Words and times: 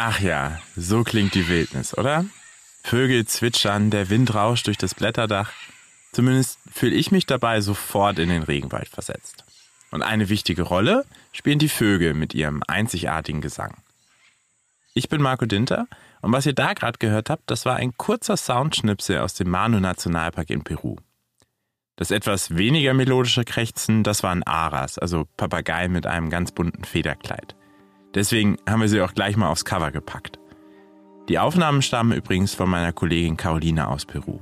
Ach 0.00 0.20
ja, 0.20 0.60
so 0.76 1.02
klingt 1.02 1.34
die 1.34 1.48
Wildnis, 1.48 1.92
oder? 1.98 2.24
Vögel 2.84 3.26
zwitschern, 3.26 3.90
der 3.90 4.10
Wind 4.10 4.32
rauscht 4.32 4.68
durch 4.68 4.78
das 4.78 4.94
Blätterdach. 4.94 5.50
Zumindest 6.12 6.60
fühle 6.70 6.94
ich 6.94 7.10
mich 7.10 7.26
dabei 7.26 7.60
sofort 7.60 8.20
in 8.20 8.28
den 8.28 8.44
Regenwald 8.44 8.86
versetzt. 8.86 9.44
Und 9.90 10.02
eine 10.02 10.28
wichtige 10.28 10.62
Rolle 10.62 11.04
spielen 11.32 11.58
die 11.58 11.68
Vögel 11.68 12.14
mit 12.14 12.32
ihrem 12.32 12.62
einzigartigen 12.68 13.40
Gesang. 13.40 13.74
Ich 14.94 15.08
bin 15.08 15.20
Marco 15.20 15.46
Dinter 15.46 15.88
und 16.22 16.32
was 16.32 16.46
ihr 16.46 16.54
da 16.54 16.74
gerade 16.74 16.98
gehört 16.98 17.28
habt, 17.28 17.50
das 17.50 17.64
war 17.64 17.74
ein 17.74 17.92
kurzer 17.96 18.36
Soundschnipsel 18.36 19.18
aus 19.18 19.34
dem 19.34 19.50
Manu 19.50 19.80
Nationalpark 19.80 20.48
in 20.50 20.62
Peru. 20.62 20.94
Das 21.96 22.12
etwas 22.12 22.56
weniger 22.56 22.94
melodische 22.94 23.44
Krächzen, 23.44 24.04
das 24.04 24.22
waren 24.22 24.44
Aras, 24.44 24.96
also 24.96 25.26
Papagei 25.36 25.88
mit 25.88 26.06
einem 26.06 26.30
ganz 26.30 26.52
bunten 26.52 26.84
Federkleid. 26.84 27.57
Deswegen 28.14 28.56
haben 28.68 28.80
wir 28.80 28.88
sie 28.88 29.00
auch 29.00 29.14
gleich 29.14 29.36
mal 29.36 29.48
aufs 29.48 29.64
Cover 29.64 29.90
gepackt. 29.90 30.38
Die 31.28 31.38
Aufnahmen 31.38 31.82
stammen 31.82 32.16
übrigens 32.16 32.54
von 32.54 32.70
meiner 32.70 32.92
Kollegin 32.92 33.36
Carolina 33.36 33.88
aus 33.88 34.06
Peru. 34.06 34.40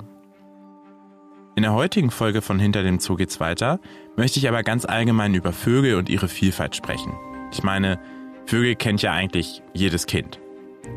In 1.57 1.63
der 1.63 1.73
heutigen 1.73 2.11
Folge 2.11 2.43
von 2.43 2.59
Hinter 2.59 2.83
dem 2.83 3.01
Zoo 3.01 3.17
geht's 3.17 3.41
weiter, 3.41 3.81
möchte 4.17 4.39
ich 4.39 4.49
aber 4.49 4.63
ganz 4.63 4.85
allgemein 4.85 5.35
über 5.35 5.53
Vögel 5.53 5.97
und 5.97 6.09
ihre 6.09 6.29
Vielfalt 6.29 6.77
sprechen. 6.77 7.15
Ich 7.51 7.63
meine, 7.63 7.99
Vögel 8.45 8.77
kennt 8.77 9.03
ja 9.03 9.13
eigentlich 9.13 9.63
jedes 9.73 10.07
Kind. 10.07 10.39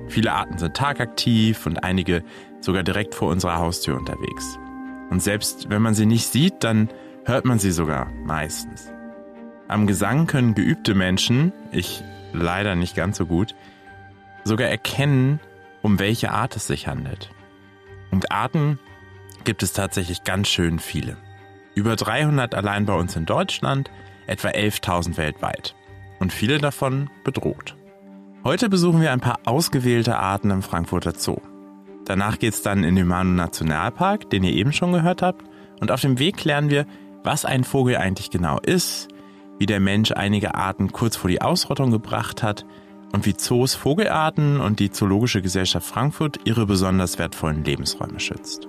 Viele 0.07 0.33
Arten 0.33 0.57
sind 0.57 0.75
tagaktiv 0.75 1.65
und 1.65 1.83
einige 1.83 2.23
sogar 2.61 2.83
direkt 2.83 3.15
vor 3.15 3.29
unserer 3.29 3.57
Haustür 3.57 3.97
unterwegs. 3.97 4.59
Und 5.09 5.23
selbst 5.23 5.69
wenn 5.69 5.81
man 5.81 5.95
sie 5.95 6.05
nicht 6.05 6.27
sieht, 6.27 6.63
dann 6.63 6.89
hört 7.25 7.45
man 7.45 7.57
sie 7.57 7.71
sogar 7.71 8.11
meistens. 8.23 8.91
Am 9.67 9.87
Gesang 9.87 10.27
können 10.27 10.55
geübte 10.55 10.93
Menschen, 10.93 11.53
ich 11.71 12.03
leider 12.33 12.75
nicht 12.75 12.95
ganz 12.95 13.17
so 13.17 13.25
gut, 13.25 13.55
sogar 14.43 14.67
erkennen, 14.67 15.39
um 15.81 15.99
welche 15.99 16.31
Art 16.31 16.55
es 16.55 16.67
sich 16.67 16.87
handelt. 16.87 17.29
Und 18.11 18.31
Arten 18.31 18.79
gibt 19.43 19.63
es 19.63 19.73
tatsächlich 19.73 20.23
ganz 20.23 20.47
schön 20.47 20.79
viele. 20.79 21.17
Über 21.75 21.95
300 21.95 22.55
allein 22.55 22.85
bei 22.85 22.93
uns 22.93 23.15
in 23.15 23.25
Deutschland, 23.25 23.91
etwa 24.27 24.49
11.000 24.49 25.17
weltweit. 25.17 25.75
Und 26.19 26.33
viele 26.33 26.57
davon 26.57 27.09
bedroht. 27.23 27.75
Heute 28.43 28.69
besuchen 28.69 29.01
wir 29.01 29.11
ein 29.11 29.19
paar 29.19 29.39
ausgewählte 29.45 30.17
Arten 30.17 30.49
im 30.49 30.61
Frankfurter 30.61 31.13
Zoo. 31.13 31.41
Danach 32.05 32.39
geht's 32.39 32.61
dann 32.61 32.83
in 32.83 32.95
den 32.95 33.07
Manu 33.07 33.31
Nationalpark, 33.31 34.29
den 34.29 34.43
ihr 34.43 34.53
eben 34.53 34.73
schon 34.73 34.93
gehört 34.93 35.21
habt. 35.21 35.43
Und 35.79 35.91
auf 35.91 36.01
dem 36.01 36.19
Weg 36.19 36.37
klären 36.37 36.69
wir, 36.69 36.85
was 37.23 37.45
ein 37.45 37.63
Vogel 37.63 37.97
eigentlich 37.97 38.29
genau 38.29 38.59
ist, 38.59 39.08
wie 39.59 39.67
der 39.67 39.79
Mensch 39.79 40.11
einige 40.11 40.55
Arten 40.55 40.91
kurz 40.91 41.15
vor 41.15 41.29
die 41.29 41.41
Ausrottung 41.41 41.91
gebracht 41.91 42.41
hat 42.41 42.65
und 43.11 43.25
wie 43.25 43.35
Zoos 43.35 43.75
Vogelarten 43.75 44.59
und 44.59 44.79
die 44.79 44.89
Zoologische 44.89 45.41
Gesellschaft 45.41 45.87
Frankfurt 45.87 46.39
ihre 46.45 46.65
besonders 46.65 47.19
wertvollen 47.19 47.63
Lebensräume 47.63 48.19
schützt. 48.19 48.67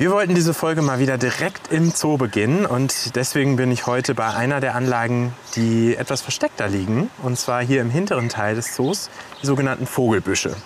Wir 0.00 0.10
wollten 0.12 0.34
diese 0.34 0.54
Folge 0.54 0.80
mal 0.80 0.98
wieder 0.98 1.18
direkt 1.18 1.70
im 1.70 1.90
Zoo 1.90 2.16
beginnen 2.16 2.64
und 2.64 3.16
deswegen 3.16 3.56
bin 3.56 3.70
ich 3.70 3.84
heute 3.84 4.14
bei 4.14 4.28
einer 4.32 4.58
der 4.58 4.74
Anlagen, 4.74 5.34
die 5.56 5.94
etwas 5.94 6.22
versteckter 6.22 6.68
liegen, 6.68 7.10
und 7.22 7.38
zwar 7.38 7.62
hier 7.62 7.82
im 7.82 7.90
hinteren 7.90 8.30
Teil 8.30 8.54
des 8.54 8.74
Zoos, 8.74 9.10
die 9.42 9.46
sogenannten 9.46 9.86
Vogelbüsche. 9.86 10.56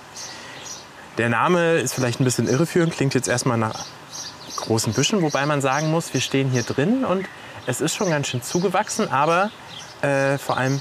Der 1.18 1.30
Name 1.30 1.78
ist 1.78 1.94
vielleicht 1.94 2.20
ein 2.20 2.24
bisschen 2.24 2.46
irreführend, 2.46 2.92
klingt 2.92 3.14
jetzt 3.14 3.26
erstmal 3.26 3.58
nach 3.58 3.86
großen 4.54 4.92
Büschen, 4.92 5.20
wobei 5.20 5.46
man 5.46 5.60
sagen 5.60 5.90
muss, 5.90 6.14
wir 6.14 6.20
stehen 6.20 6.50
hier 6.50 6.62
drin 6.62 7.04
und 7.04 7.26
es 7.66 7.80
ist 7.80 7.96
schon 7.96 8.10
ganz 8.10 8.28
schön 8.28 8.40
zugewachsen, 8.40 9.10
aber 9.10 9.50
äh, 10.00 10.38
vor 10.38 10.58
allem, 10.58 10.80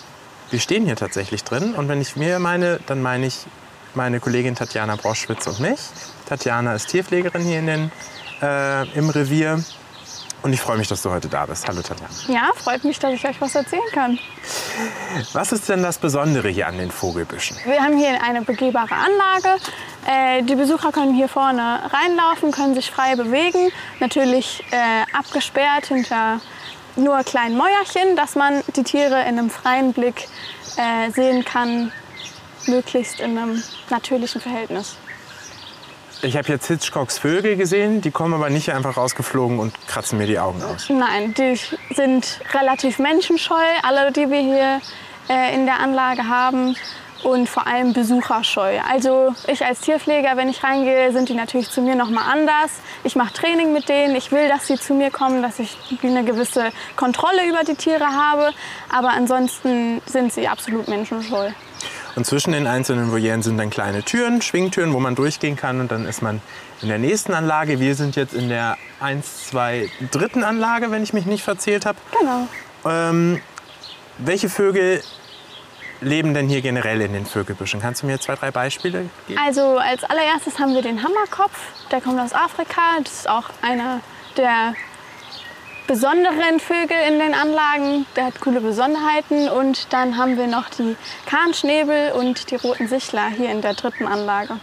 wir 0.52 0.60
stehen 0.60 0.86
hier 0.86 0.96
tatsächlich 0.96 1.44
drin 1.44 1.74
und 1.74 1.90
wenn 1.90 2.02
ich 2.02 2.16
mir 2.16 2.38
meine, 2.38 2.80
dann 2.86 3.02
meine 3.02 3.26
ich 3.26 3.48
meine 3.96 4.20
Kollegin 4.20 4.54
Tatjana 4.54 4.96
Broschwitz 4.96 5.48
und 5.48 5.60
mich. 5.60 5.80
Tatjana 6.28 6.76
ist 6.76 6.90
Tierpflegerin 6.90 7.42
hier 7.42 7.58
in 7.58 7.66
den 7.66 7.92
äh, 8.44 8.98
im 8.98 9.10
Revier. 9.10 9.64
Und 10.42 10.52
ich 10.52 10.60
freue 10.60 10.78
mich, 10.78 10.90
dass 10.90 11.02
du 11.02 11.10
heute 11.10 11.30
da 11.30 11.46
bist. 11.46 11.66
Hallo 11.70 11.82
Tatjana. 11.82 12.12
Ja, 12.28 12.52
freut 12.54 12.84
mich, 12.84 13.00
dass 13.00 13.14
ich 13.14 13.26
euch 13.26 13.40
was 13.40 13.56
erzählen 13.56 13.82
kann. 13.94 14.20
Was 15.32 15.54
ist 15.54 15.70
denn 15.70 15.82
das 15.82 15.98
Besondere 15.98 16.50
hier 16.50 16.68
an 16.68 16.78
den 16.78 16.92
Vogelbüschen? 16.92 17.56
Wir 17.64 17.82
haben 17.82 17.98
hier 17.98 18.22
eine 18.22 18.42
begehbare 18.42 18.94
Anlage. 18.94 19.62
Äh, 20.06 20.44
die 20.44 20.56
Besucher 20.56 20.92
können 20.92 21.16
hier 21.16 21.30
vorne 21.30 21.90
reinlaufen, 21.94 22.52
können 22.52 22.76
sich 22.76 22.92
frei 22.92 23.16
bewegen. 23.16 23.72
Natürlich 24.02 24.62
äh, 24.72 25.18
abgesperrt 25.18 25.86
hinter 25.86 26.42
nur 26.98 27.24
kleinen 27.24 27.58
Mäuerchen, 27.58 28.18
dass 28.18 28.36
man 28.36 28.62
die 28.76 28.84
Tiere 28.84 29.22
in 29.22 29.40
einem 29.40 29.50
freien 29.50 29.94
Blick 29.94 30.28
äh, 30.76 31.10
sehen 31.12 31.46
kann, 31.46 31.94
möglichst 32.68 33.22
in 33.22 33.38
einem 33.38 33.64
natürlichen 33.90 34.42
Verhältnis. 34.42 34.98
Ich 36.24 36.38
habe 36.38 36.48
jetzt 36.48 36.68
Hitchcocks 36.68 37.18
Vögel 37.18 37.58
gesehen, 37.58 38.00
die 38.00 38.10
kommen 38.10 38.34
aber 38.34 38.50
nicht 38.50 38.72
einfach 38.72 38.96
rausgeflogen 38.96 39.60
und 39.60 39.76
kratzen 39.88 40.18
mir 40.18 40.26
die 40.26 40.40
Augen 40.40 40.64
aus. 40.64 40.90
Nein, 40.90 41.34
die 41.34 41.60
sind 41.94 42.40
relativ 42.54 42.98
menschenscheu, 42.98 43.56
alle, 43.82 44.10
die 44.14 44.30
wir 44.30 44.40
hier 44.40 44.82
äh, 45.28 45.54
in 45.54 45.66
der 45.66 45.82
Anlage 45.82 46.26
haben. 46.30 46.78
Und 47.24 47.48
vor 47.48 47.68
allem 47.68 47.94
besucherscheu. 47.94 48.80
Also 48.90 49.34
ich 49.48 49.66
als 49.66 49.80
Tierpfleger, 49.80 50.36
wenn 50.36 50.50
ich 50.50 50.62
reingehe, 50.62 51.14
sind 51.14 51.30
die 51.30 51.36
natürlich 51.36 51.70
zu 51.70 51.82
mir 51.82 51.96
noch 51.96 52.10
mal 52.10 52.30
anders. 52.30 52.72
Ich 53.06 53.16
mache 53.16 53.34
Training 53.34 53.72
mit 53.72 53.88
denen. 53.88 54.14
Ich 54.16 54.34
will, 54.34 54.50
dass 54.50 54.68
sie 54.68 54.76
zu 54.76 54.94
mir 54.94 55.10
kommen, 55.10 55.42
dass 55.42 55.60
ich 55.60 55.78
eine 56.04 56.26
gewisse 56.26 56.72
Kontrolle 56.98 57.48
über 57.48 57.64
die 57.64 57.76
Tiere 57.76 58.08
habe. 58.08 58.52
Aber 58.90 59.12
ansonsten 59.12 60.02
sind 60.06 60.34
sie 60.34 60.50
absolut 60.50 60.90
menschenscheu. 60.90 61.52
Und 62.16 62.26
zwischen 62.26 62.52
den 62.52 62.68
einzelnen 62.68 63.12
Volieren 63.12 63.42
sind 63.42 63.58
dann 63.58 63.70
kleine 63.70 64.04
Türen, 64.04 64.42
Schwingtüren, 64.42 64.94
wo 64.94 65.00
man 65.00 65.16
durchgehen 65.16 65.56
kann. 65.56 65.80
Und 65.80 65.92
dann 65.92 66.06
ist 66.06 66.22
man 66.22 66.42
in 66.82 66.90
der 66.90 67.00
nächsten 67.00 67.34
Anlage. 67.34 67.80
Wir 67.80 67.96
sind 67.96 68.16
jetzt 68.16 68.34
in 68.34 68.50
der 68.50 68.78
1, 69.00 69.50
2, 69.50 69.90
dritten 70.12 70.44
Anlage, 70.44 70.92
wenn 70.92 71.02
ich 71.02 71.14
mich 71.14 71.26
nicht 71.26 71.44
verzählt 71.44 71.86
habe. 71.86 71.98
Genau. 72.20 72.48
Ähm, 72.86 73.42
welche 74.20 74.50
Vögel 74.50 75.02
leben 76.02 76.34
denn 76.34 76.48
hier 76.48 76.62
generell 76.62 77.02
in 77.02 77.14
den 77.14 77.26
Vögelbüschen? 77.26 77.82
Kannst 77.82 78.04
du 78.04 78.08
mir 78.08 78.20
zwei, 78.20 78.36
drei 78.36 78.52
Beispiele 78.52 79.10
geben? 79.28 79.40
Also 79.44 79.78
als 79.78 80.04
allererstes 80.04 80.60
haben 80.60 80.76
wir 80.76 80.82
den 80.82 81.04
Hammerkopf. 81.04 81.58
Der 81.92 82.02
kommt 82.02 82.20
aus 82.20 82.34
Afrika. 82.34 82.82
Das 83.04 83.14
ist 83.14 83.30
auch 83.30 83.50
einer 83.62 84.02
der 84.38 84.76
besonderen 85.88 86.60
Vögel 86.60 86.98
in 87.08 87.20
den 87.20 87.34
Anlagen. 87.34 88.06
Der 88.16 88.26
hat 88.26 88.40
coole 88.40 88.62
Besonderheiten. 88.62 89.50
Und 89.50 89.92
dann 89.92 90.18
haben 90.18 90.38
wir 90.38 90.48
noch 90.48 90.70
die 90.70 90.96
Kahnschnäbel 91.26 92.12
und 92.14 92.52
die 92.52 92.56
roten 92.56 92.88
Sichler 92.88 93.30
hier 93.30 93.52
in 93.52 93.62
der 93.62 93.74
dritten 93.74 94.06
Anlage. 94.06 94.60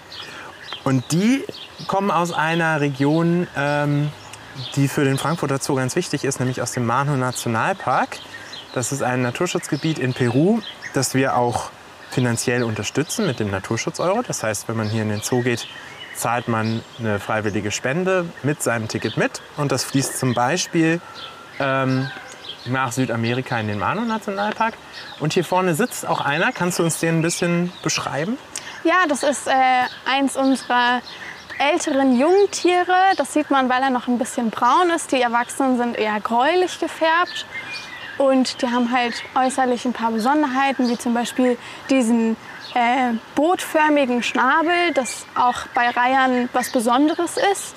Und 0.85 1.13
die 1.13 1.45
kommen 1.87 2.11
aus 2.11 2.33
einer 2.33 2.81
Region, 2.81 3.47
ähm, 3.57 4.11
die 4.77 4.89
für 4.89 5.05
den 5.05 5.19
Frankfurter 5.19 5.59
Zoo 5.59 5.75
ganz 5.75 5.97
wichtig 5.97 6.25
ist, 6.25 6.41
nämlich 6.41 6.63
aus 6.63 6.73
dem 6.73 6.87
Manu 6.87 7.17
Nationalpark. 7.17 8.19
Das 8.75 8.93
ist 8.93 9.03
ein 9.03 9.23
Naturschutzgebiet 9.23 9.99
in 9.99 10.15
Peru, 10.15 10.61
das 10.95 11.15
wir 11.15 11.37
auch 11.37 11.71
finanziell 12.11 12.63
unterstützen 12.63 13.27
mit 13.27 13.41
dem 13.41 13.51
Naturschutz-Euro. 13.51 14.23
Das 14.23 14.43
heißt, 14.43 14.69
wenn 14.69 14.77
man 14.77 14.89
hier 14.89 15.03
in 15.03 15.09
den 15.09 15.21
Zoo 15.21 15.43
geht, 15.43 15.69
zahlt 16.21 16.49
man 16.49 16.83
eine 16.99 17.19
freiwillige 17.19 17.71
Spende 17.71 18.27
mit 18.43 18.63
seinem 18.63 18.89
Ticket 18.89 19.17
mit. 19.17 19.41
Und 19.57 19.73
das 19.73 19.85
fließt 19.85 20.19
zum 20.19 20.35
Beispiel 20.35 21.01
ähm, 21.59 22.11
nach 22.67 22.93
Südamerika 22.93 23.59
in 23.59 23.69
den 23.69 23.79
Manu-Nationalpark. 23.79 24.75
Und 25.19 25.33
hier 25.33 25.45
vorne 25.45 25.75
sitzt 25.75 26.07
auch 26.07 26.21
einer. 26.21 26.53
Kannst 26.53 26.79
du 26.79 26.83
uns 26.83 27.01
den 27.01 27.19
ein 27.19 27.23
bisschen 27.23 27.73
beschreiben? 27.83 28.39
Ja, 28.85 29.07
das 29.09 29.23
ist 29.23 29.47
äh, 29.47 29.53
eins 30.05 30.37
unserer 30.37 31.01
älteren 31.59 32.19
Jungtiere. 32.19 32.97
Das 33.17 33.33
sieht 33.33 33.51
man, 33.51 33.69
weil 33.69 33.83
er 33.83 33.91
noch 33.91 34.07
ein 34.09 34.19
bisschen 34.19 34.51
braun 34.51 34.91
ist. 34.95 35.13
Die 35.13 35.21
Erwachsenen 35.21 35.77
sind 35.77 35.99
eher 35.99 36.21
gräulich 36.21 36.79
gefärbt. 36.79 37.47
Und 38.19 38.61
die 38.61 38.67
haben 38.67 38.93
halt 38.93 39.15
äußerlich 39.35 39.87
ein 39.87 39.95
paar 39.95 40.11
Besonderheiten, 40.11 40.89
wie 40.89 40.99
zum 40.99 41.15
Beispiel 41.15 41.57
diesen 41.89 42.37
äh, 42.75 43.15
bootförmigen 43.35 44.23
Schnabel, 44.23 44.93
das 44.95 45.27
auch 45.35 45.67
bei 45.75 45.89
Reihern 45.89 46.49
was 46.53 46.71
Besonderes 46.71 47.37
ist. 47.53 47.75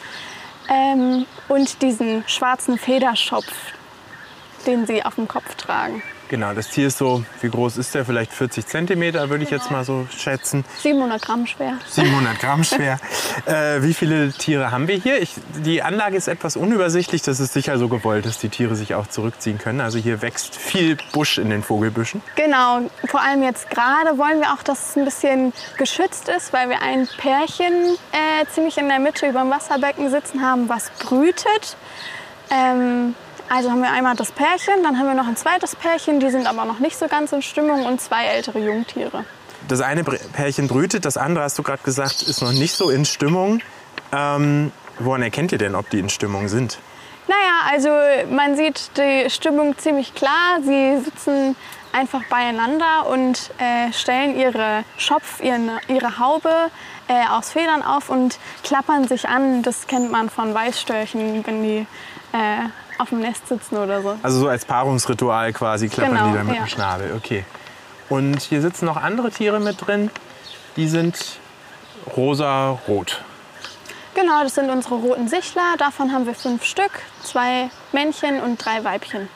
Ähm, 0.69 1.25
und 1.49 1.81
diesen 1.81 2.23
schwarzen 2.27 2.77
Federschopf, 2.77 3.53
den 4.65 4.85
sie 4.85 5.03
auf 5.03 5.15
dem 5.15 5.27
Kopf 5.27 5.55
tragen. 5.55 6.01
Genau, 6.29 6.53
das 6.53 6.69
Tier 6.69 6.87
ist 6.87 6.97
so, 6.97 7.23
wie 7.41 7.49
groß 7.49 7.77
ist 7.77 7.93
der? 7.93 8.05
Vielleicht 8.05 8.31
40 8.33 8.65
Zentimeter, 8.65 9.29
würde 9.29 9.43
ich 9.43 9.49
jetzt 9.51 9.69
mal 9.71 9.83
so 9.83 10.07
schätzen. 10.17 10.65
700 10.79 11.21
Gramm 11.21 11.45
schwer. 11.45 11.77
700 11.89 12.39
Gramm 12.39 12.63
schwer. 12.63 12.99
äh, 13.45 13.81
wie 13.83 13.93
viele 13.93 14.31
Tiere 14.31 14.71
haben 14.71 14.87
wir 14.87 14.95
hier? 14.95 15.21
Ich, 15.21 15.35
die 15.63 15.83
Anlage 15.83 16.17
ist 16.17 16.27
etwas 16.27 16.55
unübersichtlich. 16.55 17.21
Das 17.21 17.39
ist 17.39 17.53
sicher 17.53 17.77
so 17.77 17.87
gewollt, 17.87 18.25
dass 18.25 18.39
die 18.39 18.49
Tiere 18.49 18.75
sich 18.75 18.95
auch 18.95 19.07
zurückziehen 19.07 19.57
können. 19.57 19.81
Also 19.81 19.99
hier 19.99 20.21
wächst 20.21 20.55
viel 20.55 20.97
Busch 21.11 21.37
in 21.37 21.49
den 21.49 21.61
Vogelbüschen. 21.61 22.21
Genau, 22.35 22.81
vor 23.05 23.21
allem 23.21 23.43
jetzt 23.43 23.69
gerade 23.69 24.17
wollen 24.17 24.39
wir 24.39 24.53
auch, 24.53 24.63
dass 24.63 24.89
es 24.89 24.95
ein 24.95 25.05
bisschen 25.05 25.53
geschützt 25.77 26.29
ist, 26.29 26.53
weil 26.53 26.69
wir 26.69 26.81
ein 26.81 27.07
Pärchen 27.17 27.73
äh, 28.11 28.45
ziemlich 28.53 28.77
in 28.77 28.87
der 28.89 28.99
Mitte 28.99 29.27
über 29.27 29.41
dem 29.41 29.51
Wasserbecken 29.51 30.09
sitzen 30.09 30.41
haben, 30.41 30.69
was 30.69 30.89
brütet. 30.99 31.77
Ähm, 32.49 33.15
also 33.49 33.69
haben 33.69 33.81
wir 33.81 33.91
einmal 33.91 34.15
das 34.15 34.31
Pärchen, 34.31 34.83
dann 34.83 34.97
haben 34.97 35.07
wir 35.07 35.13
noch 35.13 35.27
ein 35.27 35.35
zweites 35.35 35.75
Pärchen, 35.75 36.19
die 36.19 36.29
sind 36.29 36.47
aber 36.47 36.65
noch 36.65 36.79
nicht 36.79 36.97
so 36.97 37.07
ganz 37.07 37.31
in 37.31 37.41
Stimmung 37.41 37.85
und 37.85 38.01
zwei 38.01 38.25
ältere 38.25 38.59
Jungtiere. 38.59 39.25
Das 39.67 39.81
eine 39.81 40.03
Pärchen 40.03 40.67
brütet, 40.67 41.05
das 41.05 41.17
andere, 41.17 41.43
hast 41.43 41.57
du 41.57 41.63
gerade 41.63 41.83
gesagt, 41.83 42.21
ist 42.21 42.41
noch 42.41 42.51
nicht 42.51 42.73
so 42.73 42.89
in 42.89 43.05
Stimmung. 43.05 43.61
Ähm, 44.11 44.71
woran 44.99 45.21
erkennt 45.21 45.51
ihr 45.51 45.57
denn, 45.57 45.75
ob 45.75 45.89
die 45.89 45.99
in 45.99 46.09
Stimmung 46.09 46.47
sind? 46.47 46.79
Naja, 47.27 47.71
also 47.71 47.89
man 48.33 48.57
sieht 48.57 48.91
die 48.97 49.29
Stimmung 49.29 49.77
ziemlich 49.77 50.13
klar. 50.13 50.59
Sie 50.61 50.99
sitzen 51.03 51.55
einfach 51.93 52.23
beieinander 52.25 53.07
und 53.09 53.51
äh, 53.59 53.93
stellen 53.93 54.35
ihre 54.35 54.83
Schopf, 54.97 55.41
ihren, 55.41 55.71
ihre 55.87 56.19
Haube 56.19 56.69
äh, 57.07 57.25
aus 57.29 57.51
Federn 57.51 57.81
auf 57.83 58.09
und 58.09 58.39
klappern 58.63 59.07
sich 59.07 59.29
an. 59.29 59.61
Das 59.61 59.87
kennt 59.87 60.11
man 60.11 60.29
von 60.29 60.53
Weißstörchen, 60.53 61.45
wenn 61.45 61.63
die 61.63 61.87
äh, 62.33 62.67
auf 63.03 63.09
dem 63.09 63.19
Nest 63.19 63.47
sitzen 63.47 63.77
oder 63.77 64.01
so. 64.01 64.17
Also 64.23 64.39
so 64.39 64.47
als 64.47 64.65
Paarungsritual 64.65 65.53
quasi 65.53 65.89
klappern 65.89 66.15
Genau, 66.15 66.27
die 66.29 66.37
dann 66.37 66.47
mit 66.47 66.55
ja. 66.55 66.63
dem 66.63 66.67
Schnabel. 66.67 67.13
Okay. 67.15 67.45
Und 68.09 68.41
hier 68.41 68.61
sitzen 68.61 68.85
noch 68.85 68.97
andere 68.97 69.29
Tiere 69.31 69.59
mit 69.59 69.85
drin. 69.85 70.09
Die 70.75 70.87
sind 70.87 71.39
rosa-rot. 72.15 73.21
Genau, 74.15 74.43
das 74.43 74.55
sind 74.55 74.69
unsere 74.69 74.95
roten 74.95 75.27
Sichler. 75.27 75.75
Davon 75.77 76.11
haben 76.11 76.25
wir 76.25 76.35
fünf 76.35 76.63
Stück, 76.63 76.91
zwei 77.23 77.69
Männchen 77.91 78.41
und 78.41 78.63
drei 78.63 78.83
Weibchen. 78.83 79.27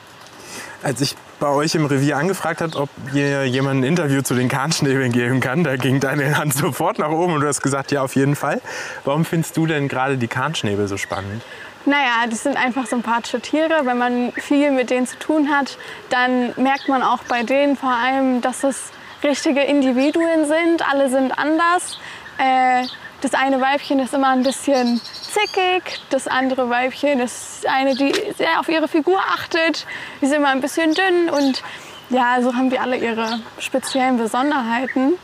Als 0.82 1.00
ich 1.00 1.16
bei 1.40 1.48
euch 1.48 1.74
im 1.74 1.86
Revier 1.86 2.16
angefragt 2.16 2.60
hat, 2.60 2.76
ob 2.76 2.88
ihr 3.12 3.46
jemand 3.46 3.80
ein 3.80 3.84
Interview 3.84 4.22
zu 4.22 4.34
den 4.34 4.48
Kahnschnäbeln 4.48 5.12
geben 5.12 5.40
kann, 5.40 5.64
da 5.64 5.76
ging 5.76 6.00
deine 6.00 6.36
Hand 6.36 6.54
sofort 6.56 6.98
nach 6.98 7.10
oben 7.10 7.34
und 7.34 7.40
du 7.40 7.48
hast 7.48 7.62
gesagt, 7.62 7.90
ja, 7.92 8.02
auf 8.02 8.16
jeden 8.16 8.36
Fall. 8.36 8.60
Warum 9.04 9.24
findest 9.24 9.56
du 9.56 9.66
denn 9.66 9.88
gerade 9.88 10.16
die 10.16 10.28
Kahnschnäbel 10.28 10.88
so 10.88 10.96
spannend? 10.96 11.42
Naja, 11.84 12.26
das 12.28 12.42
sind 12.42 12.56
einfach 12.56 12.86
sympathische 12.86 13.40
Tiere. 13.40 13.80
Wenn 13.84 13.98
man 13.98 14.32
viel 14.32 14.70
mit 14.70 14.90
denen 14.90 15.06
zu 15.06 15.18
tun 15.18 15.48
hat, 15.50 15.78
dann 16.10 16.52
merkt 16.56 16.88
man 16.88 17.02
auch 17.02 17.22
bei 17.24 17.42
denen 17.42 17.76
vor 17.76 17.92
allem, 17.92 18.40
dass 18.40 18.64
es 18.64 18.90
richtige 19.22 19.62
Individuen 19.62 20.46
sind. 20.46 20.88
Alle 20.88 21.08
sind 21.08 21.38
anders. 21.38 21.98
Äh, 22.38 22.86
das 23.20 23.34
eine 23.34 23.60
Weibchen 23.60 23.98
ist 23.98 24.14
immer 24.14 24.28
ein 24.28 24.44
bisschen 24.44 25.00
zickig, 25.00 26.00
das 26.10 26.28
andere 26.28 26.70
Weibchen 26.70 27.18
ist 27.18 27.66
eine, 27.66 27.96
die 27.96 28.12
sehr 28.36 28.60
auf 28.60 28.68
ihre 28.68 28.86
Figur 28.86 29.18
achtet. 29.18 29.86
Die 30.20 30.26
ist 30.26 30.32
immer 30.32 30.48
ein 30.48 30.60
bisschen 30.60 30.94
dünn 30.94 31.28
und 31.28 31.62
ja, 32.10 32.40
so 32.40 32.54
haben 32.54 32.70
die 32.70 32.78
alle 32.78 32.96
ihre 32.96 33.40
speziellen 33.58 34.18
Besonderheiten. 34.18 35.14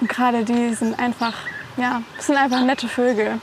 Und 0.00 0.08
gerade 0.08 0.44
die 0.44 0.74
sind 0.74 0.98
einfach, 0.98 1.34
ja, 1.76 2.02
sind 2.18 2.36
einfach 2.36 2.62
nette 2.62 2.88
Vögel. 2.88 3.38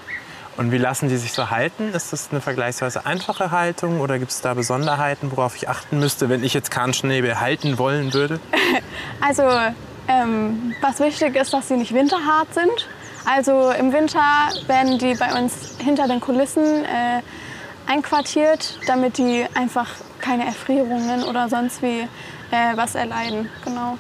Und 0.56 0.72
wie 0.72 0.78
lassen 0.78 1.10
die 1.10 1.18
sich 1.18 1.34
so 1.34 1.50
halten? 1.50 1.94
Ist 1.94 2.14
das 2.14 2.30
eine 2.32 2.40
vergleichsweise 2.40 3.06
einfache 3.06 3.52
Haltung 3.52 4.00
oder 4.02 4.20
gibt 4.20 4.32
es 4.32 4.42
da 4.42 4.54
Besonderheiten, 4.54 5.32
worauf 5.32 5.56
ich 5.56 5.68
achten 5.68 6.00
müsste, 6.00 6.30
wenn 6.30 6.44
ich 6.44 6.54
jetzt 6.54 6.70
Kahnschnäbel 6.70 7.40
halten 7.40 7.78
wollen 7.78 8.14
würde? 8.14 8.40
Also, 9.22 9.44
ähm, 10.08 10.74
was 10.82 11.00
wichtig 11.00 11.36
ist, 11.36 11.54
dass 11.54 11.70
sie 11.70 11.78
nicht 11.78 11.94
winterhart 11.94 12.54
sind. 12.54 12.88
Also 13.26 13.72
im 13.72 13.94
Winter 13.94 14.20
werden 14.68 15.00
die 15.00 15.16
bei 15.16 15.34
uns 15.40 15.78
hinter 15.82 16.08
den 16.08 16.20
Kulissen 16.20 16.84
äh, 16.84 17.22
einquartiert, 17.90 18.80
damit 18.86 19.18
die 19.18 19.46
einfach 19.54 19.88
keine 20.20 20.46
Erfrierungen 20.46 21.24
oder 21.24 21.48
sonst 21.48 21.82
wie 21.82 22.02
äh, 22.02 22.76
was 22.76 22.96
erleiden. 22.96 23.50
Genau. 23.64 23.98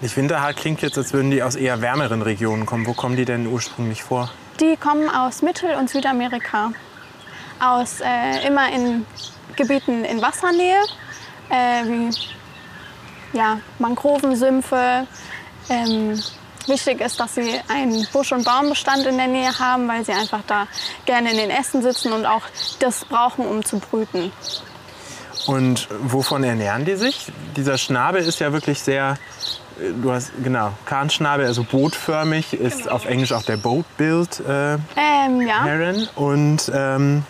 Nicht 0.00 0.16
winterhart 0.16 0.56
klingt 0.56 0.82
jetzt, 0.82 0.98
als 0.98 1.12
würden 1.12 1.30
die 1.30 1.42
aus 1.42 1.56
eher 1.56 1.80
wärmeren 1.80 2.22
Regionen 2.22 2.66
kommen. 2.66 2.86
Wo 2.86 2.92
kommen 2.92 3.16
die 3.16 3.24
denn 3.24 3.46
ursprünglich 3.46 4.02
vor? 4.02 4.30
Die 4.60 4.76
kommen 4.76 5.08
aus 5.08 5.42
Mittel- 5.42 5.76
und 5.76 5.88
Südamerika. 5.88 6.72
Aus 7.60 8.00
äh, 8.00 8.46
immer 8.46 8.72
in 8.72 9.06
Gebieten 9.54 10.04
in 10.04 10.20
Wassernähe, 10.20 10.80
äh, 11.48 11.84
wie 11.84 12.10
ja, 13.32 13.60
Mangrovensümpfe. 13.78 15.06
Ähm, 15.68 16.20
wichtig 16.66 17.00
ist, 17.00 17.20
dass 17.20 17.36
sie 17.36 17.60
einen 17.68 18.06
Busch- 18.12 18.32
und 18.32 18.44
Baumbestand 18.44 19.06
in 19.06 19.16
der 19.16 19.28
Nähe 19.28 19.56
haben, 19.58 19.86
weil 19.86 20.04
sie 20.04 20.12
einfach 20.12 20.42
da 20.46 20.66
gerne 21.06 21.30
in 21.30 21.36
den 21.36 21.50
Ästen 21.50 21.82
sitzen 21.82 22.12
und 22.12 22.26
auch 22.26 22.42
das 22.80 23.04
brauchen, 23.04 23.46
um 23.46 23.64
zu 23.64 23.78
brüten. 23.78 24.32
Und 25.46 25.88
wovon 26.02 26.42
ernähren 26.42 26.84
die 26.84 26.96
sich? 26.96 27.32
Dieser 27.56 27.78
Schnabel 27.78 28.22
ist 28.22 28.40
ja 28.40 28.52
wirklich 28.52 28.80
sehr, 28.80 29.16
du 30.02 30.12
hast, 30.12 30.32
genau, 30.42 30.72
Kahnschnabel, 30.86 31.46
also 31.46 31.64
bootförmig, 31.64 32.52
ist 32.54 32.90
auf 32.90 33.06
Englisch 33.06 33.32
auch 33.32 33.42
der 33.42 33.56
Boat-Build 33.56 34.40
äh, 34.40 34.74
Ähm, 34.96 35.40
ja. 35.46 35.64
Heron. 35.64 36.08
Und 36.14 36.70
ähm, 36.74 37.24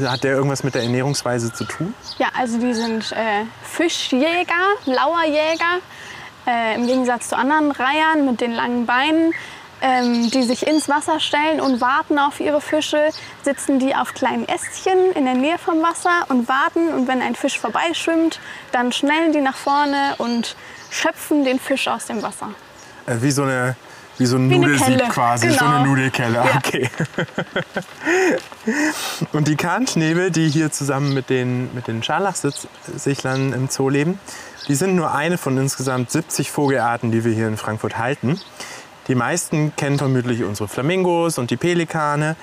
hat 0.00 0.22
der 0.24 0.32
irgendwas 0.34 0.62
mit 0.62 0.74
der 0.74 0.82
Ernährungsweise 0.82 1.52
zu 1.52 1.64
tun? 1.64 1.94
ja, 2.18 2.28
also 2.38 2.58
die 2.58 2.72
sind 2.74 3.12
äh, 3.12 3.44
Fischjäger, 3.62 4.54
Lauerjäger. 4.86 5.78
Äh, 6.46 6.76
Im 6.76 6.86
Gegensatz 6.86 7.28
zu 7.28 7.36
anderen 7.36 7.72
Reihern 7.72 8.24
mit 8.24 8.40
den 8.40 8.52
langen 8.52 8.86
Beinen, 8.86 9.34
ähm, 9.82 10.30
die 10.30 10.42
sich 10.44 10.66
ins 10.66 10.88
Wasser 10.88 11.20
stellen 11.20 11.60
und 11.60 11.80
warten 11.80 12.18
auf 12.18 12.40
ihre 12.40 12.60
Fische, 12.60 13.10
sitzen 13.42 13.78
die 13.78 13.94
auf 13.94 14.14
kleinen 14.14 14.48
Ästchen 14.48 15.12
in 15.14 15.24
der 15.24 15.34
Nähe 15.34 15.58
vom 15.58 15.82
Wasser 15.82 16.26
und 16.28 16.48
warten. 16.48 16.88
Und 16.94 17.06
wenn 17.06 17.20
ein 17.20 17.34
Fisch 17.34 17.58
vorbeischwimmt, 17.58 18.40
dann 18.72 18.92
schnellen 18.92 19.32
die 19.32 19.40
nach 19.40 19.56
vorne 19.56 20.14
und 20.18 20.56
schöpfen 20.90 21.44
den 21.44 21.58
Fisch 21.58 21.88
aus 21.88 22.06
dem 22.06 22.22
Wasser. 22.22 22.50
Äh, 23.06 23.16
wie 23.20 23.30
so 23.30 23.42
eine, 23.42 23.76
wie 24.18 24.26
so 24.26 24.36
ein 24.36 24.50
Wie 24.50 24.58
Nudelsieb 24.58 25.08
quasi, 25.10 25.50
so 25.50 25.58
Genau. 25.58 25.76
eine 25.76 25.86
Nudelkelle. 25.86 26.34
Ja. 26.34 26.56
Okay. 26.56 26.88
Und 29.32 29.48
die 29.48 29.56
Kahnschnäbel, 29.56 30.30
die 30.30 30.48
hier 30.48 30.70
zusammen 30.70 31.14
mit 31.14 31.30
den, 31.30 31.72
mit 31.74 31.86
den 31.86 32.02
Scharlachsichlern 32.02 33.52
im 33.52 33.68
Zoo 33.68 33.88
leben, 33.88 34.18
die 34.68 34.74
sind 34.74 34.96
nur 34.96 35.14
eine 35.14 35.38
von 35.38 35.56
insgesamt 35.56 36.10
70 36.10 36.50
Vogelarten, 36.50 37.10
die 37.10 37.24
wir 37.24 37.32
hier 37.32 37.48
in 37.48 37.56
Frankfurt 37.56 37.98
halten. 37.98 38.40
Die 39.08 39.14
meisten 39.14 39.74
kennen 39.76 39.98
vermutlich 39.98 40.44
unsere 40.44 40.68
Flamingos 40.68 41.38
und 41.38 41.50
die 41.50 41.56
Pelikane 41.56 42.36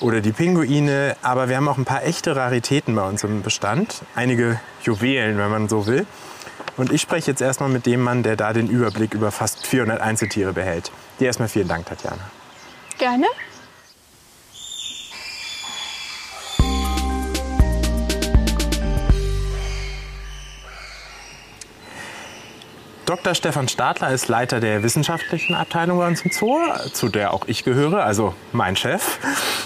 oder 0.00 0.20
die 0.20 0.32
Pinguine, 0.32 1.16
aber 1.22 1.48
wir 1.48 1.56
haben 1.56 1.68
auch 1.68 1.78
ein 1.78 1.84
paar 1.84 2.04
echte 2.04 2.36
Raritäten 2.36 2.94
bei 2.94 3.08
uns 3.08 3.24
im 3.24 3.42
Bestand. 3.42 4.02
Einige 4.14 4.60
Juwelen, 4.84 5.38
wenn 5.38 5.50
man 5.50 5.68
so 5.68 5.86
will. 5.86 6.06
Und 6.76 6.92
ich 6.92 7.02
spreche 7.02 7.30
jetzt 7.30 7.40
erstmal 7.40 7.68
mit 7.68 7.86
dem 7.86 8.00
Mann, 8.00 8.22
der 8.22 8.36
da 8.36 8.52
den 8.52 8.68
Überblick 8.68 9.14
über 9.14 9.30
fast 9.30 9.66
400 9.66 10.00
Einzeltiere 10.00 10.52
behält. 10.52 10.90
Dir 11.20 11.26
erstmal 11.26 11.48
vielen 11.48 11.68
Dank, 11.68 11.86
Tatjana. 11.86 12.30
Gerne. 12.98 13.26
Dr. 23.12 23.34
Stefan 23.34 23.68
Stadler 23.68 24.10
ist 24.10 24.28
Leiter 24.28 24.58
der 24.58 24.82
wissenschaftlichen 24.82 25.54
Abteilung 25.54 25.98
bei 25.98 26.06
uns 26.06 26.22
im 26.22 26.30
Zoo, 26.30 26.56
zu 26.94 27.10
der 27.10 27.34
auch 27.34 27.46
ich 27.46 27.62
gehöre, 27.62 28.04
also 28.04 28.32
mein 28.52 28.74
Chef. 28.74 29.18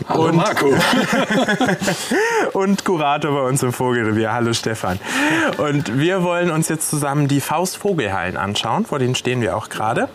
Hallo 0.09 0.25
und, 0.25 0.35
Marco. 0.35 0.67
und 2.55 2.85
Kurator 2.85 3.31
bei 3.33 3.49
uns 3.49 3.63
im 3.63 3.73
Vogelrevier. 3.73 4.33
Hallo 4.33 4.53
Stefan. 4.53 4.99
Und 5.59 5.97
wir 5.97 6.25
wollen 6.25 6.51
uns 6.51 6.69
jetzt 6.69 6.91
zusammen 6.91 7.29
die 7.29 7.41
Faustvogelhallen 7.41 8.37
anschauen, 8.37 8.85
vor 8.85 8.99
denen 8.99 9.15
stehen 9.15 9.41
wir 9.41 9.57
auch 9.57 9.69
gerade. 9.69 10.09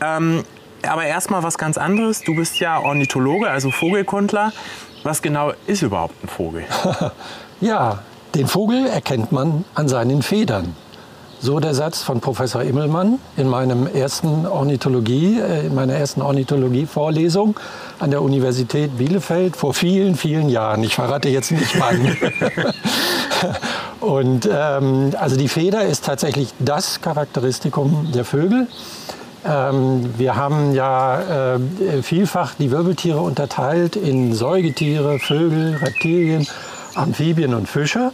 Ähm, 0.00 0.42
aber 0.84 1.04
erstmal 1.04 1.44
was 1.44 1.58
ganz 1.58 1.78
anderes. 1.78 2.22
Du 2.22 2.34
bist 2.34 2.58
ja 2.58 2.80
Ornithologe, 2.80 3.48
also 3.48 3.70
Vogelkundler. 3.70 4.52
Was 5.04 5.22
genau 5.22 5.52
ist 5.68 5.82
überhaupt 5.82 6.16
ein 6.24 6.28
Vogel? 6.28 6.64
Ja, 7.60 8.00
den 8.34 8.48
Vogel 8.48 8.88
erkennt 8.88 9.30
man 9.30 9.64
an 9.76 9.86
seinen 9.86 10.22
Federn. 10.22 10.74
So 11.44 11.58
der 11.58 11.74
Satz 11.74 12.02
von 12.02 12.20
Professor 12.20 12.62
Immelmann 12.62 13.18
in 13.36 13.48
meinem 13.48 13.88
ersten 13.88 14.46
Ornithologie, 14.46 15.40
äh, 15.40 15.66
in 15.66 15.74
meiner 15.74 15.94
ersten 15.94 16.22
Ornithologie-Vorlesung 16.22 17.58
an 17.98 18.12
der 18.12 18.22
Universität 18.22 18.96
Bielefeld 18.96 19.56
vor 19.56 19.74
vielen, 19.74 20.14
vielen 20.14 20.48
Jahren. 20.48 20.84
Ich 20.84 20.94
verrate 20.94 21.28
jetzt 21.30 21.50
nicht 21.50 21.80
wann. 21.80 22.16
Und 24.00 24.48
ähm, 24.52 25.10
also 25.18 25.36
die 25.36 25.48
Feder 25.48 25.84
ist 25.84 26.04
tatsächlich 26.04 26.54
das 26.60 27.00
Charakteristikum 27.00 28.12
der 28.14 28.24
Vögel. 28.24 28.68
Ähm, 29.44 30.14
wir 30.16 30.36
haben 30.36 30.76
ja 30.76 31.54
äh, 31.54 32.02
vielfach 32.04 32.54
die 32.54 32.70
Wirbeltiere 32.70 33.18
unterteilt 33.18 33.96
in 33.96 34.32
Säugetiere, 34.32 35.18
Vögel, 35.18 35.74
Reptilien, 35.74 36.46
Amphibien 36.94 37.52
und 37.54 37.68
Fische. 37.68 38.12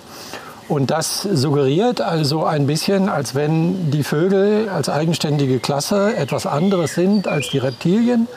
Und 0.69 0.91
das 0.91 1.23
suggeriert 1.23 2.03
also 2.03 2.45
ein 2.45 2.67
bisschen, 2.67 3.09
als 3.09 3.35
wenn 3.35 3.91
die 3.91 4.03
Vögel 4.03 4.69
als 4.69 4.91
eigenständige 4.91 5.61
Klasse 5.61 6.15
etwas 6.15 6.47
anderes 6.47 6.95
sind 6.95 7.27
als 7.27 7.49
die 7.49 7.59
Reptilien. 7.59 8.29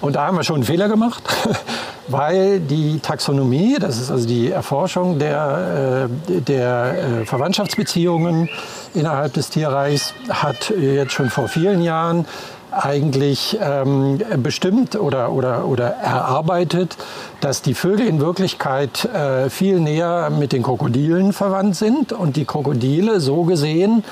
Und 0.00 0.14
da 0.14 0.26
haben 0.26 0.36
wir 0.36 0.44
schon 0.44 0.56
einen 0.56 0.64
Fehler 0.64 0.88
gemacht, 0.88 1.22
weil 2.08 2.60
die 2.60 3.00
Taxonomie, 3.00 3.76
das 3.80 4.00
ist 4.00 4.12
also 4.12 4.28
die 4.28 4.50
Erforschung 4.50 5.18
der, 5.18 6.08
äh, 6.28 6.40
der 6.40 6.94
äh, 7.22 7.26
Verwandtschaftsbeziehungen 7.26 8.48
innerhalb 8.94 9.32
des 9.32 9.50
Tierreichs, 9.50 10.14
hat 10.28 10.72
jetzt 10.80 11.12
schon 11.12 11.30
vor 11.30 11.48
vielen 11.48 11.82
Jahren 11.82 12.26
eigentlich 12.72 13.58
ähm, 13.60 14.20
bestimmt 14.38 14.96
oder, 14.96 15.32
oder, 15.32 15.66
oder 15.66 15.88
erarbeitet, 15.88 16.96
dass 17.40 17.62
die 17.62 17.74
Vögel 17.74 18.06
in 18.06 18.20
Wirklichkeit 18.20 19.04
äh, 19.04 19.50
viel 19.50 19.80
näher 19.80 20.30
mit 20.30 20.52
den 20.52 20.62
Krokodilen 20.62 21.32
verwandt 21.32 21.76
sind 21.76 22.12
und 22.12 22.36
die 22.36 22.44
Krokodile 22.44 23.20
so 23.20 23.44
gesehen 23.44 24.04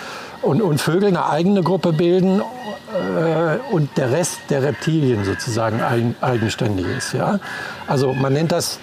und, 0.43 0.63
und 0.63 0.81
Vögel 0.81 1.09
eine 1.09 1.29
eigene 1.29 1.63
Gruppe 1.63 1.93
bilden 1.93 2.41
äh, 2.41 3.75
und 3.75 3.97
der 3.97 4.13
Rest 4.13 4.39
der 4.51 4.63
Reptilien 4.63 5.25
sozusagen 5.25 5.81
eigen, 5.81 6.15
eigenständig 6.21 6.87
ist. 6.87 7.13
Ja? 7.13 7.39
Also 7.87 8.13
man 8.13 8.33
nennt 8.33 8.53
das 8.53 8.79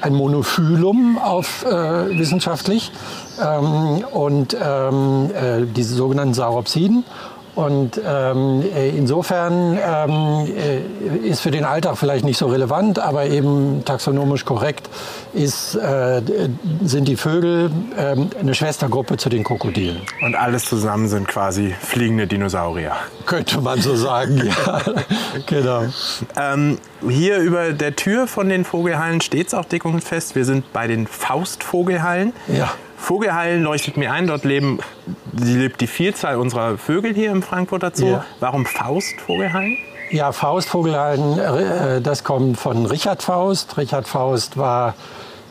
ein 0.00 0.14
Monophylum 0.14 1.18
auf 1.18 1.64
äh, 1.64 2.18
wissenschaftlich 2.18 2.92
ähm, 3.42 4.04
und 4.12 4.54
ähm, 4.60 5.30
äh, 5.34 5.64
diese 5.64 5.94
sogenannten 5.94 6.34
Sauropsiden. 6.34 7.04
Und 7.54 8.00
ähm, 8.04 8.64
äh, 8.74 8.88
insofern 8.90 9.78
ähm, 9.78 10.46
äh, 10.56 11.28
ist 11.28 11.40
für 11.40 11.52
den 11.52 11.64
Alltag 11.64 11.96
vielleicht 11.96 12.24
nicht 12.24 12.36
so 12.36 12.46
relevant, 12.46 12.98
aber 12.98 13.26
eben 13.26 13.84
taxonomisch 13.84 14.44
korrekt 14.44 14.88
ist, 15.32 15.76
äh, 15.76 16.20
sind 16.82 17.06
die 17.06 17.16
Vögel 17.16 17.70
äh, 17.96 18.16
eine 18.40 18.54
Schwestergruppe 18.54 19.16
zu 19.18 19.28
den 19.28 19.44
Krokodilen. 19.44 20.00
Und 20.22 20.34
alles 20.34 20.64
zusammen 20.64 21.08
sind 21.08 21.28
quasi 21.28 21.74
fliegende 21.80 22.26
Dinosaurier. 22.26 22.92
Könnte 23.26 23.60
man 23.60 23.80
so 23.80 23.94
sagen, 23.94 24.42
ja. 24.44 24.80
genau. 25.46 25.84
Ähm, 26.36 26.78
hier 27.08 27.38
über 27.38 27.72
der 27.72 27.94
Tür 27.94 28.26
von 28.26 28.48
den 28.48 28.64
Vogelhallen 28.64 29.20
steht 29.20 29.48
es 29.48 29.54
auch 29.54 29.64
dick 29.64 29.84
und 29.84 30.02
fest. 30.02 30.34
Wir 30.34 30.44
sind 30.44 30.72
bei 30.72 30.86
den 30.86 31.06
Faustvogelhallen. 31.06 32.32
Ja. 32.48 32.72
Vogelhallen 33.04 33.62
leuchtet 33.62 33.98
mir 33.98 34.12
ein, 34.12 34.26
dort 34.26 34.44
leben, 34.44 34.78
lebt 35.32 35.82
die 35.82 35.86
Vielzahl 35.86 36.36
unserer 36.36 36.78
Vögel 36.78 37.12
hier 37.14 37.32
im 37.32 37.42
Frankfurter 37.42 37.90
Zoo. 37.92 38.06
Ja. 38.06 38.24
Warum 38.40 38.64
Faustvogelhallen? 38.64 39.76
Ja, 40.10 40.32
Faustvogelhallen, 40.32 41.38
äh, 41.38 42.00
das 42.00 42.24
kommt 42.24 42.58
von 42.58 42.86
Richard 42.86 43.22
Faust. 43.22 43.76
Richard 43.76 44.08
Faust 44.08 44.56
war 44.56 44.94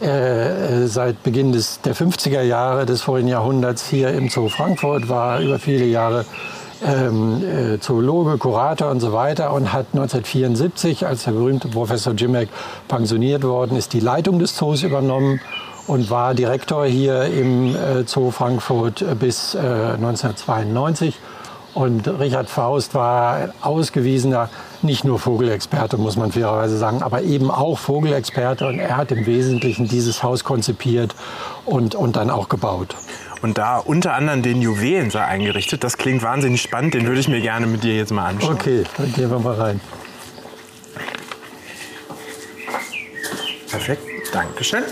äh, 0.01 0.87
seit 0.87 1.21
Beginn 1.21 1.51
des, 1.51 1.79
der 1.81 1.95
50er 1.95 2.41
Jahre 2.41 2.87
des 2.87 3.03
vorigen 3.03 3.27
Jahrhunderts 3.27 3.87
hier 3.87 4.09
im 4.09 4.29
Zoo 4.29 4.49
Frankfurt, 4.49 5.07
war 5.07 5.39
über 5.39 5.59
viele 5.59 5.85
Jahre 5.85 6.25
ähm, 6.83 7.43
äh, 7.43 7.79
Zoologe, 7.79 8.39
Kurator 8.39 8.89
und 8.89 8.99
so 8.99 9.13
weiter 9.13 9.53
und 9.53 9.71
hat 9.71 9.85
1974, 9.93 11.05
als 11.05 11.25
der 11.25 11.33
berühmte 11.33 11.67
Professor 11.67 12.13
Jimmeck 12.13 12.49
pensioniert 12.87 13.43
worden 13.43 13.77
ist, 13.77 13.93
die 13.93 13.99
Leitung 13.99 14.39
des 14.39 14.55
Zoos 14.55 14.81
übernommen 14.81 15.39
und 15.87 16.09
war 16.09 16.33
Direktor 16.33 16.85
hier 16.85 17.25
im 17.25 17.75
äh, 17.75 18.03
Zoo 18.05 18.31
Frankfurt 18.31 19.01
äh, 19.01 19.15
bis 19.15 19.55
1992. 19.55 21.19
Und 21.73 22.07
Richard 22.07 22.49
Faust 22.49 22.93
war 22.93 23.49
ausgewiesener, 23.61 24.49
nicht 24.83 25.05
nur 25.05 25.17
Vogelexperte, 25.17 25.97
muss 25.97 26.15
man 26.15 26.31
fairerweise 26.31 26.77
sagen, 26.77 27.01
aber 27.01 27.23
eben 27.23 27.49
auch 27.49 27.79
Vogelexperte. 27.79 28.67
Und 28.67 28.77
er 28.77 28.95
hat 28.95 29.11
im 29.11 29.25
Wesentlichen 29.25 29.87
dieses 29.87 30.21
Haus 30.21 30.43
konzipiert 30.43 31.15
und, 31.65 31.95
und 31.95 32.15
dann 32.15 32.29
auch 32.29 32.47
gebaut. 32.47 32.95
Und 33.41 33.57
da 33.57 33.77
unter 33.77 34.13
anderem 34.13 34.43
den 34.43 34.61
Juwelensaal 34.61 35.25
eingerichtet. 35.25 35.83
Das 35.83 35.97
klingt 35.97 36.21
wahnsinnig 36.21 36.61
spannend. 36.61 36.93
Den 36.93 37.07
würde 37.07 37.19
ich 37.19 37.27
mir 37.27 37.41
gerne 37.41 37.65
mit 37.65 37.83
dir 37.83 37.95
jetzt 37.95 38.11
mal 38.11 38.27
anschauen. 38.27 38.53
Okay, 38.53 38.83
dann 38.97 39.11
gehen 39.11 39.31
wir 39.31 39.39
mal 39.39 39.55
rein. 39.55 39.81
Perfekt. 43.69 44.01
Dankeschön. 44.31 44.83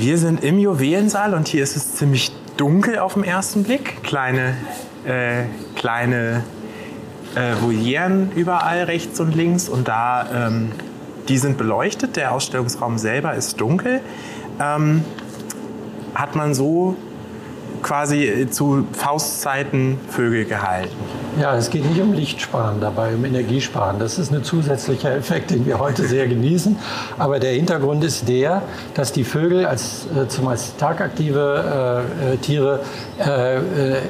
Wir 0.00 0.16
sind 0.16 0.42
im 0.42 0.58
Juwelensaal 0.58 1.34
und 1.34 1.46
hier 1.46 1.62
ist 1.62 1.76
es 1.76 1.94
ziemlich 1.96 2.32
dunkel 2.56 2.98
auf 2.98 3.12
den 3.12 3.22
ersten 3.22 3.64
Blick. 3.64 4.02
Kleine, 4.02 4.56
äh, 5.04 5.42
kleine 5.76 6.42
äh, 7.34 7.60
Volieren 7.60 8.32
überall 8.34 8.84
rechts 8.84 9.20
und 9.20 9.36
links 9.36 9.68
und 9.68 9.88
da, 9.88 10.46
ähm, 10.46 10.72
die 11.28 11.36
sind 11.36 11.58
beleuchtet. 11.58 12.16
Der 12.16 12.32
Ausstellungsraum 12.32 12.96
selber 12.96 13.34
ist 13.34 13.60
dunkel. 13.60 14.00
Ähm, 14.58 15.04
hat 16.14 16.34
man 16.34 16.54
so 16.54 16.96
quasi 17.82 18.48
zu 18.50 18.86
Faustzeiten 18.94 20.00
Vögel 20.08 20.46
gehalten. 20.46 20.96
Ja, 21.40 21.56
es 21.56 21.70
geht 21.70 21.88
nicht 21.88 21.98
um 22.02 22.12
Lichtsparen 22.12 22.82
dabei, 22.82 23.14
um 23.14 23.24
Energiesparen. 23.24 23.98
Das 23.98 24.18
ist 24.18 24.30
ein 24.30 24.44
zusätzlicher 24.44 25.16
Effekt, 25.16 25.50
den 25.50 25.64
wir 25.64 25.78
heute 25.78 26.06
sehr 26.06 26.28
genießen. 26.28 26.76
Aber 27.16 27.38
der 27.38 27.52
Hintergrund 27.52 28.04
ist 28.04 28.28
der, 28.28 28.60
dass 28.92 29.10
die 29.12 29.24
Vögel 29.24 29.64
als 29.64 30.06
äh, 30.14 30.28
zumeist 30.28 30.76
tagaktive 30.76 32.04
äh, 32.20 32.34
äh, 32.34 32.36
Tiere 32.36 32.80
äh, 33.18 33.56
äh, 33.56 33.60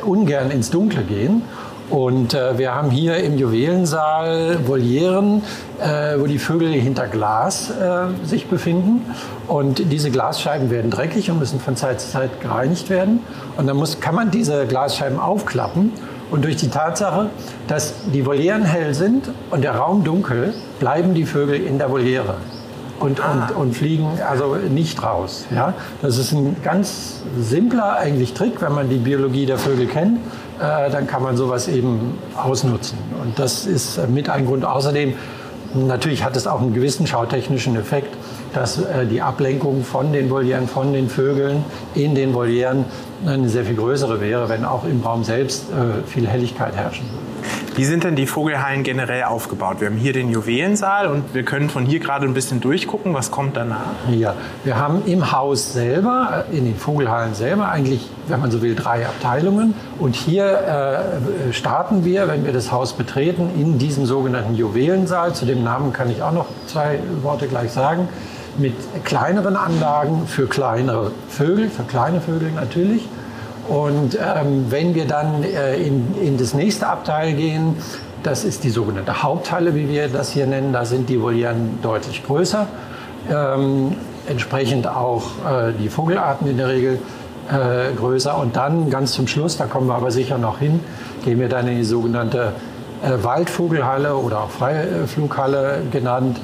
ungern 0.05 0.51
ins 0.51 0.71
Dunkle 0.71 1.05
gehen. 1.05 1.43
Und 1.89 2.35
äh, 2.35 2.59
wir 2.59 2.75
haben 2.75 2.91
hier 2.91 3.19
im 3.19 3.39
Juwelensaal 3.39 4.67
Volieren, 4.67 5.43
äh, 5.81 6.19
wo 6.19 6.27
die 6.27 6.39
Vögel 6.41 6.73
hinter 6.73 7.07
Glas 7.07 7.71
äh, 7.71 8.27
sich 8.27 8.49
befinden. 8.49 9.03
Und 9.47 9.93
diese 9.93 10.11
Glasscheiben 10.11 10.69
werden 10.71 10.91
dreckig 10.91 11.31
und 11.31 11.39
müssen 11.39 11.61
von 11.61 11.77
Zeit 11.77 12.01
zu 12.01 12.11
Zeit 12.11 12.41
gereinigt 12.41 12.91
werden. 12.91 13.21
Und 13.57 13.69
dann 13.69 13.77
muss, 13.77 14.01
kann 14.01 14.17
man 14.17 14.33
diese 14.33 14.67
Glasscheiben 14.67 15.21
aufklappen. 15.21 15.93
Und 16.31 16.45
durch 16.45 16.57
die 16.57 16.69
Tatsache, 16.69 17.31
dass 17.67 17.95
die 18.13 18.25
Volieren 18.25 18.65
hell 18.65 18.95
sind 18.95 19.31
und 19.51 19.63
der 19.63 19.77
Raum 19.77 20.05
dunkel, 20.05 20.55
bleiben 20.79 21.15
die 21.15 21.25
Vögel 21.25 21.57
in 21.57 21.79
der 21.79 21.91
Voliere 21.91 22.37
und, 23.01 23.19
und, 23.19 23.57
und 23.57 23.75
fliegen 23.75 24.07
also 24.29 24.57
nicht 24.57 25.03
raus. 25.03 25.47
Ja? 25.55 25.75
Das 26.03 26.19
ist 26.19 26.33
ein 26.33 26.57
ganz 26.63 27.23
simpler 27.39 27.97
eigentlich 27.97 28.35
Trick, 28.35 28.61
wenn 28.61 28.75
man 28.75 28.89
die 28.89 28.99
Biologie 28.99 29.47
der 29.47 29.59
Vögel 29.59 29.87
kennt. 29.87 30.19
Äh, 30.61 30.91
dann 30.91 31.07
kann 31.07 31.23
man 31.23 31.37
sowas 31.37 31.67
eben 31.67 32.19
ausnutzen. 32.37 32.99
Und 33.23 33.39
das 33.39 33.67
ist 33.67 34.09
mit 34.09 34.29
ein 34.29 34.47
Grund. 34.47 34.65
Außerdem, 34.65 35.15
natürlich 35.75 36.23
hat 36.23 36.37
es 36.37 36.47
auch 36.47 36.61
einen 36.61 36.75
gewissen 36.75 37.07
schautechnischen 37.07 37.77
Effekt, 37.77 38.15
dass 38.53 38.79
äh, 38.79 39.07
die 39.07 39.23
Ablenkung 39.23 39.83
von 39.83 40.13
den 40.13 40.29
Volieren, 40.29 40.69
von 40.69 40.93
den 40.93 41.09
Vögeln 41.09 41.65
in 41.95 42.15
den 42.15 42.35
Volieren 42.35 42.85
eine 43.27 43.49
sehr 43.49 43.65
viel 43.65 43.77
größere 43.77 44.21
wäre, 44.21 44.49
wenn 44.49 44.65
auch 44.65 44.85
im 44.85 45.01
Raum 45.03 45.25
selbst 45.25 45.67
äh, 45.71 46.07
viel 46.09 46.27
Helligkeit 46.27 46.75
herrschen 46.75 47.07
würde. 47.11 47.31
Wie 47.77 47.85
sind 47.85 48.05
denn 48.05 48.17
die 48.17 48.27
Vogelhallen 48.27 48.83
generell 48.83 49.23
aufgebaut? 49.23 49.77
Wir 49.81 49.89
haben 49.89 49.97
hier 49.97 50.13
den 50.13 50.31
Juwelensaal 50.31 51.07
und 51.07 51.35
wir 51.35 51.45
können 51.45 51.71
von 51.71 51.87
hier 51.87 52.01
gerade 52.01 52.27
ein 52.27 52.35
bisschen 52.35 52.61
durchgucken. 52.61 53.15
Was 53.15 53.31
kommt 53.31 53.57
danach? 53.57 53.93
Ja, 54.11 54.35
wir 54.65 54.77
haben 54.77 55.03
im 55.07 55.33
Haus 55.33 55.73
selber, 55.73 56.45
in 56.51 56.65
den 56.65 56.77
Vogelhallen 56.77 57.35
selber 57.35 57.69
eigentlich, 57.69 58.09
wenn 58.27 58.41
man 58.41 58.51
so 58.51 58.61
will, 58.61 58.75
drei 58.75 59.07
Abteilungen. 59.07 59.75
Und 59.99 60.17
hier 60.17 60.45
äh, 61.49 61.53
starten 61.53 62.05
wir, 62.05 62.29
wenn 62.29 62.45
wir 62.45 62.53
das 62.53 62.73
Haus 62.73 62.93
betreten, 62.93 63.49
in 63.57 63.79
diesem 63.79 64.05
sogenannten 64.05 64.57
Juwelensaal. 64.57 65.35
Zu 65.35 65.47
dem 65.47 65.63
Namen 65.63 65.93
kann 65.93 66.11
ich 66.11 66.23
auch 66.23 66.33
noch 66.33 66.47
zwei 66.67 66.99
Worte 67.23 67.47
gleich 67.47 67.71
sagen 67.71 68.09
mit 68.59 68.75
kleineren 69.05 69.57
Anlagen 69.57 70.27
für 70.27 70.47
kleinere 70.47 71.13
Vögel, 71.29 71.69
für 71.71 71.85
kleine 71.85 72.21
Vögel 72.21 72.51
natürlich. 72.53 73.09
Und 73.69 74.17
ähm, 74.17 74.67
wenn 74.69 74.95
wir 74.95 75.07
dann 75.07 75.45
äh, 75.45 75.77
in, 75.77 76.15
in 76.21 76.39
das 76.39 76.55
nächste 76.55 76.89
Abteil 76.89 77.35
gehen, 77.35 77.77
das 78.23 78.45
ist 78.45 78.65
die 78.65 78.71
sogenannte 78.71 79.23
Haupthalle, 79.23 79.75
wie 79.75 79.89
wir 79.89 80.09
das 80.09 80.33
hier 80.33 80.47
nennen, 80.47 80.73
da 80.73 80.85
sind 80.85 81.09
die 81.09 81.21
Volieren 81.23 81.79
deutlich 81.83 82.25
größer. 82.25 82.67
Ähm, 83.31 83.97
entsprechend 84.27 84.87
auch 84.87 85.23
äh, 85.49 85.73
die 85.79 85.89
Vogelarten 85.89 86.49
in 86.49 86.57
der 86.57 86.69
Regel 86.69 86.99
äh, 87.51 87.95
größer. 87.97 88.37
Und 88.37 88.57
dann 88.57 88.91
ganz 88.91 89.13
zum 89.13 89.27
Schluss, 89.27 89.57
da 89.57 89.67
kommen 89.67 89.87
wir 89.87 89.95
aber 89.95 90.11
sicher 90.11 90.39
noch 90.39 90.59
hin, 90.59 90.81
gehen 91.25 91.39
wir 91.39 91.49
dann 91.49 91.69
in 91.69 91.77
die 91.77 91.85
sogenannte 91.85 92.53
äh, 93.03 93.23
Waldvogelhalle 93.23 94.17
oder 94.17 94.43
auch 94.43 94.51
Freiflughalle 94.51 95.83
genannt. 95.91 96.39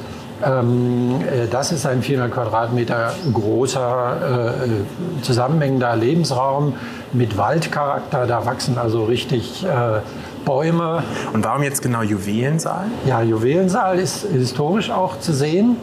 Ähm, 0.45 1.21
äh, 1.23 1.47
das 1.51 1.73
ist 1.73 1.87
ein 1.87 2.03
400 2.03 2.33
Quadratmeter 2.33 3.15
großer, 3.33 4.57
äh, 4.65 5.23
zusammenhängender 5.23 5.97
Lebensraum 5.97 6.75
mit 7.13 7.37
Waldcharakter. 7.37 8.27
Da 8.27 8.45
wachsen 8.45 8.79
also 8.79 9.05
richtig 9.05 9.65
äh, 9.65 10.01
Bäume. 10.45 11.03
Und 11.33 11.45
warum 11.45 11.63
jetzt 11.63 11.83
genau 11.83 12.03
Juwelensaal? 12.03 12.87
Ja, 13.05 13.23
Juwelensaal 13.23 13.99
ist 13.99 14.27
historisch 14.31 14.91
auch 14.91 15.19
zu 15.19 15.33
sehen. 15.33 15.77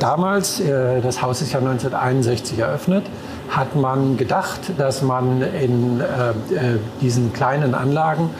Damals, 0.00 0.60
das 1.02 1.22
Haus 1.22 1.40
ist 1.40 1.52
ja 1.52 1.60
1961 1.60 2.58
eröffnet, 2.58 3.04
hat 3.50 3.76
man 3.76 4.16
gedacht, 4.16 4.58
dass 4.76 5.02
man 5.02 5.42
in 5.42 6.02
diesen 7.00 7.32
kleinen 7.32 7.74
Anlagen 7.74 8.30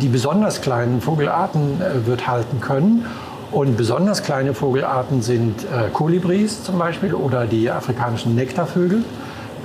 die 0.00 0.08
besonders 0.08 0.62
kleinen 0.62 1.02
Vogelarten 1.02 1.82
wird 2.06 2.26
halten 2.26 2.60
können 2.60 3.04
Und 3.52 3.76
besonders 3.76 4.22
kleine 4.22 4.54
Vogelarten 4.54 5.22
sind 5.22 5.64
äh, 5.64 5.88
Kolibris 5.92 6.62
zum 6.62 6.78
Beispiel 6.78 7.14
oder 7.14 7.46
die 7.46 7.70
afrikanischen 7.70 8.34
Nektarvögel. 8.34 9.02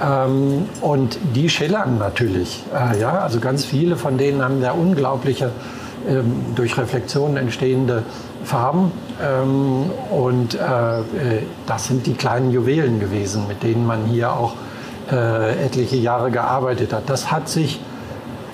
Ähm, 0.03 0.67
und 0.81 1.17
die 1.35 1.49
schillern 1.49 1.97
natürlich. 1.97 2.63
Äh, 2.73 2.99
ja? 2.99 3.19
Also 3.19 3.39
ganz 3.39 3.63
viele 3.63 3.95
von 3.95 4.17
denen 4.17 4.41
haben 4.41 4.61
da 4.61 4.71
unglaubliche, 4.71 5.51
ähm, 6.07 6.45
durch 6.55 6.77
Reflexionen 6.77 7.37
entstehende 7.37 8.03
Farben. 8.43 8.91
Ähm, 9.23 9.91
und 10.11 10.55
äh, 10.55 10.57
äh, 10.57 11.03
das 11.67 11.85
sind 11.85 12.05
die 12.07 12.13
kleinen 12.13 12.51
Juwelen 12.51 12.99
gewesen, 12.99 13.47
mit 13.47 13.63
denen 13.63 13.85
man 13.85 14.05
hier 14.05 14.33
auch 14.33 14.53
äh, 15.11 15.65
etliche 15.65 15.97
Jahre 15.97 16.31
gearbeitet 16.31 16.91
hat. 16.91 17.03
Das 17.07 17.31
hat 17.31 17.47
sich 17.47 17.79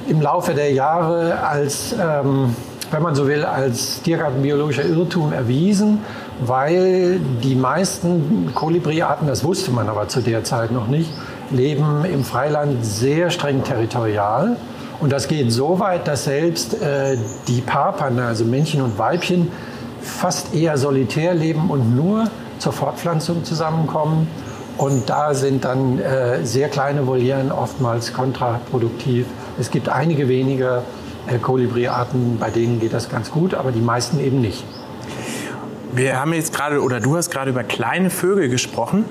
im 0.08 0.22
Laufe 0.22 0.54
der 0.54 0.72
Jahre 0.72 1.40
als, 1.40 1.94
ähm, 1.94 2.56
wenn 2.91 3.01
man 3.01 3.15
so 3.15 3.27
will, 3.27 3.45
als 3.45 4.01
tiergartenbiologischer 4.01 4.86
Irrtum 4.86 5.31
erwiesen, 5.31 6.00
weil 6.41 7.19
die 7.41 7.55
meisten 7.55 8.51
Kolibriarten, 8.53 9.27
das 9.27 9.43
wusste 9.43 9.71
man 9.71 9.88
aber 9.88 10.10
zu 10.10 10.21
der 10.21 10.43
Zeit 10.43 10.71
noch 10.71 10.88
nicht, 10.88 11.10
leben 11.50 12.05
im 12.05 12.24
Freiland 12.24 12.86
sehr 12.86 13.29
streng 13.29 13.63
territorial. 13.63 14.57
Und 15.00 15.12
das 15.12 15.27
geht 15.27 15.51
so 15.51 15.79
weit, 15.79 16.07
dass 16.07 16.25
selbst 16.25 16.81
äh, 16.81 17.17
die 17.48 17.62
Papan, 17.62 18.19
also 18.19 18.45
Männchen 18.45 18.81
und 18.81 19.00
Weibchen, 19.00 19.51
fast 20.01 20.53
eher 20.53 20.77
solitär 20.77 21.33
leben 21.33 21.69
und 21.69 21.95
nur 21.95 22.25
zur 22.60 22.74
Fortpflanzung 22.74 23.43
zusammenkommen. 23.43 24.27
Und 24.77 25.10
da 25.10 25.33
sind 25.33 25.63
dann 25.65 26.00
äh, 26.00 26.43
sehr 26.45 26.69
kleine 26.69 27.07
Volieren 27.07 27.51
oftmals 27.51 28.13
kontraproduktiv. 28.13 29.25
Es 29.60 29.69
gibt 29.69 29.89
einige 29.89 30.27
wenige 30.27 30.65
äh, 30.65 31.00
Kolibriarten, 31.42 32.38
bei 32.40 32.50
denen 32.50 32.80
geht 32.80 32.94
das 32.94 33.10
ganz 33.10 33.32
gut, 33.32 33.54
aber 33.54 33.72
die 33.72 33.82
meisten 33.82 34.20
eben 34.20 34.42
nicht. 34.42 34.63
Wir 35.94 36.20
haben 36.20 36.34
jetzt 36.34 36.54
gerade, 36.54 36.82
oder 36.82 37.00
du 37.00 37.18
hast 37.18 37.30
gerade 37.32 37.51
über 37.51 37.63
kleine 37.63 38.10
Vögel 38.10 38.50
gesprochen. 38.50 39.06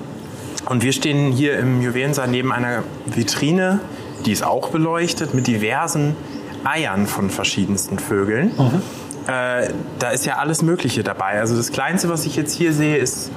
Und 0.65 0.83
wir 0.83 0.93
stehen 0.93 1.31
hier 1.31 1.57
im 1.57 1.81
Juwelensaal 1.81 2.27
neben 2.27 2.51
einer 2.51 2.83
Vitrine, 3.05 3.79
die 4.25 4.31
ist 4.31 4.43
auch 4.43 4.69
beleuchtet, 4.69 5.33
mit 5.33 5.47
diversen 5.47 6.15
Eiern 6.63 7.07
von 7.07 7.29
verschiedensten 7.29 7.99
Vögeln. 7.99 8.51
Mhm. 8.57 8.81
Äh, 9.27 9.69
da 9.99 10.09
ist 10.11 10.25
ja 10.25 10.37
alles 10.37 10.61
Mögliche 10.61 11.03
dabei. 11.03 11.39
Also 11.39 11.55
das 11.55 11.71
Kleinste, 11.71 12.09
was 12.09 12.25
ich 12.25 12.35
jetzt 12.35 12.55
hier 12.55 12.73
sehe, 12.73 12.97
ist 12.97 13.31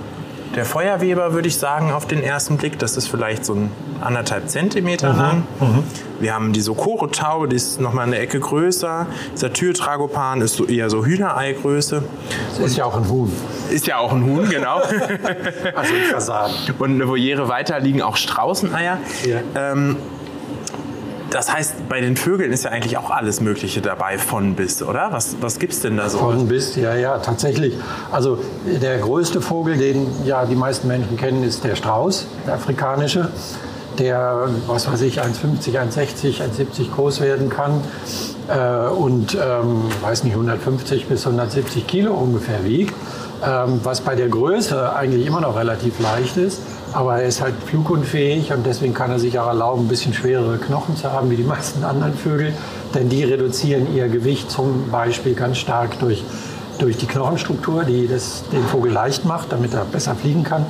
der 0.54 0.64
Feuerweber, 0.64 1.32
würde 1.32 1.48
ich 1.48 1.56
sagen, 1.56 1.92
auf 1.92 2.06
den 2.06 2.22
ersten 2.22 2.56
Blick. 2.56 2.78
Das 2.78 2.96
ist 2.96 3.08
vielleicht 3.08 3.44
so 3.44 3.54
ein 3.54 3.70
anderthalb 4.00 4.48
Zentimeter 4.48 5.12
mhm. 5.12 5.18
lang. 5.18 5.42
Mhm. 5.60 5.84
Wir 6.20 6.34
haben 6.34 6.52
die 6.52 6.60
Sokoro-Taube, 6.60 7.48
die 7.48 7.56
ist 7.56 7.80
nochmal 7.80 8.06
eine 8.06 8.18
Ecke 8.18 8.40
größer. 8.40 9.06
Satyrtragopan 9.34 10.40
ist 10.40 10.56
so 10.56 10.64
eher 10.64 10.88
so 10.90 11.04
Hühnereigröße. 11.04 12.02
Ist 12.64 12.76
ja 12.76 12.84
auch 12.84 12.96
ein 12.96 13.08
Huhn. 13.08 13.32
Ist 13.70 13.86
ja 13.86 13.98
auch 13.98 14.12
ein 14.12 14.24
Huhn, 14.24 14.48
genau. 14.48 14.76
also 15.74 15.94
ein 15.94 16.04
Fasan. 16.10 16.50
Und 16.78 16.92
eine 16.92 17.08
Voliere 17.08 17.48
weiter 17.48 17.80
liegen 17.80 18.02
auch 18.02 18.16
Straußeneier. 18.16 18.98
Ja. 19.26 19.40
Ähm, 19.54 19.96
das 21.34 21.52
heißt, 21.52 21.88
bei 21.88 22.00
den 22.00 22.16
Vögeln 22.16 22.52
ist 22.52 22.62
ja 22.62 22.70
eigentlich 22.70 22.96
auch 22.96 23.10
alles 23.10 23.40
Mögliche 23.40 23.80
dabei, 23.80 24.18
von 24.18 24.54
bis, 24.54 24.84
oder? 24.84 25.08
Was, 25.10 25.36
was 25.40 25.58
gibt 25.58 25.72
es 25.72 25.80
denn 25.80 25.96
da 25.96 26.08
so? 26.08 26.18
Von 26.18 26.46
bis, 26.46 26.76
ja, 26.76 26.94
ja, 26.94 27.18
tatsächlich. 27.18 27.76
Also 28.12 28.38
der 28.64 28.98
größte 28.98 29.40
Vogel, 29.40 29.76
den 29.76 30.06
ja 30.24 30.46
die 30.46 30.54
meisten 30.54 30.86
Menschen 30.86 31.16
kennen, 31.16 31.42
ist 31.42 31.64
der 31.64 31.74
Strauß, 31.74 32.28
der 32.46 32.54
afrikanische, 32.54 33.30
der, 33.98 34.48
was 34.66 34.90
weiß 34.90 35.02
ich, 35.02 35.20
1,50, 35.20 35.78
1,60, 35.78 36.42
1,70 36.42 36.92
groß 36.94 37.20
werden 37.20 37.48
kann 37.48 37.80
äh, 38.48 38.88
und, 38.88 39.34
ähm, 39.34 39.82
weiß 40.02 40.24
nicht, 40.24 40.34
150 40.34 41.06
bis 41.06 41.26
170 41.26 41.86
Kilo 41.86 42.12
ungefähr 42.12 42.64
wiegt, 42.64 42.94
ähm, 43.44 43.80
was 43.82 44.00
bei 44.00 44.14
der 44.14 44.28
Größe 44.28 44.94
eigentlich 44.94 45.26
immer 45.26 45.40
noch 45.40 45.56
relativ 45.56 46.00
leicht 46.00 46.36
ist. 46.36 46.60
Aber 46.92 47.20
er 47.20 47.26
ist 47.26 47.40
halt 47.40 47.54
flugunfähig 47.66 48.52
und 48.52 48.64
deswegen 48.64 48.94
kann 48.94 49.10
er 49.10 49.18
sich 49.18 49.38
auch 49.38 49.48
erlauben, 49.48 49.86
ein 49.86 49.88
bisschen 49.88 50.14
schwerere 50.14 50.58
Knochen 50.58 50.96
zu 50.96 51.10
haben 51.10 51.30
wie 51.30 51.36
die 51.36 51.42
meisten 51.42 51.82
anderen 51.82 52.14
Vögel. 52.14 52.52
Denn 52.94 53.08
die 53.08 53.24
reduzieren 53.24 53.92
ihr 53.94 54.08
Gewicht 54.08 54.50
zum 54.50 54.90
Beispiel 54.92 55.34
ganz 55.34 55.58
stark 55.58 55.98
durch, 55.98 56.22
durch 56.78 56.96
die 56.96 57.06
Knochenstruktur, 57.06 57.82
die 57.82 58.06
das 58.06 58.44
den 58.52 58.62
Vogel 58.62 58.92
leicht 58.92 59.24
macht, 59.24 59.50
damit 59.50 59.74
er 59.74 59.84
besser 59.84 60.14
fliegen 60.14 60.44
kann. 60.44 60.66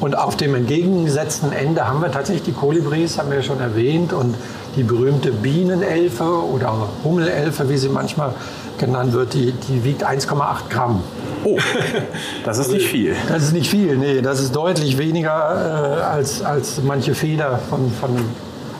Und 0.00 0.16
auf 0.16 0.36
dem 0.36 0.54
entgegengesetzten 0.54 1.52
Ende 1.52 1.86
haben 1.86 2.00
wir 2.00 2.10
tatsächlich 2.10 2.44
die 2.44 2.52
Kolibris, 2.52 3.18
haben 3.18 3.30
wir 3.30 3.42
schon 3.42 3.60
erwähnt, 3.60 4.12
und 4.12 4.34
die 4.76 4.82
berühmte 4.82 5.30
Bienenelfe 5.30 6.24
oder 6.24 6.88
Hummelelfe, 7.04 7.68
wie 7.68 7.76
sie 7.76 7.88
manchmal 7.88 8.34
genannt 8.78 9.12
wird, 9.12 9.34
die, 9.34 9.52
die 9.52 9.84
wiegt 9.84 10.06
1,8 10.06 10.70
Gramm. 10.70 11.02
Oh, 11.44 11.58
das 12.44 12.58
ist 12.58 12.72
nicht 12.72 12.86
viel. 12.86 13.14
Das 13.28 13.42
ist 13.42 13.52
nicht 13.52 13.70
viel, 13.70 13.96
nee. 13.96 14.22
Das 14.22 14.40
ist 14.40 14.56
deutlich 14.56 14.96
weniger 14.96 15.98
äh, 15.98 16.02
als, 16.02 16.42
als 16.42 16.80
manche 16.82 17.14
Feder 17.14 17.60
von, 17.68 17.92
von 17.92 18.10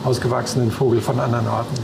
ausgewachsenen 0.03 0.71
Vogel 0.71 1.01
von 1.01 1.19
anderen 1.19 1.47
Arten. 1.47 1.75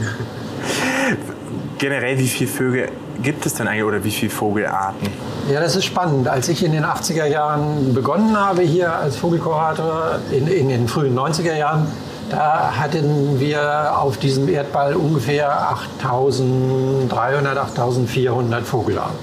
Generell, 1.78 2.18
wie 2.18 2.26
viele 2.26 2.50
Vögel 2.50 2.88
gibt 3.22 3.46
es 3.46 3.54
denn 3.54 3.68
eigentlich 3.68 3.84
oder 3.84 4.02
wie 4.02 4.10
viele 4.10 4.30
Vogelarten? 4.30 5.08
Ja, 5.50 5.60
das 5.60 5.76
ist 5.76 5.86
spannend. 5.86 6.28
Als 6.28 6.48
ich 6.48 6.62
in 6.62 6.72
den 6.72 6.84
80er 6.84 7.24
Jahren 7.24 7.94
begonnen 7.94 8.38
habe 8.38 8.60
hier 8.60 8.92
als 8.92 9.16
Vogelkurator, 9.16 10.18
in, 10.30 10.46
in 10.46 10.68
den 10.68 10.88
frühen 10.88 11.18
90er 11.18 11.54
Jahren, 11.54 11.86
da 12.28 12.72
hatten 12.76 13.40
wir 13.40 13.98
auf 13.98 14.18
diesem 14.18 14.46
Erdball 14.50 14.94
ungefähr 14.94 15.70
8300, 15.70 17.56
8400 17.56 18.66
Vogelarten. 18.66 19.16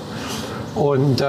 Und 0.74 1.22
äh, 1.22 1.26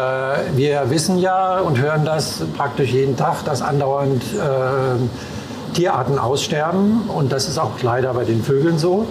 wir 0.54 0.88
wissen 0.88 1.18
ja 1.18 1.58
und 1.58 1.78
hören 1.78 2.06
das 2.06 2.42
praktisch 2.56 2.92
jeden 2.92 3.18
Tag, 3.18 3.44
dass 3.44 3.60
andauernd 3.60 4.22
äh, 4.22 5.74
Tierarten 5.74 6.18
aussterben. 6.18 7.10
Und 7.14 7.32
das 7.32 7.48
ist 7.48 7.58
auch 7.58 7.82
leider 7.82 8.14
bei 8.14 8.24
den 8.24 8.42
Vögeln 8.42 8.78
so. 8.78 9.06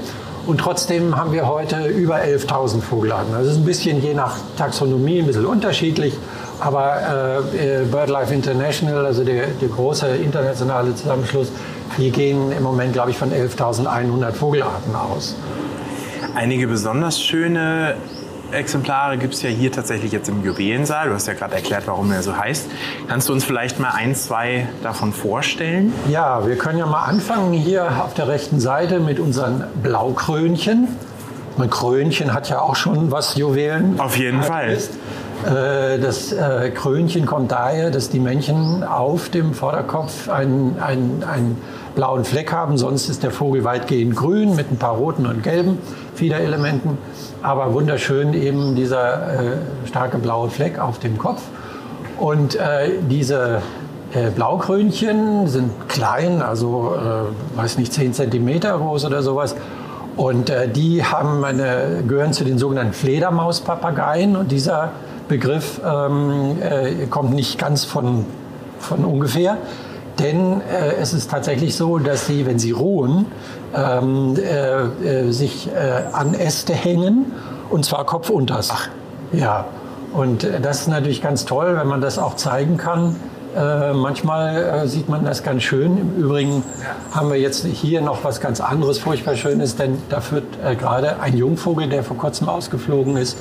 Und 0.48 0.60
trotzdem 0.60 1.16
haben 1.16 1.32
wir 1.32 1.48
heute 1.48 1.88
über 1.88 2.18
11.000 2.18 2.82
Vogelarten. 2.82 3.34
Das 3.34 3.48
ist 3.48 3.58
ein 3.58 3.66
bisschen 3.66 4.02
je 4.02 4.14
nach 4.14 4.38
Taxonomie 4.58 5.20
ein 5.20 5.26
bisschen 5.26 5.46
unterschiedlich. 5.46 6.14
Aber 6.60 7.42
äh, 7.56 7.82
äh 7.82 7.86
BirdLife 7.86 8.34
International, 8.34 9.06
also 9.06 9.24
der, 9.24 9.48
der 9.48 9.68
große 9.70 10.08
internationale 10.08 10.96
Zusammenschluss, 10.96 11.52
die 11.98 12.12
gehen 12.12 12.52
im 12.52 12.64
Moment, 12.64 12.94
glaube 12.94 13.12
ich, 13.12 13.18
von 13.18 13.32
11.100 13.32 14.32
Vogelarten 14.34 14.96
aus. 14.96 15.36
Einige 16.36 16.68
besonders 16.68 17.20
schöne 17.20 17.96
Exemplare 18.56 19.18
gibt 19.18 19.34
es 19.34 19.42
ja 19.42 19.50
hier 19.50 19.72
tatsächlich 19.72 20.12
jetzt 20.12 20.30
im 20.30 20.44
Juwelensaal. 20.44 21.10
Du 21.10 21.14
hast 21.14 21.28
ja 21.28 21.34
gerade 21.34 21.56
erklärt, 21.56 21.84
warum 21.88 22.12
er 22.12 22.24
so 22.24 22.36
heißt. 22.36 22.68
Kannst 23.08 23.30
du 23.30 23.34
uns 23.34 23.44
vielleicht 23.44 23.80
mal 23.80 23.92
ein, 23.92 24.16
zwei 24.16 24.68
davon 24.82 25.14
vorstellen? 25.14 25.94
Ja, 26.10 26.48
wir 26.48 26.58
können 26.58 26.80
ja 26.80 26.86
mal 26.86 27.04
anfangen 27.04 27.54
hier 27.54 28.04
auf 28.04 28.14
der 28.14 28.28
rechten 28.28 28.60
Seite 28.60 29.00
mit 29.00 29.20
unseren 29.20 29.66
Blaukrönchen. 29.84 30.88
Mein 31.58 31.70
Krönchen 31.70 32.34
hat 32.34 32.50
ja 32.50 32.60
auch 32.60 32.76
schon 32.76 33.12
was 33.12 33.36
Juwelen. 33.36 34.00
Auf 34.00 34.18
jeden 34.18 34.44
Fall. 34.44 34.72
Ist. 34.72 34.92
Äh, 35.46 36.00
das 36.00 36.32
äh, 36.32 36.72
Krönchen 36.72 37.26
kommt 37.26 37.52
daher, 37.52 37.92
dass 37.92 38.10
die 38.10 38.20
Männchen 38.20 38.84
auf 38.84 39.30
dem 39.30 39.54
Vorderkopf 39.54 40.28
einen, 40.30 40.78
einen, 40.80 41.24
einen 41.24 41.62
blauen 41.94 42.24
Fleck 42.26 42.52
haben. 42.52 42.78
Sonst 42.78 43.10
ist 43.10 43.22
der 43.22 43.32
Vogel 43.32 43.64
weitgehend 43.64 44.16
grün 44.16 44.56
mit 44.56 44.72
ein 44.72 44.78
paar 44.78 44.96
roten 44.96 45.28
und 45.28 45.44
gelben 45.44 45.78
Fiederelementen. 46.16 46.98
Aber 47.44 47.74
wunderschön 47.74 48.34
eben 48.34 48.76
dieser 48.76 49.34
äh, 49.34 49.58
starke 49.86 50.18
blaue 50.18 50.50
Fleck 50.50 50.80
auf 50.80 51.00
dem 51.00 51.18
Kopf. 51.18 51.42
Und 52.18 52.58
diese 53.10 53.62
Blaukrönchen 54.38 55.48
sind 55.50 55.90
klein, 55.90 56.42
also 56.42 56.96
weiß 57.58 57.78
nicht, 57.78 57.92
10 57.92 58.14
cm 58.14 58.62
groß 58.62 59.04
oder 59.04 59.22
sowas. 59.22 59.54
Und 60.16 60.50
äh, 60.50 60.70
die 60.70 61.04
haben 61.04 61.44
eine, 61.44 62.04
gehören 62.08 62.32
zu 62.32 62.46
den 62.46 62.58
sogenannten 62.58 62.94
Fledermauspapageien. 62.94 64.36
Und 64.36 64.52
dieser 64.52 64.92
Begriff 65.28 65.82
ähm, 65.86 66.58
äh, 66.62 67.06
kommt 67.08 67.34
nicht 67.34 67.58
ganz 67.58 67.84
von, 67.84 68.26
von 68.80 69.04
ungefähr. 69.06 69.58
Denn 70.20 70.62
äh, 70.62 70.94
es 71.02 71.14
ist 71.14 71.30
tatsächlich 71.30 71.76
so, 71.76 71.98
dass 71.98 72.28
sie, 72.28 72.46
wenn 72.46 72.60
sie 72.60 72.72
ruhen, 72.72 73.26
ähm, 73.76 74.36
äh, 74.38 75.28
äh, 75.28 75.32
sich 75.32 75.68
äh, 75.68 76.04
an 76.14 76.34
Äste 76.34 76.74
hängen 76.74 77.34
und 77.70 77.86
zwar 77.86 78.06
kopfunterst. 78.06 78.72
Ach. 78.74 78.88
Ja, 79.34 79.66
und 80.14 80.44
äh, 80.44 80.62
das 80.62 80.82
ist 80.82 80.88
natürlich 80.88 81.22
ganz 81.22 81.46
toll, 81.46 81.76
wenn 81.78 81.88
man 81.88 82.00
das 82.00 82.18
auch 82.18 82.38
zeigen 82.38 82.78
kann. 82.78 83.18
Äh, 83.58 83.94
manchmal 83.94 84.88
sieht 84.88 85.10
man 85.10 85.26
das 85.26 85.44
ganz 85.44 85.64
schön. 85.64 85.98
Im 85.98 86.24
Übrigen 86.24 86.64
haben 87.12 87.30
wir 87.30 87.38
jetzt 87.38 87.66
hier 87.66 88.02
noch 88.02 88.24
was 88.24 88.40
ganz 88.40 88.62
anderes, 88.62 89.00
furchtbar 89.00 89.36
Schönes, 89.36 89.76
denn 89.76 89.98
da 90.10 90.22
wird 90.32 90.46
gerade 90.78 91.20
ein 91.22 91.38
Jungvogel, 91.38 91.88
der 91.88 92.04
vor 92.04 92.18
kurzem 92.18 92.50
ausgeflogen 92.50 93.16
ist, 93.16 93.38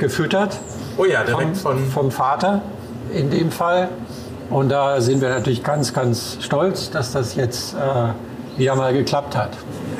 gefüttert. 0.00 0.58
Oh 0.96 1.04
ja, 1.04 1.24
direkt 1.24 1.56
vom, 1.56 1.78
von 1.78 1.90
vom 1.90 2.10
Vater 2.10 2.62
in 3.12 3.30
dem 3.30 3.50
Fall. 3.50 3.88
Und 4.50 4.68
da 4.68 5.00
sind 5.00 5.20
wir 5.20 5.30
natürlich 5.30 5.62
ganz, 5.62 5.94
ganz 5.94 6.38
stolz, 6.40 6.90
dass 6.90 7.12
das 7.12 7.34
jetzt 7.34 7.74
äh, 7.74 8.58
wieder 8.58 8.74
mal 8.74 8.92
geklappt 8.92 9.36
hat. 9.36 9.50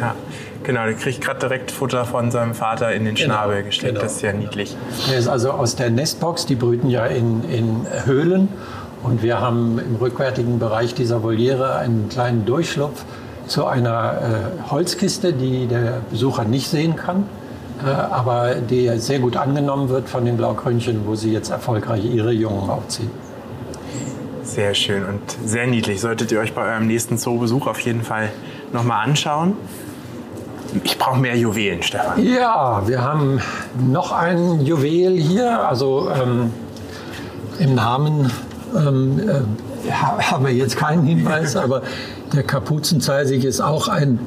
Ja. 0.00 0.14
Genau, 0.62 0.84
der 0.84 0.94
kriegt 0.94 1.20
gerade 1.20 1.40
direkt 1.40 1.70
Futter 1.70 2.04
von 2.04 2.30
seinem 2.30 2.54
Vater 2.54 2.92
in 2.92 3.04
den 3.04 3.14
genau, 3.14 3.34
Schnabel 3.34 3.62
gesteckt. 3.64 3.94
Genau. 3.94 4.02
Das 4.02 4.16
ist 4.16 4.22
ja 4.22 4.32
niedlich. 4.32 4.76
Der 5.10 5.18
ist 5.18 5.26
also 5.26 5.50
aus 5.50 5.74
der 5.74 5.90
Nestbox, 5.90 6.46
die 6.46 6.54
brüten 6.54 6.88
ja 6.88 7.06
in, 7.06 7.42
in 7.50 7.86
Höhlen. 8.04 8.48
Und 9.02 9.22
wir 9.22 9.40
haben 9.40 9.80
im 9.80 9.96
rückwärtigen 9.96 10.60
Bereich 10.60 10.94
dieser 10.94 11.22
Voliere 11.22 11.76
einen 11.76 12.08
kleinen 12.08 12.44
Durchschlupf 12.44 13.04
zu 13.48 13.66
einer 13.66 14.12
äh, 14.12 14.70
Holzkiste, 14.70 15.32
die 15.32 15.66
der 15.66 16.02
Besucher 16.10 16.44
nicht 16.44 16.68
sehen 16.68 16.94
kann, 16.94 17.24
aber 17.84 18.54
die 18.56 18.90
sehr 18.98 19.18
gut 19.18 19.36
angenommen 19.36 19.88
wird 19.88 20.08
von 20.08 20.24
den 20.24 20.36
Blaukrönchen, 20.36 21.06
wo 21.06 21.14
sie 21.14 21.32
jetzt 21.32 21.50
erfolgreich 21.50 22.04
ihre 22.04 22.32
Jungen 22.32 22.70
aufziehen. 22.70 23.10
Sehr 24.44 24.74
schön 24.74 25.04
und 25.04 25.20
sehr 25.46 25.66
niedlich. 25.66 26.00
Solltet 26.00 26.32
ihr 26.32 26.40
euch 26.40 26.52
bei 26.52 26.72
eurem 26.72 26.86
nächsten 26.86 27.16
Zoobesuch 27.16 27.66
auf 27.66 27.80
jeden 27.80 28.02
Fall 28.02 28.30
nochmal 28.72 29.06
anschauen. 29.06 29.56
Ich 30.84 30.98
brauche 30.98 31.18
mehr 31.18 31.36
Juwelen, 31.36 31.82
Stefan. 31.82 32.24
Ja, 32.24 32.82
wir 32.86 33.02
haben 33.02 33.40
noch 33.90 34.12
ein 34.12 34.60
Juwel 34.62 35.16
hier. 35.18 35.66
Also 35.66 36.10
ähm, 36.10 36.52
im 37.58 37.74
Namen 37.74 38.32
ähm, 38.74 39.20
äh, 39.20 39.90
haben 39.92 40.44
wir 40.44 40.52
jetzt 40.52 40.76
keinen 40.76 41.04
Hinweis, 41.04 41.56
aber 41.56 41.82
der 42.32 42.42
Kapuzenzeisig 42.42 43.44
ist 43.44 43.60
auch 43.60 43.88
ein 43.88 44.18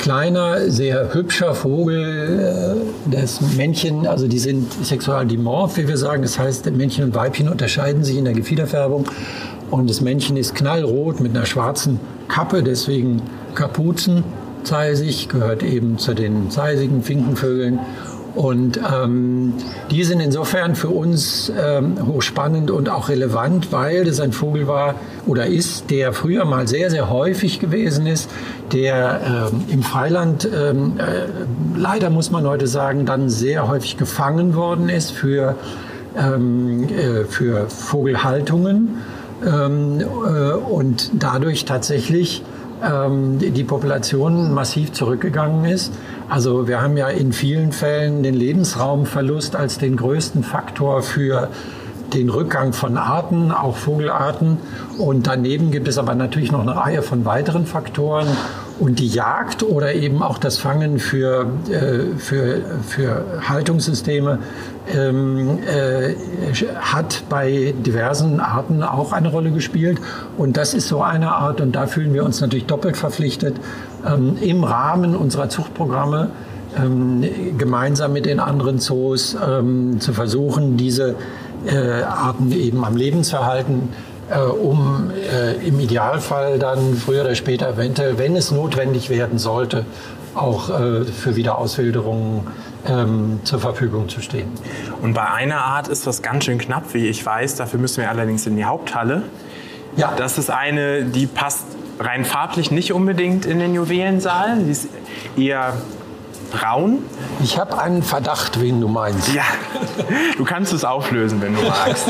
kleiner, 0.00 0.70
sehr 0.70 1.12
hübscher 1.14 1.54
Vogel. 1.54 2.76
Äh, 3.06 3.10
das 3.10 3.40
Männchen, 3.56 4.06
also 4.06 4.26
die 4.26 4.38
sind 4.38 4.72
sexual 4.84 5.26
dimorph, 5.26 5.76
wie 5.76 5.86
wir 5.86 5.98
sagen. 5.98 6.22
Das 6.22 6.38
heißt, 6.38 6.70
Männchen 6.72 7.04
und 7.04 7.14
Weibchen 7.14 7.48
unterscheiden 7.48 8.02
sich 8.02 8.16
in 8.16 8.24
der 8.24 8.34
Gefiederfärbung. 8.34 9.04
Und 9.70 9.88
das 9.88 10.00
Männchen 10.00 10.36
ist 10.36 10.54
knallrot 10.54 11.20
mit 11.20 11.36
einer 11.36 11.46
schwarzen 11.46 12.00
Kappe, 12.28 12.62
deswegen 12.62 13.22
Kapuzenzeisig, 13.54 15.28
gehört 15.28 15.62
eben 15.62 15.98
zu 15.98 16.14
den 16.14 16.50
zeisigen 16.50 17.02
Finkenvögeln. 17.02 17.78
Und 18.34 18.78
ähm, 18.78 19.54
die 19.90 20.04
sind 20.04 20.20
insofern 20.20 20.74
für 20.74 20.88
uns 20.88 21.52
ähm, 21.58 22.06
hochspannend 22.06 22.70
und 22.70 22.88
auch 22.88 23.08
relevant, 23.08 23.72
weil 23.72 24.04
das 24.04 24.20
ein 24.20 24.32
Vogel 24.32 24.68
war 24.68 24.94
oder 25.26 25.46
ist, 25.46 25.90
der 25.90 26.12
früher 26.12 26.44
mal 26.44 26.68
sehr, 26.68 26.90
sehr 26.90 27.10
häufig 27.10 27.58
gewesen 27.58 28.06
ist, 28.06 28.30
der 28.72 29.50
ähm, 29.52 29.64
im 29.68 29.82
Freiland, 29.82 30.48
ähm, 30.54 30.94
äh, 30.98 31.78
leider 31.78 32.10
muss 32.10 32.30
man 32.30 32.46
heute 32.46 32.68
sagen, 32.68 33.04
dann 33.04 33.28
sehr 33.28 33.66
häufig 33.68 33.96
gefangen 33.96 34.54
worden 34.54 34.88
ist 34.88 35.10
für, 35.10 35.56
ähm, 36.16 36.84
äh, 36.84 37.24
für 37.24 37.68
Vogelhaltungen 37.68 38.98
ähm, 39.44 40.00
äh, 40.00 40.52
und 40.52 41.10
dadurch 41.18 41.64
tatsächlich 41.64 42.42
die 42.82 43.64
Population 43.64 44.54
massiv 44.54 44.92
zurückgegangen 44.92 45.66
ist. 45.66 45.92
Also 46.30 46.68
wir 46.68 46.80
haben 46.80 46.96
ja 46.96 47.08
in 47.08 47.32
vielen 47.32 47.72
Fällen 47.72 48.22
den 48.22 48.34
Lebensraumverlust 48.34 49.56
als 49.56 49.78
den 49.78 49.96
größten 49.96 50.44
Faktor 50.44 51.02
für 51.02 51.48
den 52.14 52.28
Rückgang 52.28 52.72
von 52.72 52.96
Arten, 52.96 53.50
auch 53.50 53.76
Vogelarten. 53.76 54.58
Und 54.96 55.26
daneben 55.26 55.72
gibt 55.72 55.88
es 55.88 55.98
aber 55.98 56.14
natürlich 56.14 56.52
noch 56.52 56.60
eine 56.60 56.76
Reihe 56.76 57.02
von 57.02 57.24
weiteren 57.24 57.66
Faktoren. 57.66 58.28
Und 58.80 58.98
die 58.98 59.08
Jagd 59.08 59.62
oder 59.62 59.94
eben 59.94 60.22
auch 60.22 60.38
das 60.38 60.56
Fangen 60.56 60.98
für, 60.98 61.46
äh, 61.70 62.16
für, 62.18 62.62
für 62.86 63.24
Haltungssysteme 63.46 64.38
ähm, 64.92 65.58
äh, 65.66 66.14
hat 66.80 67.24
bei 67.28 67.74
diversen 67.76 68.40
Arten 68.40 68.82
auch 68.82 69.12
eine 69.12 69.28
Rolle 69.28 69.50
gespielt. 69.50 70.00
Und 70.38 70.56
das 70.56 70.72
ist 70.72 70.88
so 70.88 71.02
eine 71.02 71.32
Art, 71.32 71.60
und 71.60 71.76
da 71.76 71.86
fühlen 71.86 72.14
wir 72.14 72.24
uns 72.24 72.40
natürlich 72.40 72.64
doppelt 72.64 72.96
verpflichtet, 72.96 73.56
ähm, 74.06 74.38
im 74.40 74.64
Rahmen 74.64 75.14
unserer 75.14 75.50
Zuchtprogramme 75.50 76.30
ähm, 76.74 77.22
gemeinsam 77.58 78.14
mit 78.14 78.24
den 78.24 78.40
anderen 78.40 78.78
Zoos 78.78 79.36
ähm, 79.46 80.00
zu 80.00 80.14
versuchen, 80.14 80.78
diese 80.78 81.16
äh, 81.66 82.02
Arten 82.02 82.50
eben 82.52 82.82
am 82.84 82.96
Leben 82.96 83.24
zu 83.24 83.36
erhalten 83.36 83.90
um 84.38 85.10
äh, 85.10 85.54
im 85.66 85.80
Idealfall 85.80 86.58
dann 86.58 86.94
früher 86.94 87.22
oder 87.22 87.34
später 87.34 87.68
eventuell, 87.70 88.18
wenn 88.18 88.36
es 88.36 88.50
notwendig 88.50 89.10
werden 89.10 89.38
sollte, 89.38 89.84
auch 90.34 90.70
äh, 90.70 91.04
für 91.04 91.36
Wiederauswilderungen 91.36 92.46
ähm, 92.86 93.40
zur 93.44 93.60
Verfügung 93.60 94.08
zu 94.08 94.20
stehen. 94.20 94.48
Und 95.02 95.14
bei 95.14 95.28
einer 95.28 95.64
Art 95.64 95.88
ist 95.88 96.06
das 96.06 96.22
ganz 96.22 96.44
schön 96.44 96.58
knapp, 96.58 96.94
wie 96.94 97.08
ich 97.08 97.24
weiß. 97.24 97.56
Dafür 97.56 97.80
müssen 97.80 98.02
wir 98.02 98.10
allerdings 98.10 98.46
in 98.46 98.56
die 98.56 98.64
Haupthalle. 98.64 99.22
Ja. 99.96 100.12
Das 100.16 100.38
ist 100.38 100.50
eine, 100.50 101.04
die 101.04 101.26
passt 101.26 101.64
rein 101.98 102.24
farblich 102.24 102.70
nicht 102.70 102.92
unbedingt 102.92 103.44
in 103.44 103.58
den 103.58 103.74
Juwelensaal. 103.74 104.58
Die 104.60 104.70
ist 104.70 104.88
eher 105.36 105.74
braun. 106.50 106.98
Ich 107.42 107.58
habe 107.58 107.78
einen 107.78 108.02
Verdacht, 108.02 108.60
wen 108.60 108.80
du 108.80 108.88
meinst. 108.88 109.32
Ja, 109.32 109.44
du 110.36 110.44
kannst 110.44 110.72
es 110.72 110.84
auflösen, 110.84 111.40
wenn 111.40 111.54
du 111.54 111.62
magst. 111.62 112.06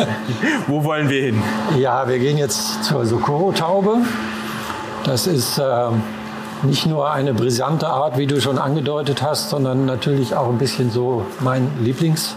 Wo 0.67 0.85
wollen 0.85 1.09
wir 1.09 1.23
hin? 1.23 1.43
Ja, 1.79 2.09
wir 2.09 2.19
gehen 2.19 2.39
jetzt 2.39 2.85
zur 2.85 3.07
Socorro-Taube. 3.07 3.99
Das 5.05 5.27
ist 5.27 5.59
äh, 5.59 5.89
nicht 6.63 6.87
nur 6.87 7.11
eine 7.11 7.33
brisante 7.35 7.89
Art, 7.89 8.19
wie 8.19 8.27
du 8.27 8.41
schon 8.41 8.59
angedeutet 8.59 9.23
hast, 9.23 9.51
sondern 9.51 9.87
natürlich 9.87 10.35
auch 10.35 10.49
ein 10.49 10.59
bisschen 10.59 10.91
so 10.91 11.25
mein 11.41 11.71
Lieblings, 11.81 12.37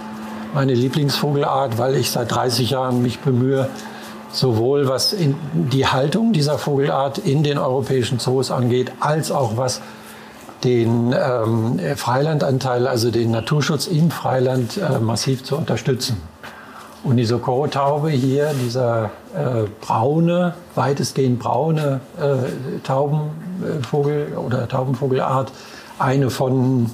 meine 0.54 0.74
Lieblingsvogelart, 0.74 1.78
weil 1.78 1.96
ich 1.96 2.12
seit 2.12 2.32
30 2.32 2.70
Jahren 2.70 3.02
mich 3.02 3.20
bemühe, 3.20 3.70
sowohl 4.32 4.88
was 4.88 5.16
die 5.54 5.88
Haltung 5.88 6.34
dieser 6.34 6.58
Vogelart 6.58 7.18
in 7.18 7.44
den 7.44 7.58
europäischen 7.58 8.20
Zoos 8.20 8.50
angeht, 8.50 8.92
als 9.00 9.32
auch 9.32 9.58
was 9.58 9.82
den 10.64 11.14
ähm, 11.14 11.80
Freilandanteil, 11.96 12.88
also 12.88 13.12
den 13.12 13.32
Naturschutz 13.32 13.88
im 13.88 14.12
Freiland 14.12 14.78
äh, 14.78 15.00
massiv 15.00 15.44
zu 15.44 15.58
unterstützen. 15.58 16.22
Und 17.04 17.18
die 17.18 17.26
Socorro-Taube 17.26 18.12
hier, 18.12 18.52
dieser 18.64 19.12
äh, 19.36 19.68
braune, 19.82 20.54
weitestgehend 20.76 21.40
braune 21.40 22.00
äh, 22.18 22.80
Taubenvogel 22.84 24.38
oder 24.38 24.68
Taubenvogelart, 24.70 25.52
eine 26.00 26.30
von 26.30 26.90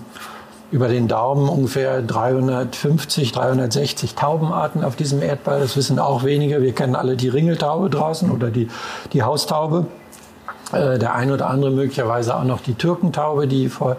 über 0.71 0.88
den 0.88 1.08
Daumen 1.08 1.49
ungefähr 1.49 2.01
350, 2.01 3.32
360 3.32 4.15
Taubenarten 4.15 4.84
auf 4.84 4.95
diesem 4.95 5.21
Erdball. 5.21 5.60
Das 5.60 5.75
wissen 5.75 5.99
auch 5.99 6.23
wenige. 6.23 6.62
Wir 6.62 6.73
kennen 6.73 6.95
alle 6.95 7.15
die 7.15 7.29
Ringeltaube 7.29 7.89
draußen 7.89 8.29
oder 8.29 8.49
die, 8.49 8.67
die 9.13 9.23
Haustaube. 9.23 9.88
Äh, 10.71 10.99
der 10.99 11.15
eine 11.15 11.34
oder 11.34 11.49
andere 11.49 11.71
möglicherweise 11.71 12.36
auch 12.36 12.43
noch 12.43 12.62
die 12.62 12.75
Türkentaube, 12.75 13.47
die 13.47 13.69
vor 13.69 13.97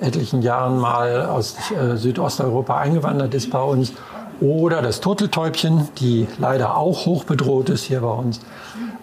etlichen 0.00 0.42
Jahren 0.42 0.78
mal 0.78 1.26
aus 1.26 1.56
äh, 1.70 1.96
Südosteuropa 1.96 2.76
eingewandert 2.76 3.34
ist 3.34 3.50
bei 3.50 3.62
uns. 3.62 3.92
Oder 4.40 4.80
das 4.80 5.00
Turteltäubchen, 5.00 5.88
die 5.98 6.26
leider 6.38 6.76
auch 6.76 7.04
hoch 7.04 7.24
bedroht 7.24 7.68
ist 7.68 7.84
hier 7.84 8.00
bei 8.00 8.12
uns. 8.12 8.40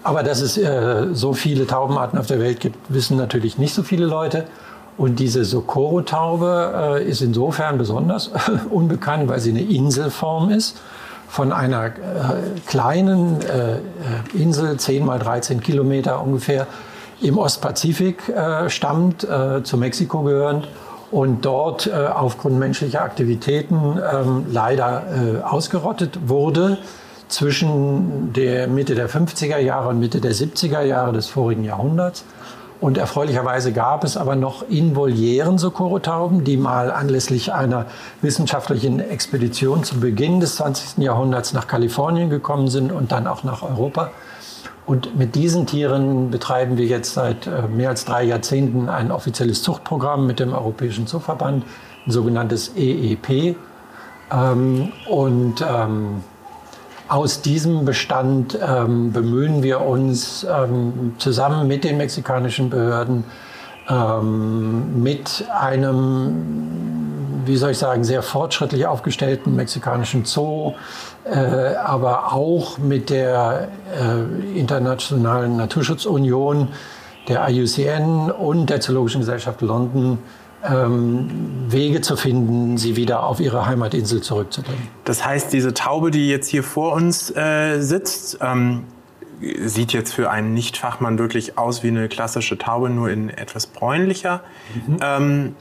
Aber 0.03 0.23
dass 0.23 0.41
es 0.41 0.57
äh, 0.57 1.07
so 1.13 1.33
viele 1.33 1.67
Taubenarten 1.67 2.17
auf 2.17 2.27
der 2.27 2.39
Welt 2.39 2.59
gibt, 2.59 2.77
wissen 2.89 3.17
natürlich 3.17 3.57
nicht 3.57 3.73
so 3.73 3.83
viele 3.83 4.05
Leute. 4.05 4.45
Und 4.97 5.19
diese 5.19 5.45
Socorro-Taube 5.45 7.03
ist 7.05 7.21
insofern 7.21 7.77
besonders 7.77 8.31
unbekannt, 8.71 9.27
weil 9.27 9.39
sie 9.39 9.51
eine 9.51 9.61
Inselform 9.61 10.49
ist. 10.49 10.77
Von 11.29 11.51
einer 11.51 11.85
äh, 11.85 11.91
kleinen 12.65 13.41
äh, 13.41 13.77
Insel, 14.33 14.77
10 14.77 15.05
mal 15.05 15.19
13 15.19 15.59
Kilometer 15.59 16.23
ungefähr, 16.23 16.65
im 17.21 17.37
Ostpazifik 17.37 18.29
äh, 18.29 18.69
stammt, 18.69 19.23
äh, 19.23 19.63
zu 19.63 19.77
Mexiko 19.77 20.23
gehörend 20.23 20.67
und 21.11 21.45
dort 21.45 21.87
äh, 21.87 21.91
aufgrund 21.91 22.59
menschlicher 22.59 23.01
Aktivitäten 23.01 23.99
ähm, 24.13 24.45
leider 24.51 25.03
äh, 25.07 25.43
ausgerottet 25.43 26.19
wurde 26.27 26.77
zwischen 27.27 28.33
der 28.33 28.67
Mitte 28.67 28.95
der 28.95 29.09
50er 29.09 29.57
Jahre 29.57 29.89
und 29.89 29.99
Mitte 29.99 30.21
der 30.21 30.33
70er 30.33 30.81
Jahre 30.81 31.13
des 31.13 31.27
vorigen 31.27 31.63
Jahrhunderts. 31.63 32.23
Und 32.79 32.99
erfreulicherweise 32.99 33.73
gab 33.73 34.03
es 34.03 34.17
aber 34.17 34.35
noch 34.35 34.69
in 34.69 34.95
Volieren 34.95 35.57
Socorro-Tauben, 35.57 36.43
die 36.43 36.57
mal 36.57 36.91
anlässlich 36.91 37.51
einer 37.51 37.87
wissenschaftlichen 38.21 38.99
Expedition 38.99 39.83
zu 39.83 39.99
Beginn 39.99 40.39
des 40.39 40.57
20. 40.57 41.03
Jahrhunderts 41.03 41.53
nach 41.53 41.67
Kalifornien 41.67 42.29
gekommen 42.29 42.67
sind 42.67 42.91
und 42.91 43.11
dann 43.11 43.25
auch 43.25 43.43
nach 43.43 43.63
Europa 43.63 44.11
und 44.87 45.17
mit 45.17 45.35
diesen 45.35 45.67
Tieren 45.67 46.31
betreiben 46.31 46.77
wir 46.77 46.85
jetzt 46.85 47.13
seit 47.13 47.45
äh, 47.45 47.67
mehr 47.67 47.89
als 47.89 48.05
drei 48.05 48.23
Jahrzehnten 48.23 48.87
ein 48.87 49.11
offizielles 49.11 49.61
Zuchtprogramm 49.61 50.25
mit 50.25 50.39
dem 50.39 50.53
Europäischen 50.53 51.07
Zuchtverband, 51.07 51.65
ein 52.05 52.11
sogenanntes 52.11 52.71
EEP. 52.77 53.57
Ähm, 54.31 54.93
und 55.09 55.55
ähm, 55.61 56.23
aus 57.09 57.41
diesem 57.41 57.83
Bestand 57.83 58.57
ähm, 58.65 59.11
bemühen 59.11 59.61
wir 59.61 59.81
uns 59.81 60.45
zusammen 61.17 61.67
mit 61.67 61.83
den 61.83 61.97
mexikanischen 61.97 62.69
Behörden, 62.69 63.23
mit 63.89 65.45
einem, 65.57 66.96
wie 67.47 67.57
soll 67.57 67.71
ich 67.71 67.77
sagen, 67.77 68.03
sehr 68.03 68.21
fortschrittlich 68.21 68.85
aufgestellten 68.85 69.55
mexikanischen 69.55 70.25
Zoo, 70.25 70.73
äh, 71.25 71.37
aber 71.75 72.33
auch 72.33 72.77
mit 72.77 73.09
der 73.09 73.69
äh, 73.99 74.59
Internationalen 74.59 75.57
Naturschutzunion, 75.57 76.69
der 77.27 77.47
IUCN 77.49 78.31
und 78.31 78.69
der 78.69 78.79
Zoologischen 78.79 79.21
Gesellschaft 79.21 79.61
London 79.61 80.19
ähm, 80.63 81.29
Wege 81.69 82.01
zu 82.01 82.15
finden, 82.15 82.77
sie 82.77 82.95
wieder 82.95 83.23
auf 83.23 83.39
ihre 83.39 83.65
Heimatinsel 83.65 84.21
zurückzubringen. 84.21 84.87
Das 85.05 85.25
heißt, 85.25 85.53
diese 85.53 85.73
Taube, 85.73 86.11
die 86.11 86.29
jetzt 86.29 86.47
hier 86.47 86.63
vor 86.63 86.93
uns 86.93 87.35
äh, 87.35 87.79
sitzt, 87.79 88.39
ähm, 88.41 88.83
sieht 89.39 89.93
jetzt 89.93 90.13
für 90.13 90.31
einen 90.31 90.53
Nichtfachmann 90.53 91.19
wirklich 91.19 91.57
aus 91.57 91.83
wie 91.83 91.89
eine 91.89 92.07
klassische 92.07 92.57
Taube, 92.57 92.89
nur 92.89 93.09
in 93.09 93.29
etwas 93.29 93.67
bräunlicher. 93.67 94.41
Mhm. 94.87 94.97
Ähm, 95.01 95.55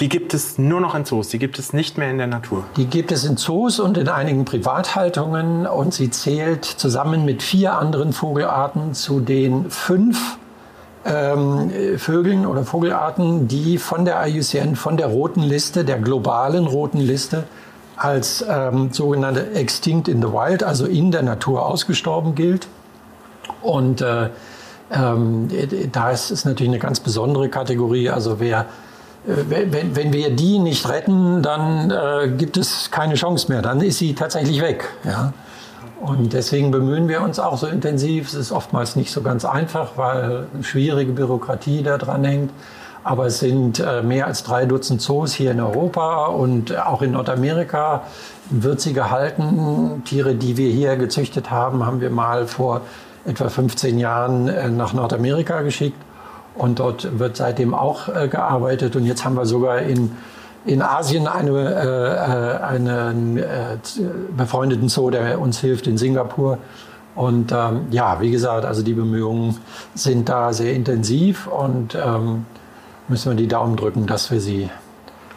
die 0.00 0.08
gibt 0.08 0.34
es 0.34 0.58
nur 0.58 0.80
noch 0.80 0.94
in 0.94 1.04
Zoos, 1.04 1.28
die 1.28 1.38
gibt 1.38 1.58
es 1.58 1.72
nicht 1.72 1.98
mehr 1.98 2.10
in 2.10 2.18
der 2.18 2.26
Natur. 2.26 2.64
Die 2.76 2.86
gibt 2.86 3.12
es 3.12 3.24
in 3.24 3.36
Zoos 3.36 3.80
und 3.80 3.96
in 3.98 4.08
einigen 4.08 4.44
Privathaltungen 4.44 5.66
und 5.66 5.94
sie 5.94 6.10
zählt 6.10 6.64
zusammen 6.64 7.24
mit 7.24 7.42
vier 7.42 7.78
anderen 7.78 8.12
Vogelarten 8.12 8.94
zu 8.94 9.20
den 9.20 9.70
fünf 9.70 10.38
ähm, 11.04 11.70
Vögeln 11.98 12.46
oder 12.46 12.64
Vogelarten, 12.64 13.46
die 13.48 13.78
von 13.78 14.04
der 14.04 14.26
IUCN, 14.26 14.76
von 14.76 14.96
der 14.96 15.06
roten 15.06 15.42
Liste, 15.42 15.84
der 15.84 15.98
globalen 15.98 16.66
roten 16.66 17.00
Liste, 17.00 17.44
als 17.96 18.44
ähm, 18.48 18.88
sogenannte 18.92 19.52
Extinct 19.52 20.08
in 20.08 20.20
the 20.20 20.28
Wild, 20.28 20.62
also 20.62 20.86
in 20.86 21.10
der 21.10 21.22
Natur 21.22 21.66
ausgestorben 21.66 22.34
gilt. 22.34 22.66
Und 23.62 24.00
äh, 24.00 24.30
ähm, 24.90 25.48
da 25.92 26.10
ist 26.10 26.30
es 26.30 26.44
natürlich 26.44 26.70
eine 26.70 26.78
ganz 26.78 27.00
besondere 27.00 27.48
Kategorie. 27.48 28.10
Also 28.10 28.40
wer, 28.40 28.66
wenn, 29.26 29.96
wenn 29.96 30.12
wir 30.12 30.30
die 30.30 30.58
nicht 30.58 30.88
retten, 30.88 31.42
dann 31.42 31.90
äh, 31.90 32.28
gibt 32.28 32.56
es 32.56 32.90
keine 32.90 33.14
Chance 33.14 33.50
mehr. 33.50 33.62
Dann 33.62 33.80
ist 33.80 33.98
sie 33.98 34.14
tatsächlich 34.14 34.60
weg. 34.60 34.88
Ja? 35.04 35.32
Und 36.00 36.34
deswegen 36.34 36.70
bemühen 36.70 37.08
wir 37.08 37.22
uns 37.22 37.38
auch 37.38 37.56
so 37.56 37.66
intensiv. 37.66 38.28
Es 38.28 38.34
ist 38.34 38.52
oftmals 38.52 38.96
nicht 38.96 39.10
so 39.10 39.22
ganz 39.22 39.44
einfach, 39.46 39.92
weil 39.96 40.46
schwierige 40.60 41.12
Bürokratie 41.12 41.82
da 41.82 41.96
dran 41.96 42.24
hängt. 42.24 42.50
Aber 43.02 43.26
es 43.26 43.38
sind 43.38 43.80
äh, 43.80 44.02
mehr 44.02 44.26
als 44.26 44.44
drei 44.44 44.66
Dutzend 44.66 45.00
Zoos 45.00 45.32
hier 45.32 45.52
in 45.52 45.60
Europa 45.60 46.26
und 46.26 46.76
auch 46.76 47.02
in 47.02 47.12
Nordamerika 47.12 48.02
wird 48.50 48.80
sie 48.80 48.92
gehalten. 48.92 50.02
Tiere, 50.04 50.34
die 50.34 50.56
wir 50.56 50.70
hier 50.70 50.96
gezüchtet 50.96 51.50
haben, 51.50 51.84
haben 51.84 52.00
wir 52.00 52.10
mal 52.10 52.46
vor 52.46 52.82
etwa 53.26 53.48
15 53.48 53.98
Jahren 53.98 54.48
äh, 54.48 54.68
nach 54.68 54.92
Nordamerika 54.92 55.62
geschickt. 55.62 55.98
Und 56.54 56.78
dort 56.78 57.18
wird 57.18 57.36
seitdem 57.36 57.74
auch 57.74 58.08
äh, 58.08 58.28
gearbeitet. 58.28 58.96
Und 58.96 59.06
jetzt 59.06 59.24
haben 59.24 59.36
wir 59.36 59.46
sogar 59.46 59.80
in 59.80 60.12
in 60.64 60.82
Asien 60.82 61.26
eine, 61.26 61.50
äh, 61.50 62.56
äh, 62.56 62.62
einen 62.62 63.36
äh, 63.36 63.76
befreundeten 64.36 64.88
Zoo, 64.88 65.10
der 65.10 65.40
uns 65.40 65.60
hilft 65.60 65.86
in 65.86 65.98
Singapur. 65.98 66.58
Und 67.14 67.52
ähm, 67.52 67.86
ja, 67.90 68.20
wie 68.20 68.30
gesagt, 68.30 68.64
also 68.64 68.82
die 68.82 68.94
Bemühungen 68.94 69.58
sind 69.94 70.28
da 70.28 70.52
sehr 70.52 70.74
intensiv 70.74 71.46
und 71.46 71.94
ähm, 71.94 72.46
müssen 73.06 73.30
wir 73.30 73.36
die 73.36 73.46
Daumen 73.46 73.76
drücken, 73.76 74.06
dass 74.06 74.30
wir 74.30 74.40
sie 74.40 74.68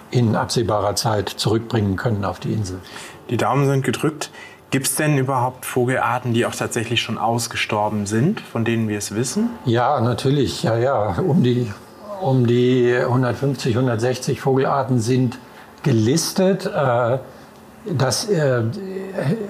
in 0.10 0.36
absehbarer 0.36 0.96
Zeit 0.96 1.30
zurückbringen 1.30 1.98
können 1.98 2.26
auf 2.26 2.40
die 2.40 2.54
Insel. 2.54 2.80
Die 3.30 3.38
Daumen 3.38 3.68
sind 3.68 3.84
gedrückt. 3.84 4.32
Gibt 4.70 4.88
es 4.88 4.96
denn 4.96 5.18
überhaupt 5.18 5.66
Vogelarten, 5.66 6.34
die 6.34 6.46
auch 6.46 6.54
tatsächlich 6.54 7.02
schon 7.02 7.18
ausgestorben 7.18 8.06
sind, 8.06 8.42
von 8.42 8.66
denen 8.66 8.90
wir 8.90 8.98
es 8.98 9.16
wissen? 9.16 9.50
Ja, 9.66 10.02
natürlich. 10.02 10.64
Ja, 10.64 10.78
ja. 10.78 11.16
Um 11.20 11.42
die 11.42 11.72
um 12.22 12.48
die 12.48 12.96
150, 12.96 13.76
160 13.76 14.42
Vogelarten 14.42 15.00
sind 15.00 15.38
gelistet. 15.84 16.66
Äh, 16.66 17.20
das 17.86 18.28
äh, 18.30 18.64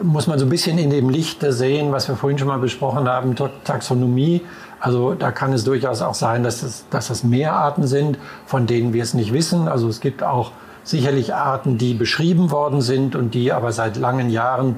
muss 0.03 0.27
man 0.27 0.37
so 0.37 0.45
ein 0.45 0.49
bisschen 0.49 0.77
in 0.77 0.89
dem 0.89 1.09
Licht 1.09 1.43
sehen, 1.47 1.91
was 1.91 2.07
wir 2.07 2.15
vorhin 2.15 2.37
schon 2.37 2.47
mal 2.47 2.59
besprochen 2.59 3.07
haben, 3.07 3.35
Taxonomie. 3.63 4.41
Also 4.79 5.15
da 5.15 5.31
kann 5.31 5.53
es 5.53 5.63
durchaus 5.63 6.03
auch 6.03 6.13
sein, 6.13 6.43
dass 6.43 6.61
das, 6.61 6.85
dass 6.91 7.07
das 7.07 7.23
mehr 7.23 7.53
Arten 7.53 7.87
sind, 7.87 8.19
von 8.45 8.67
denen 8.67 8.93
wir 8.93 9.01
es 9.01 9.15
nicht 9.15 9.33
wissen. 9.33 9.67
Also 9.67 9.87
es 9.87 10.01
gibt 10.01 10.21
auch 10.21 10.51
sicherlich 10.83 11.33
Arten, 11.33 11.79
die 11.79 11.95
beschrieben 11.95 12.51
worden 12.51 12.81
sind 12.81 13.15
und 13.15 13.33
die 13.33 13.51
aber 13.51 13.71
seit 13.71 13.97
langen 13.97 14.29
Jahren 14.29 14.77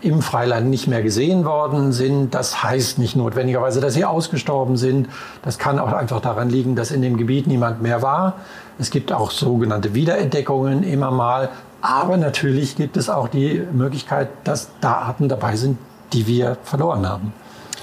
im 0.00 0.22
Freiland 0.22 0.68
nicht 0.68 0.86
mehr 0.86 1.02
gesehen 1.02 1.44
worden 1.44 1.92
sind. 1.92 2.34
Das 2.34 2.62
heißt 2.62 2.98
nicht 2.98 3.16
notwendigerweise, 3.16 3.80
dass 3.80 3.94
sie 3.94 4.04
ausgestorben 4.04 4.76
sind. 4.76 5.08
Das 5.42 5.58
kann 5.58 5.78
auch 5.78 5.92
einfach 5.92 6.20
daran 6.20 6.50
liegen, 6.50 6.76
dass 6.76 6.90
in 6.90 7.02
dem 7.02 7.16
Gebiet 7.16 7.46
niemand 7.46 7.82
mehr 7.82 8.02
war. 8.02 8.36
Es 8.78 8.90
gibt 8.90 9.12
auch 9.12 9.30
sogenannte 9.30 9.94
Wiederentdeckungen 9.94 10.82
immer 10.82 11.10
mal. 11.10 11.48
Aber 11.80 12.16
natürlich 12.16 12.76
gibt 12.76 12.96
es 12.96 13.08
auch 13.08 13.28
die 13.28 13.62
Möglichkeit, 13.72 14.28
dass 14.44 14.70
da 14.80 14.94
Arten 14.94 15.28
dabei 15.28 15.56
sind, 15.56 15.78
die 16.12 16.26
wir 16.26 16.56
verloren 16.64 17.08
haben. 17.08 17.32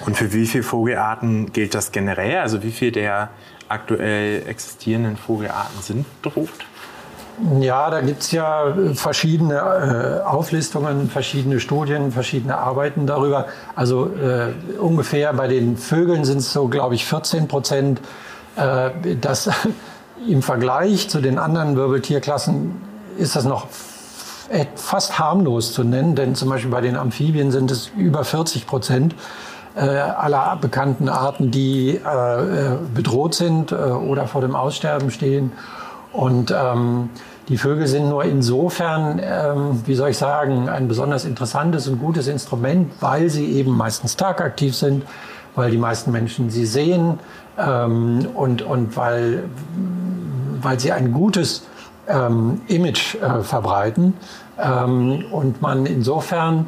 Und 0.05 0.17
für 0.17 0.33
wie 0.33 0.45
viele 0.45 0.63
Vogelarten 0.63 1.53
gilt 1.53 1.73
das 1.73 1.91
generell? 1.91 2.39
Also 2.39 2.63
wie 2.63 2.71
viele 2.71 2.91
der 2.91 3.29
aktuell 3.69 4.43
existierenden 4.47 5.17
Vogelarten 5.17 5.81
sind 5.81 6.05
bedroht? 6.21 6.49
Ja, 7.59 7.89
da 7.89 8.01
gibt 8.01 8.21
es 8.21 8.31
ja 8.31 8.73
verschiedene 8.93 9.55
äh, 9.55 10.25
Auflistungen, 10.25 11.09
verschiedene 11.09 11.59
Studien, 11.59 12.11
verschiedene 12.11 12.57
Arbeiten 12.57 13.07
darüber. 13.07 13.47
Also 13.75 14.05
äh, 14.05 14.53
ungefähr 14.79 15.33
bei 15.33 15.47
den 15.47 15.75
Vögeln 15.75 16.23
sind 16.23 16.37
es 16.37 16.53
so, 16.53 16.67
glaube 16.69 16.95
ich, 16.95 17.05
14 17.05 17.47
Prozent. 17.47 17.99
Äh, 18.55 19.17
das 19.19 19.49
im 20.27 20.41
Vergleich 20.41 21.09
zu 21.09 21.19
den 21.19 21.37
anderen 21.37 21.75
Wirbeltierklassen 21.75 22.81
ist 23.17 23.35
das 23.35 23.43
noch 23.43 23.67
fast 24.75 25.17
harmlos 25.17 25.73
zu 25.73 25.83
nennen, 25.83 26.15
denn 26.15 26.35
zum 26.35 26.49
Beispiel 26.49 26.69
bei 26.69 26.81
den 26.81 26.95
Amphibien 26.95 27.51
sind 27.51 27.71
es 27.71 27.89
über 27.97 28.23
40 28.23 28.67
Prozent 28.67 29.15
äh, 29.75 29.79
aller 29.79 30.55
bekannten 30.61 31.09
Arten, 31.09 31.51
die 31.51 31.95
äh, 31.95 31.95
äh, 31.95 32.77
bedroht 32.93 33.33
sind 33.33 33.73
oder 33.73 34.27
vor 34.27 34.41
dem 34.41 34.55
Aussterben 34.55 35.11
stehen. 35.11 35.51
Und 36.15 36.53
ähm, 36.55 37.09
die 37.49 37.57
Vögel 37.57 37.87
sind 37.87 38.09
nur 38.09 38.23
insofern, 38.23 39.19
ähm, 39.21 39.81
wie 39.85 39.95
soll 39.95 40.09
ich 40.09 40.17
sagen, 40.17 40.69
ein 40.69 40.87
besonders 40.87 41.25
interessantes 41.25 41.87
und 41.87 41.99
gutes 41.99 42.27
Instrument, 42.27 42.91
weil 43.01 43.29
sie 43.29 43.51
eben 43.53 43.75
meistens 43.75 44.15
tagaktiv 44.15 44.75
sind, 44.75 45.03
weil 45.55 45.71
die 45.71 45.77
meisten 45.77 46.11
Menschen 46.11 46.49
sie 46.49 46.65
sehen 46.65 47.19
ähm, 47.57 48.27
und, 48.33 48.61
und 48.61 48.95
weil, 48.97 49.43
weil 50.61 50.79
sie 50.79 50.91
ein 50.91 51.11
gutes 51.11 51.67
ähm, 52.07 52.61
Image 52.67 53.15
äh, 53.15 53.41
verbreiten. 53.41 54.13
Ähm, 54.57 55.25
und 55.31 55.61
man 55.61 55.85
insofern 55.85 56.67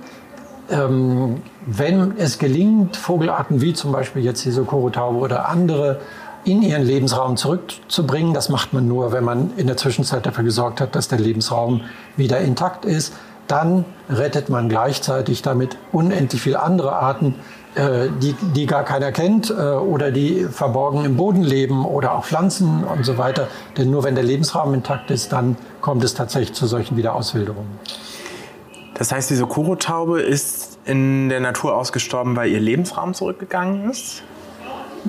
ähm, 0.69 1.41
wenn 1.65 2.17
es 2.17 2.39
gelingt, 2.39 2.97
Vogelarten 2.97 3.61
wie 3.61 3.73
zum 3.73 3.91
Beispiel 3.91 4.23
jetzt 4.23 4.43
diese 4.45 4.63
Korotaube 4.63 5.17
oder 5.17 5.49
andere 5.49 5.99
in 6.43 6.61
ihren 6.61 6.83
Lebensraum 6.83 7.37
zurückzubringen. 7.37 8.33
Das 8.33 8.49
macht 8.49 8.73
man 8.73 8.87
nur, 8.87 9.11
wenn 9.11 9.23
man 9.23 9.51
in 9.57 9.67
der 9.67 9.77
Zwischenzeit 9.77 10.25
dafür 10.25 10.43
gesorgt 10.43 10.81
hat, 10.81 10.95
dass 10.95 11.07
der 11.07 11.19
Lebensraum 11.19 11.81
wieder 12.15 12.39
intakt 12.39 12.85
ist. 12.85 13.13
Dann 13.47 13.85
rettet 14.09 14.49
man 14.49 14.67
gleichzeitig 14.69 15.41
damit 15.41 15.77
unendlich 15.91 16.41
viele 16.41 16.61
andere 16.61 16.93
Arten, 16.93 17.35
äh, 17.75 18.09
die, 18.21 18.35
die 18.55 18.65
gar 18.65 18.83
keiner 18.83 19.11
kennt 19.11 19.49
äh, 19.49 19.53
oder 19.53 20.11
die 20.11 20.45
verborgen 20.45 21.05
im 21.05 21.15
Boden 21.15 21.43
leben 21.43 21.85
oder 21.85 22.13
auch 22.13 22.25
Pflanzen 22.25 22.83
und 22.83 23.05
so 23.05 23.17
weiter. 23.17 23.47
Denn 23.77 23.89
nur 23.89 24.03
wenn 24.03 24.15
der 24.15 24.23
Lebensraum 24.23 24.73
intakt 24.73 25.11
ist, 25.11 25.31
dann 25.31 25.55
kommt 25.79 26.03
es 26.03 26.13
tatsächlich 26.13 26.53
zu 26.53 26.65
solchen 26.65 26.97
Wiederauswilderungen. 26.97 27.79
Das 28.95 29.11
heißt, 29.11 29.29
diese 29.29 29.45
Kurotaube 29.45 30.21
ist 30.21 30.79
in 30.85 31.29
der 31.29 31.39
Natur 31.39 31.75
ausgestorben, 31.75 32.35
weil 32.35 32.49
ihr 32.49 32.59
Lebensraum 32.59 33.13
zurückgegangen 33.13 33.91
ist? 33.91 34.23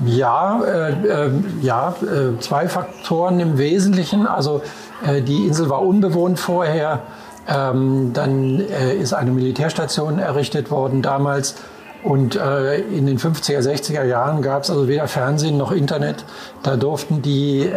Ja, 0.07 0.63
äh, 0.63 0.91
äh, 0.91 1.31
ja 1.63 1.95
äh, 2.03 2.39
zwei 2.41 2.69
Faktoren 2.69 3.41
im 3.41 3.59
Wesentlichen. 3.59 4.27
Also 4.27 4.63
äh, 5.07 5.23
die 5.23 5.47
Insel 5.47 5.69
war 5.69 5.83
unbewohnt 5.83 6.39
vorher. 6.39 7.01
Ähm, 7.49 8.13
dann 8.13 8.61
äh, 8.61 8.95
ist 8.95 9.15
eine 9.15 9.31
Militärstation 9.31 10.19
errichtet 10.19 10.71
worden 10.71 11.03
damals. 11.03 11.57
Und 12.05 12.37
äh, 12.37 12.79
in 12.79 13.07
den 13.07 13.19
50er, 13.19 13.59
60er 13.59 14.05
Jahren 14.05 14.41
gab 14.41 14.63
es 14.63 14.71
also 14.71 14.87
weder 14.87 15.09
Fernsehen 15.09 15.57
noch 15.57 15.73
Internet. 15.73 16.25
Da 16.63 16.77
durften 16.77 17.23
die 17.23 17.69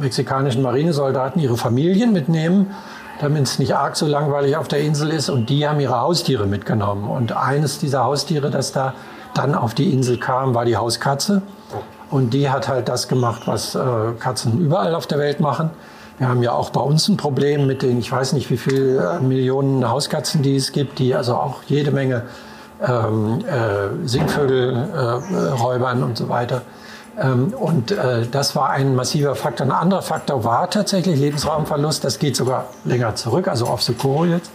mexikanischen 0.00 0.62
Marinesoldaten 0.62 1.40
ihre 1.40 1.56
Familien 1.56 2.12
mitnehmen 2.12 2.74
damit 3.20 3.44
es 3.44 3.58
nicht 3.58 3.76
arg 3.76 3.96
so 3.96 4.06
langweilig 4.06 4.56
auf 4.56 4.68
der 4.68 4.80
Insel 4.80 5.10
ist. 5.10 5.30
Und 5.30 5.48
die 5.48 5.66
haben 5.66 5.80
ihre 5.80 6.00
Haustiere 6.00 6.46
mitgenommen. 6.46 7.08
Und 7.08 7.32
eines 7.32 7.78
dieser 7.78 8.04
Haustiere, 8.04 8.50
das 8.50 8.72
da 8.72 8.94
dann 9.34 9.54
auf 9.54 9.74
die 9.74 9.92
Insel 9.92 10.18
kam, 10.18 10.54
war 10.54 10.64
die 10.64 10.76
Hauskatze. 10.76 11.42
Und 12.10 12.34
die 12.34 12.50
hat 12.50 12.68
halt 12.68 12.88
das 12.88 13.08
gemacht, 13.08 13.42
was 13.46 13.74
äh, 13.74 13.80
Katzen 14.18 14.60
überall 14.60 14.94
auf 14.94 15.06
der 15.06 15.18
Welt 15.18 15.40
machen. 15.40 15.70
Wir 16.18 16.28
haben 16.28 16.42
ja 16.42 16.52
auch 16.52 16.70
bei 16.70 16.80
uns 16.80 17.08
ein 17.08 17.16
Problem 17.16 17.66
mit 17.66 17.82
den, 17.82 17.98
ich 17.98 18.12
weiß 18.12 18.34
nicht, 18.34 18.50
wie 18.50 18.56
viele 18.56 19.18
äh, 19.18 19.20
Millionen 19.20 19.88
Hauskatzen, 19.88 20.42
die 20.42 20.54
es 20.54 20.70
gibt, 20.70 21.00
die 21.00 21.14
also 21.14 21.34
auch 21.34 21.62
jede 21.66 21.90
Menge 21.90 22.22
ähm, 22.86 23.44
äh, 23.46 24.06
Singvögel 24.06 24.88
äh, 24.94 25.34
räubern 25.60 26.04
und 26.04 26.16
so 26.16 26.28
weiter. 26.28 26.62
Ähm, 27.18 27.52
und 27.54 27.90
äh, 27.90 28.26
das 28.30 28.54
war 28.56 28.70
ein 28.70 28.94
massiver 28.94 29.34
Faktor. 29.34 29.66
Ein 29.66 29.72
anderer 29.72 30.02
Faktor 30.02 30.44
war 30.44 30.70
tatsächlich 30.70 31.18
Lebensraumverlust. 31.18 32.04
Das 32.04 32.18
geht 32.18 32.36
sogar 32.36 32.66
länger 32.84 33.14
zurück, 33.14 33.48
also 33.48 33.66
auf 33.66 33.82
Socorro 33.82 34.24
jetzt. 34.24 34.50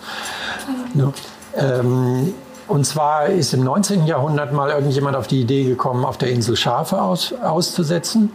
Ja. 0.93 1.11
Ähm, 1.55 2.33
und 2.69 2.85
zwar 2.85 3.25
ist 3.25 3.53
im 3.53 3.63
19. 3.63 4.05
Jahrhundert 4.05 4.53
mal 4.53 4.69
irgendjemand 4.69 5.15
auf 5.17 5.27
die 5.27 5.41
Idee 5.41 5.65
gekommen, 5.65 6.05
auf 6.05 6.17
der 6.17 6.29
Insel 6.29 6.55
Schafe 6.55 7.01
aus, 7.01 7.33
auszusetzen. 7.33 8.31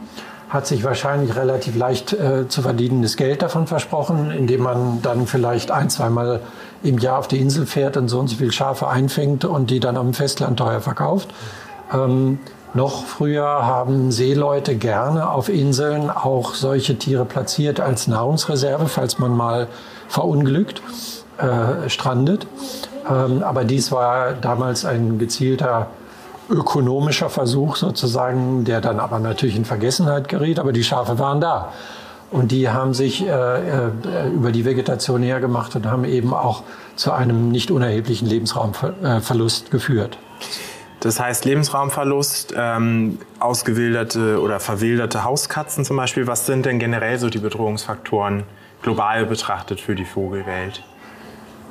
hat 0.48 0.66
sich 0.66 0.84
wahrscheinlich 0.84 1.34
relativ 1.34 1.76
leicht 1.76 2.12
äh, 2.12 2.48
zu 2.48 2.62
verdienendes 2.62 3.16
Geld 3.16 3.42
davon 3.42 3.66
versprochen, 3.66 4.30
indem 4.30 4.62
man 4.62 5.02
dann 5.02 5.26
vielleicht 5.26 5.70
ein, 5.70 5.88
zweimal 5.88 6.40
im 6.82 6.98
Jahr 6.98 7.18
auf 7.18 7.28
die 7.28 7.38
Insel 7.38 7.66
fährt 7.66 7.96
und 7.96 8.08
so 8.08 8.20
und 8.20 8.28
so 8.28 8.36
viel 8.36 8.52
Schafe 8.52 8.88
einfängt 8.88 9.44
und 9.44 9.70
die 9.70 9.80
dann 9.80 9.96
am 9.96 10.14
Festland 10.14 10.58
teuer 10.58 10.80
verkauft. 10.80 11.32
Ähm, 11.92 12.38
noch 12.74 13.06
früher 13.06 13.44
haben 13.44 14.10
Seeleute 14.10 14.74
gerne 14.74 15.30
auf 15.30 15.48
Inseln 15.48 16.10
auch 16.10 16.54
solche 16.54 16.98
Tiere 16.98 17.24
platziert 17.24 17.78
als 17.78 18.08
Nahrungsreserve, 18.08 18.88
falls 18.88 19.20
man 19.20 19.36
mal 19.36 19.68
verunglückt, 20.08 20.82
äh, 21.38 21.88
strandet. 21.88 22.48
Ähm, 23.08 23.42
aber 23.42 23.64
dies 23.64 23.92
war 23.92 24.32
damals 24.32 24.84
ein 24.84 25.18
gezielter 25.18 25.88
ökonomischer 26.48 27.30
Versuch 27.30 27.76
sozusagen, 27.76 28.64
der 28.64 28.80
dann 28.80 29.00
aber 29.00 29.18
natürlich 29.18 29.56
in 29.56 29.64
Vergessenheit 29.64 30.28
geriet. 30.28 30.58
Aber 30.58 30.72
die 30.72 30.84
Schafe 30.84 31.18
waren 31.18 31.40
da. 31.40 31.72
Und 32.30 32.50
die 32.50 32.68
haben 32.68 32.94
sich 32.94 33.26
äh, 33.26 33.28
äh, 33.28 33.90
über 34.34 34.50
die 34.50 34.64
Vegetation 34.64 35.22
hergemacht 35.22 35.76
und 35.76 35.86
haben 35.86 36.04
eben 36.04 36.34
auch 36.34 36.64
zu 36.96 37.12
einem 37.12 37.50
nicht 37.50 37.70
unerheblichen 37.70 38.26
Lebensraumverlust 38.26 39.70
geführt. 39.70 40.18
Das 41.00 41.20
heißt 41.20 41.44
Lebensraumverlust, 41.44 42.54
ähm, 42.56 43.18
ausgewilderte 43.38 44.40
oder 44.40 44.58
verwilderte 44.58 45.22
Hauskatzen 45.22 45.84
zum 45.84 45.96
Beispiel. 45.96 46.26
Was 46.26 46.46
sind 46.46 46.66
denn 46.66 46.78
generell 46.78 47.18
so 47.18 47.28
die 47.28 47.38
Bedrohungsfaktoren 47.38 48.44
global 48.82 49.26
betrachtet 49.26 49.80
für 49.80 49.94
die 49.94 50.06
Vogelwelt? 50.06 50.82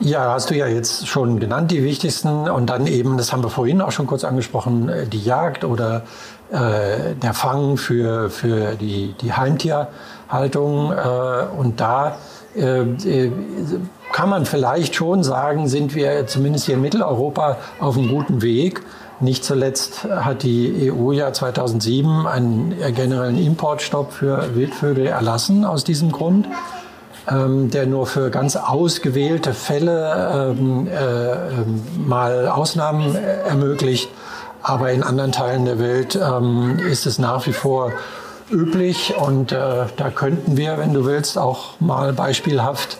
Ja, 0.03 0.33
hast 0.33 0.49
du 0.49 0.55
ja 0.55 0.67
jetzt 0.67 1.07
schon 1.07 1.39
genannt, 1.39 1.71
die 1.71 1.81
wichtigsten. 1.81 2.49
Und 2.49 2.69
dann 2.69 2.87
eben, 2.87 3.15
das 3.17 3.31
haben 3.31 3.41
wir 3.41 3.49
vorhin 3.49 3.81
auch 3.81 3.91
schon 3.91 4.05
kurz 4.05 4.25
angesprochen, 4.25 4.89
äh, 4.89 5.07
die 5.07 5.23
Jagd 5.23 5.63
oder 5.63 6.03
äh, 6.51 7.15
der 7.15 7.33
Fang 7.33 7.77
für, 7.77 8.29
für 8.29 8.75
die, 8.75 9.15
die 9.21 9.31
Heimtierhaltung. 9.31 10.91
Äh, 10.91 11.57
und 11.57 11.79
da 11.79 12.17
äh, 12.53 12.81
äh, 12.81 13.31
kann 14.11 14.27
man 14.27 14.45
vielleicht 14.45 14.93
schon 14.93 15.23
sagen, 15.23 15.69
sind 15.69 15.95
wir 15.95 16.27
zumindest 16.27 16.65
hier 16.65 16.75
in 16.75 16.81
Mitteleuropa 16.81 17.55
auf 17.79 17.97
einem 17.97 18.09
guten 18.09 18.41
Weg. 18.41 18.81
Nicht 19.21 19.45
zuletzt 19.45 20.03
hat 20.03 20.43
die 20.43 20.91
EU 20.91 21.13
ja 21.13 21.31
2007 21.31 22.27
einen 22.27 22.75
generellen 22.93 23.37
Importstopp 23.37 24.11
für 24.11 24.53
Wildvögel 24.53 25.07
erlassen 25.07 25.63
aus 25.63 25.85
diesem 25.85 26.11
Grund 26.11 26.49
ähm, 27.29 27.69
der 27.69 27.85
nur 27.85 28.05
für 28.07 28.29
ganz 28.29 28.55
ausgewählte 28.55 29.53
Fälle 29.53 30.55
ähm, 30.57 30.87
äh, 30.87 31.99
mal 32.07 32.47
Ausnahmen 32.47 33.15
ermöglicht. 33.15 34.09
Aber 34.61 34.91
in 34.91 35.03
anderen 35.03 35.31
Teilen 35.31 35.65
der 35.65 35.79
Welt 35.79 36.15
ähm, 36.15 36.79
ist 36.79 37.05
es 37.05 37.19
nach 37.19 37.45
wie 37.47 37.53
vor 37.53 37.91
üblich 38.49 39.13
und 39.17 39.51
äh, 39.51 39.85
da 39.95 40.09
könnten 40.09 40.57
wir, 40.57 40.77
wenn 40.77 40.93
du 40.93 41.05
willst, 41.05 41.37
auch 41.37 41.79
mal 41.79 42.13
beispielhaft 42.13 42.97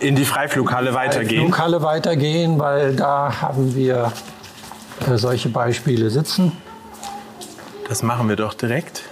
in 0.00 0.16
die 0.16 0.24
Freiflughalle 0.24 0.94
weitergehen. 0.94 1.42
Freiflughalle 1.42 1.82
weitergehen, 1.82 2.58
weil 2.58 2.96
da 2.96 3.40
haben 3.40 3.74
wir 3.74 4.12
äh, 5.08 5.16
solche 5.16 5.48
Beispiele 5.48 6.10
sitzen. 6.10 6.52
Das 7.88 8.02
machen 8.02 8.28
wir 8.28 8.36
doch 8.36 8.54
direkt. 8.54 9.02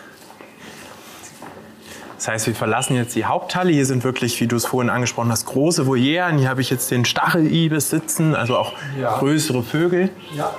Das 2.22 2.28
heißt, 2.28 2.46
wir 2.46 2.54
verlassen 2.54 2.94
jetzt 2.94 3.16
die 3.16 3.24
Haupthalle. 3.24 3.72
Hier 3.72 3.84
sind 3.84 4.04
wirklich, 4.04 4.40
wie 4.40 4.46
du 4.46 4.54
es 4.54 4.64
vorhin 4.64 4.90
angesprochen 4.90 5.32
hast, 5.32 5.44
große 5.44 5.88
Volieren. 5.88 6.38
Hier 6.38 6.50
habe 6.50 6.60
ich 6.60 6.70
jetzt 6.70 6.88
den 6.92 7.04
Stachelibis 7.04 7.90
sitzen, 7.90 8.36
also 8.36 8.56
auch 8.56 8.74
ja. 8.96 9.18
größere 9.18 9.64
Vögel. 9.64 10.08
Ja. 10.36 10.52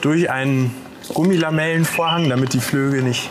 Durch 0.00 0.28
einen 0.28 0.74
Gummilamellenvorhang, 1.14 2.28
damit 2.28 2.52
die 2.52 2.58
Vögel 2.58 3.02
nicht, 3.02 3.30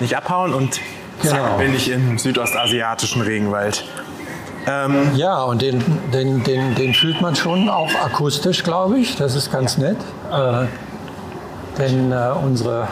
nicht 0.00 0.14
abhauen. 0.18 0.52
Und 0.52 0.82
zack, 1.22 1.40
genau. 1.40 1.56
bin 1.56 1.74
ich 1.74 1.90
im 1.90 2.18
südostasiatischen 2.18 3.22
Regenwald. 3.22 3.86
Ähm, 4.66 5.16
ja, 5.16 5.44
und 5.44 5.62
den, 5.62 5.82
den, 6.12 6.44
den, 6.44 6.74
den 6.74 6.92
fühlt 6.92 7.22
man 7.22 7.34
schon 7.34 7.70
auch 7.70 7.94
akustisch, 8.04 8.64
glaube 8.64 8.98
ich. 8.98 9.16
Das 9.16 9.34
ist 9.34 9.50
ganz 9.50 9.78
nett. 9.78 9.96
Äh, 10.30 10.66
denn 11.78 12.12
äh, 12.12 12.32
unsere 12.44 12.86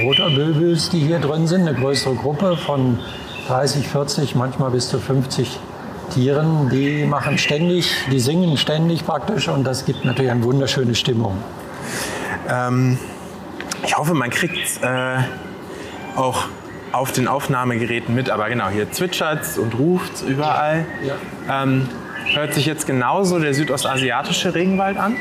Rotorbülbüls, 0.00 0.90
die 0.90 1.00
hier 1.00 1.18
drin 1.18 1.48
sind, 1.48 1.66
eine 1.66 1.76
größere 1.76 2.14
Gruppe 2.14 2.56
von 2.56 3.00
30, 3.48 3.88
40, 3.88 4.34
manchmal 4.34 4.70
bis 4.70 4.88
zu 4.88 4.98
50 4.98 5.58
Tieren. 6.12 6.68
Die 6.70 7.04
machen 7.04 7.38
ständig, 7.38 7.90
die 8.10 8.20
singen 8.20 8.56
ständig 8.56 9.04
praktisch 9.06 9.48
und 9.48 9.64
das 9.64 9.84
gibt 9.84 10.04
natürlich 10.04 10.30
eine 10.30 10.44
wunderschöne 10.44 10.94
Stimmung. 10.94 11.38
Ähm, 12.48 12.98
ich 13.84 13.96
hoffe, 13.96 14.14
man 14.14 14.30
kriegt 14.30 14.56
es 14.64 14.78
äh, 14.78 15.18
auch 16.16 16.44
auf 16.92 17.12
den 17.12 17.26
Aufnahmegeräten 17.26 18.14
mit, 18.14 18.30
aber 18.30 18.48
genau, 18.48 18.68
hier 18.68 18.90
zwitschert 18.92 19.42
es 19.42 19.58
und 19.58 19.78
ruft 19.78 20.22
überall. 20.22 20.84
Ja. 21.02 21.62
Ähm, 21.62 21.88
hört 22.34 22.54
sich 22.54 22.66
jetzt 22.66 22.86
genauso 22.86 23.38
der 23.38 23.54
südostasiatische 23.54 24.54
Regenwald 24.54 24.98
an? 24.98 25.16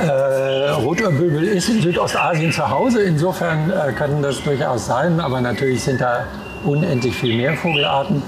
Äh, 0.00 0.70
Rotorbübel 0.70 1.44
ist 1.44 1.68
in 1.68 1.80
Südostasien 1.80 2.52
zu 2.52 2.68
Hause, 2.68 3.02
insofern 3.02 3.70
äh, 3.70 3.92
kann 3.92 4.22
das 4.22 4.42
durchaus 4.42 4.86
sein, 4.86 5.20
aber 5.20 5.40
natürlich 5.40 5.82
sind 5.82 6.00
da 6.00 6.26
unendlich 6.64 7.14
viel 7.14 7.36
mehr 7.36 7.54
Vogelarten. 7.54 8.22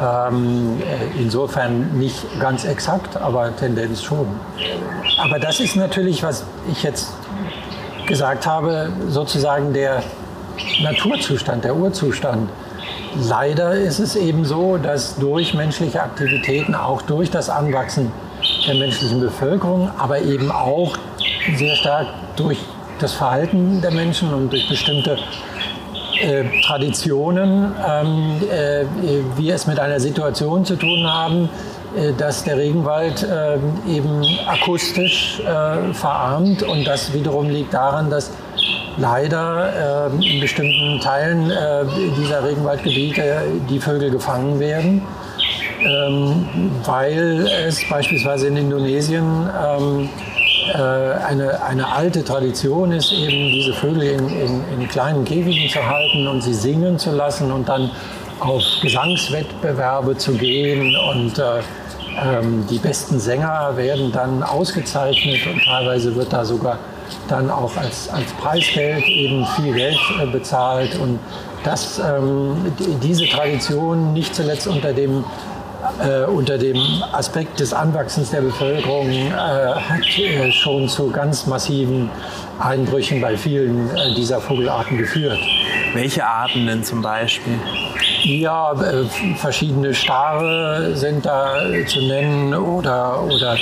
Ähm, 0.00 0.80
äh, 0.80 1.20
insofern 1.20 1.96
nicht 1.98 2.16
ganz 2.40 2.64
exakt, 2.64 3.16
aber 3.16 3.54
Tendenz 3.56 4.02
schon. 4.02 4.26
Aber 5.18 5.38
das 5.38 5.60
ist 5.60 5.76
natürlich, 5.76 6.22
was 6.22 6.44
ich 6.70 6.82
jetzt 6.82 7.12
gesagt 8.06 8.46
habe, 8.46 8.92
sozusagen 9.08 9.72
der 9.72 10.02
Naturzustand, 10.82 11.64
der 11.64 11.76
Urzustand. 11.76 12.50
Leider 13.16 13.74
ist 13.74 14.00
es 14.00 14.16
eben 14.16 14.44
so, 14.44 14.76
dass 14.76 15.16
durch 15.16 15.54
menschliche 15.54 16.02
Aktivitäten, 16.02 16.74
auch 16.74 17.02
durch 17.02 17.30
das 17.30 17.48
Anwachsen 17.48 18.10
der 18.66 18.74
menschlichen 18.74 19.20
Bevölkerung, 19.20 19.90
aber 19.98 20.20
eben 20.20 20.50
auch 20.50 20.96
sehr 21.56 21.76
stark 21.76 22.08
durch 22.36 22.58
das 22.98 23.12
Verhalten 23.12 23.80
der 23.80 23.90
Menschen 23.92 24.32
und 24.34 24.50
durch 24.50 24.68
bestimmte 24.68 25.18
äh, 26.24 26.44
Traditionen, 26.62 27.72
ähm, 27.86 28.40
äh, 28.50 28.84
wir 29.36 29.54
es 29.54 29.66
mit 29.66 29.78
einer 29.78 30.00
Situation 30.00 30.64
zu 30.64 30.76
tun 30.76 31.06
haben, 31.06 31.48
äh, 31.96 32.12
dass 32.16 32.44
der 32.44 32.56
Regenwald 32.56 33.26
ähm, 33.30 33.60
eben 33.88 34.24
akustisch 34.46 35.40
äh, 35.40 35.92
verarmt. 35.92 36.62
Und 36.62 36.86
das 36.86 37.12
wiederum 37.12 37.50
liegt 37.50 37.74
daran, 37.74 38.10
dass 38.10 38.30
leider 38.96 40.12
in 40.20 40.40
bestimmten 40.40 41.00
Teilen 41.00 41.50
äh, 41.50 41.84
dieser 42.16 42.44
Regenwaldgebiete 42.44 43.42
die 43.68 43.80
Vögel 43.80 44.08
gefangen 44.08 44.60
werden, 44.60 45.02
ähm, 45.80 46.70
weil 46.84 47.48
es 47.66 47.80
beispielsweise 47.88 48.46
in 48.46 48.56
Indonesien 48.56 49.24
ähm, 49.24 50.08
äh, 50.08 50.33
eine, 50.78 51.62
eine 51.62 51.92
alte 51.92 52.24
Tradition 52.24 52.92
ist, 52.92 53.12
eben 53.12 53.52
diese 53.52 53.72
Vögel 53.72 54.02
in, 54.02 54.28
in, 54.28 54.64
in 54.80 54.88
kleinen 54.88 55.24
Käfigen 55.24 55.68
zu 55.68 55.86
halten 55.86 56.26
und 56.26 56.42
sie 56.42 56.54
singen 56.54 56.98
zu 56.98 57.12
lassen 57.12 57.52
und 57.52 57.68
dann 57.68 57.90
auf 58.40 58.62
Gesangswettbewerbe 58.82 60.16
zu 60.16 60.32
gehen 60.32 60.96
und 60.96 61.38
äh, 61.38 61.60
ähm, 62.22 62.66
die 62.68 62.78
besten 62.78 63.18
Sänger 63.18 63.76
werden 63.76 64.12
dann 64.12 64.42
ausgezeichnet 64.42 65.40
und 65.46 65.64
teilweise 65.64 66.14
wird 66.14 66.32
da 66.32 66.44
sogar 66.44 66.78
dann 67.28 67.50
auch 67.50 67.76
als, 67.76 68.08
als 68.08 68.32
Preisgeld 68.34 69.06
eben 69.06 69.46
viel 69.56 69.72
Geld 69.74 69.98
äh, 70.20 70.26
bezahlt 70.26 70.98
und 71.00 71.18
dass 71.64 71.98
ähm, 71.98 72.56
diese 73.02 73.26
Tradition 73.26 74.12
nicht 74.12 74.34
zuletzt 74.34 74.66
unter 74.66 74.92
dem 74.92 75.24
äh, 76.00 76.24
unter 76.24 76.58
dem 76.58 76.76
Aspekt 77.12 77.60
des 77.60 77.72
Anwachsens 77.72 78.30
der 78.30 78.40
Bevölkerung 78.40 79.10
äh, 79.10 79.32
hat 79.32 80.18
äh, 80.18 80.50
schon 80.50 80.88
zu 80.88 81.10
ganz 81.10 81.46
massiven 81.46 82.10
Einbrüchen 82.58 83.20
bei 83.20 83.36
vielen 83.36 83.90
äh, 83.96 84.14
dieser 84.14 84.40
Vogelarten 84.40 84.98
geführt. 84.98 85.38
Welche 85.94 86.24
Arten 86.24 86.66
denn 86.66 86.82
zum 86.82 87.02
Beispiel? 87.02 87.54
Ja, 88.22 88.72
äh, 88.72 89.04
verschiedene 89.36 89.94
Stare 89.94 90.92
sind 90.94 91.26
da 91.26 91.56
zu 91.86 92.00
nennen 92.00 92.54
oder, 92.54 93.22
oder 93.24 93.56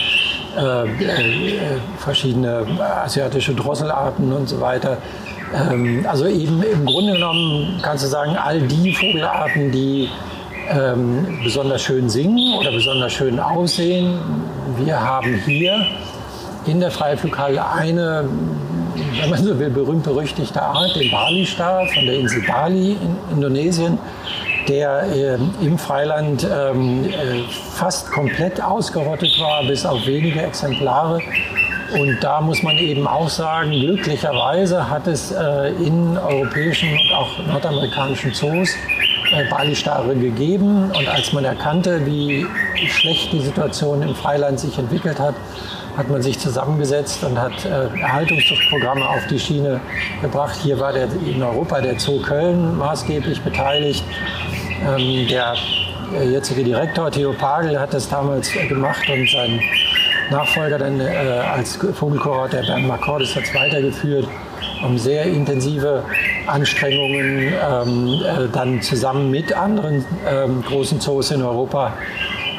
verschiedene 1.96 2.66
asiatische 2.78 3.54
Drosselarten 3.54 4.30
und 4.30 4.46
so 4.46 4.60
weiter. 4.60 4.98
Ähm, 5.54 6.04
also 6.08 6.26
eben 6.26 6.62
im 6.62 6.84
Grunde 6.84 7.12
genommen 7.14 7.80
kannst 7.82 8.04
du 8.04 8.08
sagen, 8.08 8.36
all 8.36 8.60
die 8.60 8.92
Vogelarten, 8.92 9.70
die 9.70 10.08
ähm, 10.70 11.38
besonders 11.42 11.82
schön 11.82 12.08
singen 12.08 12.58
oder 12.58 12.72
besonders 12.72 13.12
schön 13.12 13.38
aussehen. 13.38 14.18
Wir 14.78 15.00
haben 15.00 15.34
hier 15.44 15.86
in 16.66 16.80
der 16.80 16.90
Freiflughalle 16.90 17.64
eine, 17.68 18.28
wenn 19.20 19.30
man 19.30 19.42
so 19.42 19.58
will, 19.58 19.70
berühmt-berüchtigte 19.70 20.62
Art, 20.62 20.94
den 20.96 21.10
Bali-Star 21.10 21.86
von 21.86 22.06
der 22.06 22.14
Insel 22.14 22.42
Bali 22.46 22.92
in 22.92 23.36
Indonesien, 23.36 23.98
der 24.68 25.02
äh, 25.12 25.38
im 25.64 25.76
Freiland 25.76 26.44
ähm, 26.44 27.04
äh, 27.04 27.10
fast 27.74 28.10
komplett 28.10 28.62
ausgerottet 28.62 29.38
war, 29.40 29.64
bis 29.64 29.84
auf 29.84 30.06
wenige 30.06 30.40
Exemplare 30.40 31.20
Und 31.98 32.22
da 32.22 32.40
muss 32.40 32.62
man 32.62 32.78
eben 32.78 33.06
auch 33.06 33.28
sagen, 33.28 33.72
glücklicherweise 33.72 34.88
hat 34.88 35.06
es 35.06 35.32
äh, 35.32 35.72
in 35.84 36.16
europäischen 36.16 36.90
und 36.90 37.12
auch 37.12 37.46
nordamerikanischen 37.48 38.32
Zoos 38.32 38.70
Bali-Stare 39.50 40.14
gegeben. 40.14 40.90
Und 40.96 41.08
als 41.08 41.32
man 41.32 41.44
erkannte, 41.44 42.04
wie 42.06 42.46
schlecht 42.88 43.32
die 43.32 43.40
Situation 43.40 44.02
im 44.02 44.14
Freiland 44.14 44.60
sich 44.60 44.78
entwickelt 44.78 45.18
hat, 45.18 45.34
hat 45.96 46.08
man 46.08 46.22
sich 46.22 46.38
zusammengesetzt 46.38 47.22
und 47.24 47.38
hat 47.38 47.64
äh, 47.64 48.00
Erhaltungsprogramme 48.00 49.06
auf 49.06 49.26
die 49.26 49.38
Schiene 49.38 49.80
gebracht. 50.22 50.56
Hier 50.62 50.80
war 50.80 50.92
der, 50.92 51.08
in 51.26 51.42
Europa 51.42 51.80
der 51.80 51.98
Zoo 51.98 52.20
Köln 52.22 52.78
maßgeblich 52.78 53.40
beteiligt. 53.42 54.04
Ähm, 54.86 55.26
der 55.28 55.54
äh, 56.14 56.30
jetzige 56.30 56.64
Direktor 56.64 57.10
Theo 57.10 57.32
Pagel 57.32 57.78
hat 57.78 57.92
das 57.92 58.08
damals 58.08 58.50
gemacht 58.68 59.08
und 59.10 59.28
sein 59.28 59.60
Nachfolger 60.30 60.78
dann 60.78 60.98
äh, 61.00 61.08
als 61.08 61.76
Vogelkurort, 61.76 62.54
der 62.54 62.62
Bernd 62.62 62.86
Marcordis, 62.88 63.36
hat 63.36 63.44
es 63.44 63.54
weitergeführt, 63.54 64.26
um 64.84 64.98
sehr 64.98 65.24
intensive 65.24 66.04
Anstrengungen 66.46 67.52
ähm, 67.52 68.20
äh, 68.24 68.48
dann 68.52 68.82
zusammen 68.82 69.30
mit 69.30 69.52
anderen 69.52 70.04
ähm, 70.28 70.62
großen 70.62 71.00
Zoos 71.00 71.30
in 71.30 71.42
Europa 71.42 71.92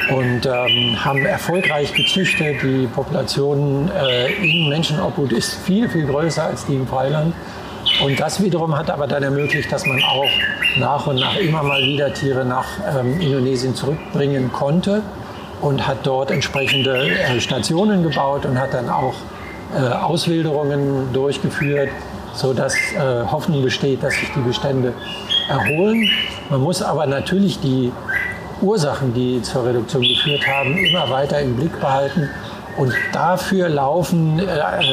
und 0.10 0.46
ähm, 0.46 1.04
haben 1.04 1.26
erfolgreich 1.26 1.94
gezüchtet. 1.94 2.62
Die 2.62 2.88
Population 2.88 3.90
äh, 3.90 4.34
in 4.34 4.70
Menschenobhut 4.70 5.32
ist 5.32 5.54
viel, 5.54 5.88
viel 5.90 6.06
größer 6.06 6.44
als 6.44 6.66
die 6.66 6.76
im 6.76 6.88
Freiland. 6.88 7.34
Und 8.04 8.20
das 8.20 8.42
wiederum 8.42 8.78
hat 8.78 8.90
aber 8.90 9.08
dann 9.08 9.24
ermöglicht, 9.24 9.72
dass 9.72 9.86
man 9.86 10.02
auch 10.04 10.30
nach 10.78 11.06
und 11.08 11.18
nach 11.18 11.38
immer 11.38 11.64
mal 11.64 11.82
wieder 11.82 12.14
Tiere 12.14 12.46
nach 12.46 12.66
ähm, 13.00 13.20
Indonesien 13.20 13.76
zurückbringen 13.76 14.52
konnte 14.52 15.04
und 15.62 15.88
hat 15.88 16.00
dort 16.04 16.32
entsprechende 16.32 17.10
äh, 17.10 17.40
Stationen 17.40 18.04
gebaut 18.04 18.46
und 18.46 18.60
hat 18.60 18.74
dann 18.74 18.90
auch 18.90 19.16
äh, 19.76 19.80
Auswilderungen 19.80 21.14
durchgeführt, 21.14 21.90
sodass 22.34 22.76
äh, 22.76 23.26
Hoffnung 23.32 23.62
besteht, 23.64 24.04
dass 24.04 24.14
sich 24.14 24.30
die 24.36 24.42
Bestände 24.42 24.94
erholen. 25.50 26.10
Man 26.50 26.62
muss 26.62 26.82
aber 26.82 27.06
natürlich 27.06 27.60
die 27.60 27.92
Ursachen, 28.62 29.14
die 29.14 29.42
zur 29.42 29.66
Reduktion 29.66 30.04
geführt 30.04 30.48
haben, 30.48 30.78
immer 30.78 31.10
weiter 31.10 31.40
im 31.40 31.56
Blick 31.56 31.80
behalten. 31.80 32.30
Und 32.78 32.94
dafür 33.12 33.70
laufen 33.70 34.40
äh, 34.40 34.44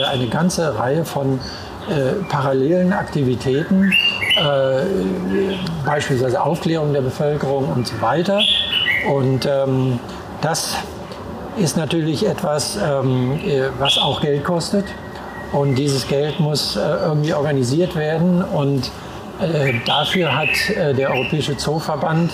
eine 0.07 0.26
ganze 0.26 0.78
Reihe 0.78 1.05
von 1.05 1.41
äh, 1.88 2.22
parallelen 2.28 2.93
Aktivitäten, 2.93 3.93
äh, 4.36 4.82
beispielsweise 5.84 6.43
Aufklärung 6.43 6.93
der 6.93 7.01
Bevölkerung 7.01 7.68
und 7.72 7.86
so 7.86 8.01
weiter. 8.01 8.41
Und 9.11 9.47
ähm, 9.47 9.99
das 10.43 10.76
ist 11.57 11.76
natürlich 11.76 12.26
etwas, 12.26 12.76
ähm, 12.76 13.41
äh, 13.45 13.68
was 13.78 13.99
auch 13.99 14.20
Geld 14.20 14.45
kostet. 14.45 14.84
Und 15.53 15.74
dieses 15.74 16.07
Geld 16.07 16.38
muss 16.40 16.76
äh, 16.76 16.80
irgendwie 16.80 17.34
organisiert 17.34 17.96
werden. 17.96 18.42
Und 18.42 18.90
äh, 19.40 19.74
dafür 19.86 20.36
hat 20.36 20.51
der 20.76 21.11
Europäische 21.11 21.57
Zooverband 21.57 22.30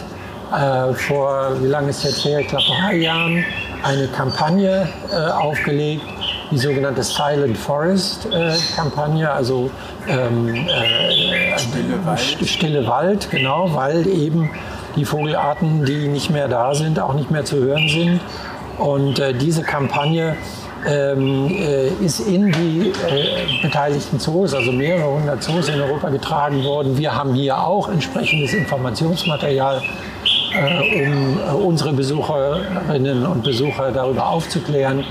äh, 0.52 0.92
vor, 0.94 1.60
wie 1.60 1.66
lange 1.66 1.90
ist 1.90 2.04
jetzt 2.04 2.24
her? 2.24 2.40
Ich 2.40 2.48
glaube, 2.48 2.64
drei 2.80 2.96
Jahren 2.96 3.44
eine 3.82 4.08
Kampagne 4.08 4.88
äh, 5.10 5.30
aufgelegt, 5.30 6.02
die 6.50 6.58
sogenannte 6.58 7.02
Silent 7.02 7.56
Forest 7.56 8.26
äh, 8.32 8.52
Kampagne, 8.76 9.30
also 9.30 9.70
ähm, 10.08 10.54
äh, 10.54 11.58
Stille, 11.58 12.04
Wald. 12.06 12.48
Stille 12.48 12.86
Wald, 12.86 13.30
genau, 13.30 13.74
weil 13.74 14.06
eben 14.06 14.50
die 14.94 15.04
Vogelarten, 15.04 15.84
die 15.84 16.08
nicht 16.08 16.30
mehr 16.30 16.48
da 16.48 16.74
sind, 16.74 17.00
auch 17.00 17.14
nicht 17.14 17.30
mehr 17.30 17.44
zu 17.44 17.56
hören 17.56 17.88
sind. 17.88 18.20
Und 18.78 19.18
äh, 19.18 19.34
diese 19.34 19.62
Kampagne 19.62 20.36
ähm, 20.87 21.49
äh, 21.49 21.89
ist 22.05 22.20
in 22.20 22.53
die 22.53 22.93
äh, 23.09 23.62
beteiligten 23.62 24.18
Zoos, 24.18 24.55
also 24.55 24.70
mehrere 24.72 25.11
hundert 25.11 25.43
Zoos 25.43 25.68
in 25.68 25.80
Europa 25.80 26.11
getragen 26.11 26.62
worden. 26.64 26.97
Wir 26.97 27.14
haben 27.14 27.34
hier 27.34 27.59
auch 27.59 27.89
entsprechendes 27.89 28.55
Informationsmaterial 28.55 29.82
äh, 30.55 31.05
um 31.05 31.39
äh, 31.39 31.64
unsere 31.66 31.93
Besucherinnen 31.93 33.26
und 33.26 33.43
Besucher 33.43 33.91
darüber 33.91 34.28
aufzuklären 34.28 35.05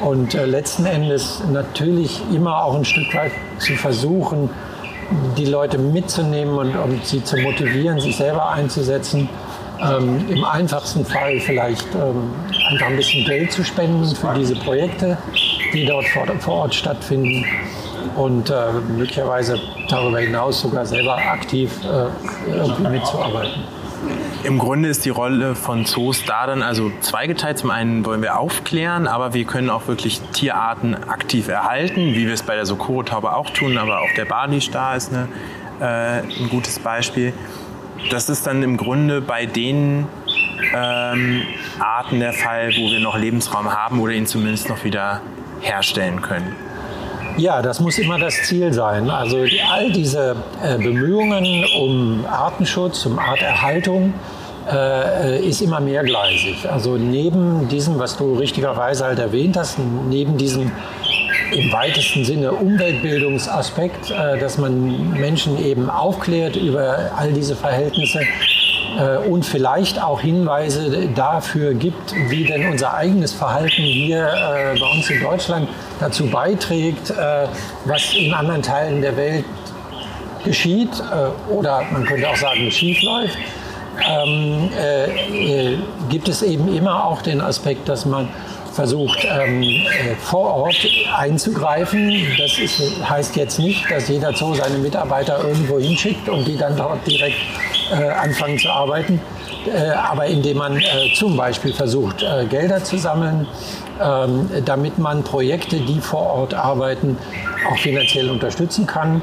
und 0.00 0.34
äh, 0.34 0.46
letzten 0.46 0.86
Endes 0.86 1.42
natürlich 1.52 2.22
immer 2.32 2.64
auch 2.64 2.74
ein 2.74 2.84
Stück 2.84 3.14
weit 3.14 3.32
zu 3.58 3.74
versuchen, 3.74 4.48
die 5.36 5.46
Leute 5.46 5.78
mitzunehmen 5.78 6.56
und, 6.56 6.76
und 6.76 7.04
sie 7.04 7.22
zu 7.22 7.36
motivieren, 7.38 8.00
sich 8.00 8.16
selber 8.16 8.50
einzusetzen. 8.50 9.28
Ähm, 9.80 10.24
Im 10.28 10.44
einfachsten 10.44 11.04
Fall 11.04 11.38
vielleicht 11.40 11.86
ähm, 11.94 12.30
einfach 12.68 12.86
ein 12.86 12.96
bisschen 12.96 13.24
Geld 13.24 13.50
zu 13.50 13.64
spenden 13.64 14.04
für 14.14 14.34
diese 14.34 14.54
Projekte, 14.56 15.16
die 15.72 15.86
dort 15.86 16.06
vor, 16.08 16.26
vor 16.38 16.54
Ort 16.54 16.74
stattfinden 16.74 17.44
und 18.16 18.50
äh, 18.50 18.54
möglicherweise 18.96 19.58
darüber 19.88 20.20
hinaus 20.20 20.60
sogar 20.60 20.84
selber 20.84 21.16
aktiv 21.16 21.70
äh, 21.84 22.88
mitzuarbeiten. 22.88 23.62
Im 24.44 24.58
Grunde 24.58 24.88
ist 24.88 25.04
die 25.04 25.10
Rolle 25.10 25.54
von 25.54 25.84
Zoos 25.84 26.24
da 26.24 26.46
dann 26.46 26.62
also 26.62 26.92
zweigeteilt. 27.00 27.58
Zum 27.58 27.70
einen 27.70 28.04
wollen 28.04 28.22
wir 28.22 28.38
aufklären, 28.38 29.08
aber 29.08 29.34
wir 29.34 29.44
können 29.44 29.70
auch 29.70 29.88
wirklich 29.88 30.20
Tierarten 30.32 30.94
aktiv 30.94 31.48
erhalten, 31.48 32.14
wie 32.14 32.26
wir 32.26 32.34
es 32.34 32.42
bei 32.42 32.54
der 32.54 32.64
Sokoro-Taube 32.64 33.34
auch 33.34 33.50
tun, 33.50 33.78
aber 33.78 34.00
auch 34.00 34.12
der 34.16 34.26
Bali-Star 34.26 34.96
ist 34.96 35.12
eine, 35.12 35.28
äh, 35.80 36.20
ein 36.20 36.48
gutes 36.50 36.78
Beispiel. 36.78 37.32
Das 38.10 38.28
ist 38.28 38.46
dann 38.46 38.62
im 38.62 38.76
Grunde 38.76 39.20
bei 39.20 39.46
den 39.46 40.06
ähm, 40.74 41.42
Arten 41.78 42.20
der 42.20 42.32
Fall, 42.32 42.70
wo 42.76 42.90
wir 42.90 43.00
noch 43.00 43.16
Lebensraum 43.18 43.72
haben 43.72 44.00
oder 44.00 44.12
ihn 44.12 44.26
zumindest 44.26 44.68
noch 44.68 44.84
wieder 44.84 45.20
herstellen 45.60 46.22
können. 46.22 46.54
Ja, 47.36 47.62
das 47.62 47.78
muss 47.78 47.98
immer 47.98 48.18
das 48.18 48.42
Ziel 48.42 48.72
sein. 48.72 49.10
Also 49.10 49.44
all 49.70 49.92
diese 49.92 50.34
äh, 50.62 50.76
Bemühungen 50.76 51.64
um 51.78 52.26
Artenschutz, 52.26 53.06
um 53.06 53.18
Arterhaltung, 53.18 54.12
äh, 54.70 55.46
ist 55.46 55.60
immer 55.60 55.80
mehrgleisig. 55.80 56.68
Also 56.68 56.96
neben 56.96 57.68
diesem, 57.68 57.98
was 57.98 58.16
du 58.16 58.34
richtigerweise 58.34 59.04
halt 59.04 59.18
erwähnt 59.18 59.56
hast, 59.56 59.78
neben 60.08 60.36
diesem 60.36 60.72
im 61.52 61.72
weitesten 61.72 62.24
Sinne 62.24 62.52
Umweltbildungsaspekt, 62.52 64.10
äh, 64.10 64.38
dass 64.38 64.58
man 64.58 65.12
Menschen 65.12 65.64
eben 65.64 65.88
aufklärt 65.88 66.56
über 66.56 67.12
all 67.16 67.32
diese 67.32 67.56
Verhältnisse, 67.56 68.20
und 69.28 69.44
vielleicht 69.44 70.02
auch 70.02 70.20
Hinweise 70.20 71.08
dafür 71.14 71.74
gibt, 71.74 72.14
wie 72.28 72.44
denn 72.44 72.70
unser 72.70 72.94
eigenes 72.94 73.32
Verhalten 73.32 73.82
hier 73.82 74.26
äh, 74.26 74.78
bei 74.78 74.86
uns 74.86 75.08
in 75.10 75.22
Deutschland 75.22 75.68
dazu 76.00 76.26
beiträgt, 76.26 77.10
äh, 77.10 77.46
was 77.84 78.14
in 78.14 78.34
anderen 78.34 78.62
Teilen 78.62 79.00
der 79.00 79.16
Welt 79.16 79.44
geschieht 80.44 81.02
oder 81.50 81.82
man 81.90 82.04
könnte 82.04 82.28
auch 82.28 82.36
sagen 82.36 82.70
schief 82.70 83.02
läuft. 83.02 83.36
Ähm, 84.08 84.70
äh, 84.78 85.76
gibt 86.08 86.28
es 86.28 86.42
eben 86.42 86.74
immer 86.74 87.04
auch 87.04 87.22
den 87.22 87.40
Aspekt, 87.40 87.88
dass 87.88 88.06
man 88.06 88.28
versucht, 88.78 89.26
ähm, 89.28 89.60
äh, 89.62 90.14
vor 90.20 90.54
Ort 90.54 90.86
einzugreifen. 91.16 92.12
Das 92.38 92.56
ist, 92.60 92.80
heißt 93.10 93.34
jetzt 93.34 93.58
nicht, 93.58 93.90
dass 93.90 94.06
jeder 94.06 94.32
Zoo 94.32 94.54
seine 94.54 94.78
Mitarbeiter 94.78 95.42
irgendwo 95.42 95.80
hinschickt 95.80 96.28
und 96.28 96.46
die 96.46 96.56
dann 96.56 96.76
dort 96.76 97.04
direkt 97.04 97.38
äh, 97.90 98.08
anfangen 98.08 98.56
zu 98.56 98.70
arbeiten. 98.70 99.20
Äh, 99.66 99.90
aber 99.90 100.26
indem 100.26 100.58
man 100.58 100.76
äh, 100.76 101.12
zum 101.16 101.36
Beispiel 101.36 101.72
versucht, 101.72 102.24
Gelder 102.50 102.84
zu 102.84 102.98
sammeln, 102.98 103.48
ähm, 104.00 104.48
damit 104.64 104.96
man 104.96 105.24
Projekte, 105.24 105.78
die 105.80 106.00
vor 106.00 106.26
Ort 106.38 106.54
arbeiten, 106.54 107.18
auch 107.68 107.78
finanziell 107.78 108.30
unterstützen 108.30 108.86
kann. 108.86 109.22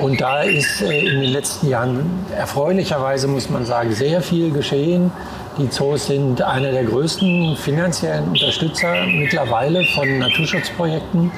Und 0.00 0.20
da 0.20 0.42
ist 0.42 0.82
in 0.82 1.20
den 1.20 1.30
letzten 1.30 1.68
Jahren 1.68 2.26
erfreulicherweise, 2.36 3.28
muss 3.28 3.48
man 3.48 3.64
sagen, 3.64 3.92
sehr 3.92 4.20
viel 4.20 4.50
geschehen. 4.50 5.12
Die 5.58 5.70
Zoos 5.70 6.08
sind 6.08 6.42
einer 6.42 6.70
der 6.70 6.84
größten 6.84 7.56
finanziellen 7.56 8.28
Unterstützer 8.28 9.06
mittlerweile 9.06 9.82
von 9.94 10.18
Naturschutzprojekten. 10.18 11.32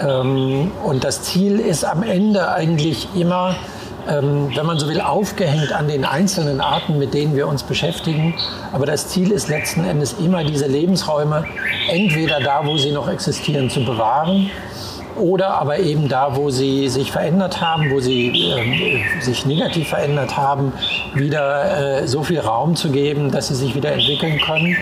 Ähm, 0.00 0.70
und 0.84 1.04
das 1.04 1.22
Ziel 1.22 1.60
ist 1.60 1.84
am 1.84 2.02
Ende 2.02 2.50
eigentlich 2.50 3.08
immer, 3.14 3.56
ähm, 4.08 4.50
wenn 4.54 4.64
man 4.64 4.78
so 4.78 4.88
will, 4.88 5.02
aufgehängt 5.02 5.72
an 5.72 5.86
den 5.86 6.06
einzelnen 6.06 6.62
Arten, 6.62 6.98
mit 6.98 7.12
denen 7.12 7.36
wir 7.36 7.46
uns 7.46 7.62
beschäftigen. 7.62 8.34
Aber 8.72 8.86
das 8.86 9.08
Ziel 9.08 9.32
ist 9.32 9.48
letzten 9.48 9.84
Endes 9.84 10.14
immer, 10.14 10.44
diese 10.44 10.66
Lebensräume 10.66 11.44
entweder 11.90 12.40
da, 12.40 12.64
wo 12.64 12.78
sie 12.78 12.92
noch 12.92 13.10
existieren, 13.10 13.68
zu 13.68 13.84
bewahren 13.84 14.50
oder 15.18 15.60
aber 15.60 15.78
eben 15.78 16.08
da, 16.08 16.36
wo 16.36 16.50
sie 16.50 16.88
sich 16.88 17.12
verändert 17.12 17.60
haben, 17.60 17.90
wo 17.90 18.00
sie 18.00 18.28
äh, 18.28 19.20
sich 19.20 19.46
negativ 19.46 19.88
verändert 19.88 20.36
haben, 20.36 20.72
wieder 21.14 22.00
äh, 22.00 22.06
so 22.08 22.22
viel 22.22 22.40
Raum 22.40 22.76
zu 22.76 22.90
geben, 22.90 23.30
dass 23.30 23.48
sie 23.48 23.54
sich 23.54 23.74
wieder 23.74 23.92
entwickeln 23.92 24.40
können, 24.40 24.76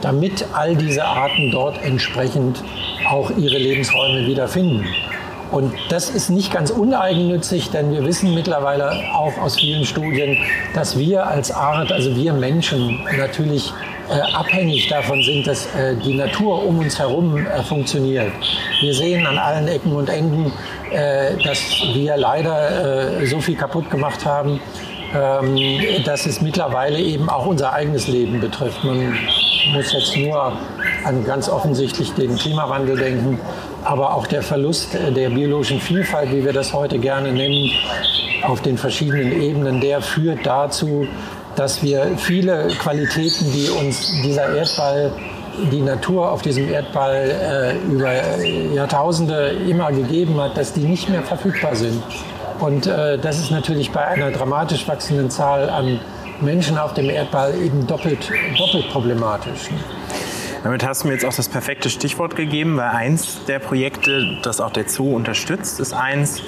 damit 0.00 0.46
all 0.52 0.76
diese 0.76 1.04
Arten 1.04 1.50
dort 1.50 1.82
entsprechend 1.84 2.62
auch 3.10 3.30
ihre 3.36 3.58
Lebensräume 3.58 4.26
wiederfinden. 4.26 4.86
Und 5.52 5.74
das 5.90 6.08
ist 6.08 6.30
nicht 6.30 6.50
ganz 6.50 6.70
uneigennützig, 6.70 7.70
denn 7.70 7.92
wir 7.92 8.02
wissen 8.06 8.34
mittlerweile 8.34 8.90
auch 9.12 9.36
aus 9.36 9.56
vielen 9.56 9.84
Studien, 9.84 10.38
dass 10.72 10.98
wir 10.98 11.26
als 11.26 11.52
Art, 11.52 11.92
also 11.92 12.16
wir 12.16 12.32
Menschen 12.32 13.00
natürlich 13.18 13.74
äh, 14.08 14.20
abhängig 14.34 14.88
davon 14.88 15.22
sind, 15.22 15.46
dass 15.46 15.66
äh, 15.74 15.94
die 15.96 16.14
Natur 16.14 16.64
um 16.64 16.78
uns 16.78 16.98
herum 16.98 17.46
äh, 17.46 17.62
funktioniert. 17.62 18.32
Wir 18.80 18.94
sehen 18.94 19.26
an 19.26 19.38
allen 19.38 19.68
Ecken 19.68 19.92
und 19.92 20.08
Enden, 20.08 20.52
dass 21.42 21.58
wir 21.94 22.18
leider 22.18 23.24
so 23.24 23.40
viel 23.40 23.56
kaputt 23.56 23.90
gemacht 23.90 24.26
haben, 24.26 24.60
ähm, 25.14 25.58
dass 26.04 26.26
es 26.26 26.42
mittlerweile 26.42 26.98
eben 26.98 27.30
auch 27.30 27.46
unser 27.46 27.72
eigenes 27.72 28.08
Leben 28.08 28.40
betrifft. 28.40 28.84
Man 28.84 29.14
muss 29.72 29.92
jetzt 29.92 30.16
nur 30.16 30.52
an 31.04 31.24
ganz 31.24 31.48
offensichtlich 31.48 32.12
den 32.12 32.36
Klimawandel 32.36 32.98
denken, 32.98 33.38
aber 33.84 34.14
auch 34.14 34.26
der 34.26 34.42
Verlust 34.42 34.94
der 34.94 35.30
biologischen 35.30 35.80
Vielfalt, 35.80 36.30
wie 36.32 36.44
wir 36.44 36.52
das 36.52 36.74
heute 36.74 36.98
gerne 36.98 37.32
nennen, 37.32 37.70
auf 38.42 38.60
den 38.60 38.76
verschiedenen 38.76 39.40
Ebenen, 39.40 39.80
der 39.80 40.02
führt 40.02 40.44
dazu, 40.44 41.06
dass 41.56 41.82
wir 41.82 42.12
viele 42.16 42.68
Qualitäten, 42.78 43.52
die 43.52 43.68
uns 43.70 44.12
dieser 44.22 44.54
Erdball, 44.54 45.12
die 45.70 45.80
Natur 45.80 46.30
auf 46.30 46.42
diesem 46.42 46.70
Erdball 46.70 47.76
äh, 47.88 47.92
über 47.92 48.12
Jahrtausende 48.74 49.54
immer 49.68 49.92
gegeben 49.92 50.40
hat, 50.40 50.56
dass 50.56 50.72
die 50.72 50.80
nicht 50.80 51.08
mehr 51.08 51.22
verfügbar 51.22 51.76
sind. 51.76 52.02
Und 52.58 52.86
äh, 52.86 53.18
das 53.18 53.38
ist 53.38 53.50
natürlich 53.50 53.90
bei 53.90 54.06
einer 54.06 54.30
dramatisch 54.30 54.86
wachsenden 54.88 55.30
Zahl 55.30 55.68
an 55.68 56.00
Menschen 56.40 56.78
auf 56.78 56.94
dem 56.94 57.10
Erdball 57.10 57.54
eben 57.54 57.86
doppelt, 57.86 58.30
doppelt 58.58 58.88
problematisch. 58.90 59.70
Damit 60.62 60.86
hast 60.86 61.02
du 61.02 61.08
mir 61.08 61.14
jetzt 61.14 61.24
auch 61.24 61.34
das 61.34 61.48
perfekte 61.48 61.90
Stichwort 61.90 62.36
gegeben, 62.36 62.76
weil 62.76 62.90
eins 62.90 63.44
der 63.46 63.58
Projekte, 63.58 64.38
das 64.42 64.60
auch 64.60 64.70
der 64.70 64.88
Zoo 64.88 65.14
unterstützt, 65.14 65.80
ist 65.80 65.92
eins, 65.92 66.40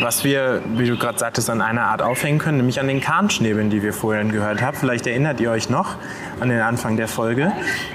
was 0.00 0.24
wir, 0.24 0.62
wie 0.76 0.86
du 0.86 0.96
gerade 0.96 1.18
sagtest, 1.18 1.50
an 1.50 1.60
einer 1.60 1.82
Art 1.82 2.02
aufhängen 2.02 2.38
können, 2.38 2.58
nämlich 2.58 2.80
an 2.80 2.88
den 2.88 3.00
Kahnschnäbeln, 3.00 3.70
die 3.70 3.82
wir 3.82 3.92
vorhin 3.92 4.32
gehört 4.32 4.62
haben. 4.62 4.76
Vielleicht 4.76 5.06
erinnert 5.06 5.40
ihr 5.40 5.50
euch 5.50 5.68
noch 5.68 5.96
an 6.40 6.48
den 6.48 6.60
Anfang 6.60 6.96
der 6.96 7.08
Folge. 7.08 7.52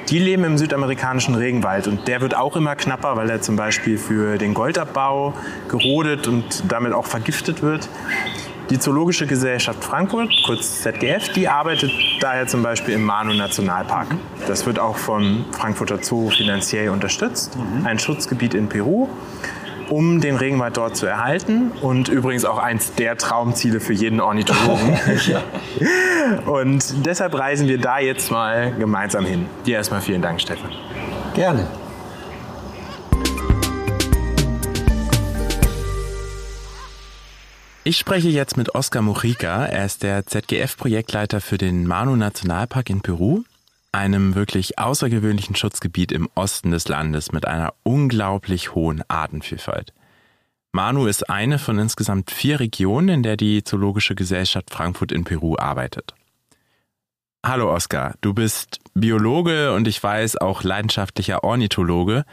Die 0.09 0.19
leben 0.19 0.43
im 0.43 0.57
südamerikanischen 0.57 1.35
Regenwald 1.35 1.87
und 1.87 2.07
der 2.07 2.21
wird 2.21 2.35
auch 2.35 2.55
immer 2.55 2.75
knapper, 2.75 3.15
weil 3.17 3.29
er 3.29 3.41
zum 3.41 3.55
Beispiel 3.55 3.97
für 3.97 4.37
den 4.37 4.53
Goldabbau 4.53 5.33
gerodet 5.69 6.27
und 6.27 6.63
damit 6.71 6.93
auch 6.93 7.05
vergiftet 7.05 7.61
wird. 7.61 7.89
Die 8.69 8.79
Zoologische 8.79 9.25
Gesellschaft 9.27 9.81
Frankfurt, 9.81 10.29
kurz 10.45 10.81
ZGF, 10.81 11.31
die 11.31 11.47
arbeitet 11.47 11.89
daher 12.19 12.47
zum 12.47 12.63
Beispiel 12.63 12.95
im 12.95 13.03
Manu 13.03 13.33
Nationalpark. 13.33 14.07
Das 14.45 14.65
wird 14.65 14.77
auch 14.77 14.97
vom 14.97 15.45
Frankfurter 15.53 16.03
Zoo 16.03 16.29
finanziell 16.29 16.89
unterstützt. 16.89 17.57
Ein 17.85 17.97
Schutzgebiet 17.97 18.53
in 18.53 18.67
Peru 18.67 19.07
um 19.89 20.21
den 20.21 20.35
Regenwald 20.35 20.77
dort 20.77 20.95
zu 20.95 21.05
erhalten 21.05 21.71
und 21.81 22.09
übrigens 22.09 22.45
auch 22.45 22.57
eins 22.57 22.93
der 22.93 23.17
Traumziele 23.17 23.79
für 23.79 23.93
jeden 23.93 24.19
Ornithologen. 24.19 24.97
Und 26.45 27.05
deshalb 27.05 27.33
reisen 27.35 27.67
wir 27.67 27.79
da 27.79 27.99
jetzt 27.99 28.31
mal 28.31 28.73
gemeinsam 28.73 29.25
hin. 29.25 29.45
Dir 29.65 29.77
erstmal 29.77 30.01
vielen 30.01 30.21
Dank, 30.21 30.41
Stefan. 30.41 30.71
Gerne. 31.33 31.67
Ich 37.83 37.97
spreche 37.97 38.27
jetzt 38.27 38.57
mit 38.57 38.75
Oskar 38.75 39.01
Mujica. 39.01 39.65
Er 39.65 39.85
ist 39.85 40.03
der 40.03 40.25
ZGF-Projektleiter 40.25 41.39
für 41.39 41.57
den 41.57 41.87
Manu 41.87 42.17
Nationalpark 42.17 42.89
in 42.89 42.99
Peru 42.99 43.43
einem 43.91 44.35
wirklich 44.35 44.79
außergewöhnlichen 44.79 45.55
Schutzgebiet 45.55 46.11
im 46.11 46.29
Osten 46.35 46.71
des 46.71 46.87
Landes 46.87 47.31
mit 47.31 47.45
einer 47.45 47.73
unglaublich 47.83 48.75
hohen 48.75 49.03
Artenvielfalt. 49.07 49.93
Manu 50.71 51.07
ist 51.07 51.29
eine 51.29 51.59
von 51.59 51.79
insgesamt 51.79 52.29
vier 52.31 52.59
Regionen, 52.59 53.09
in 53.09 53.23
der 53.23 53.37
die 53.37 53.63
Zoologische 53.63 54.15
Gesellschaft 54.15 54.69
Frankfurt 54.69 55.11
in 55.11 55.23
Peru 55.23 55.55
arbeitet. 55.57 56.13
Hallo 57.45 57.73
Oskar, 57.73 58.15
du 58.21 58.33
bist 58.33 58.79
Biologe 58.93 59.73
und 59.73 59.87
ich 59.87 60.03
weiß 60.03 60.37
auch 60.37 60.63
leidenschaftlicher 60.63 61.43
Ornithologe. 61.43 62.25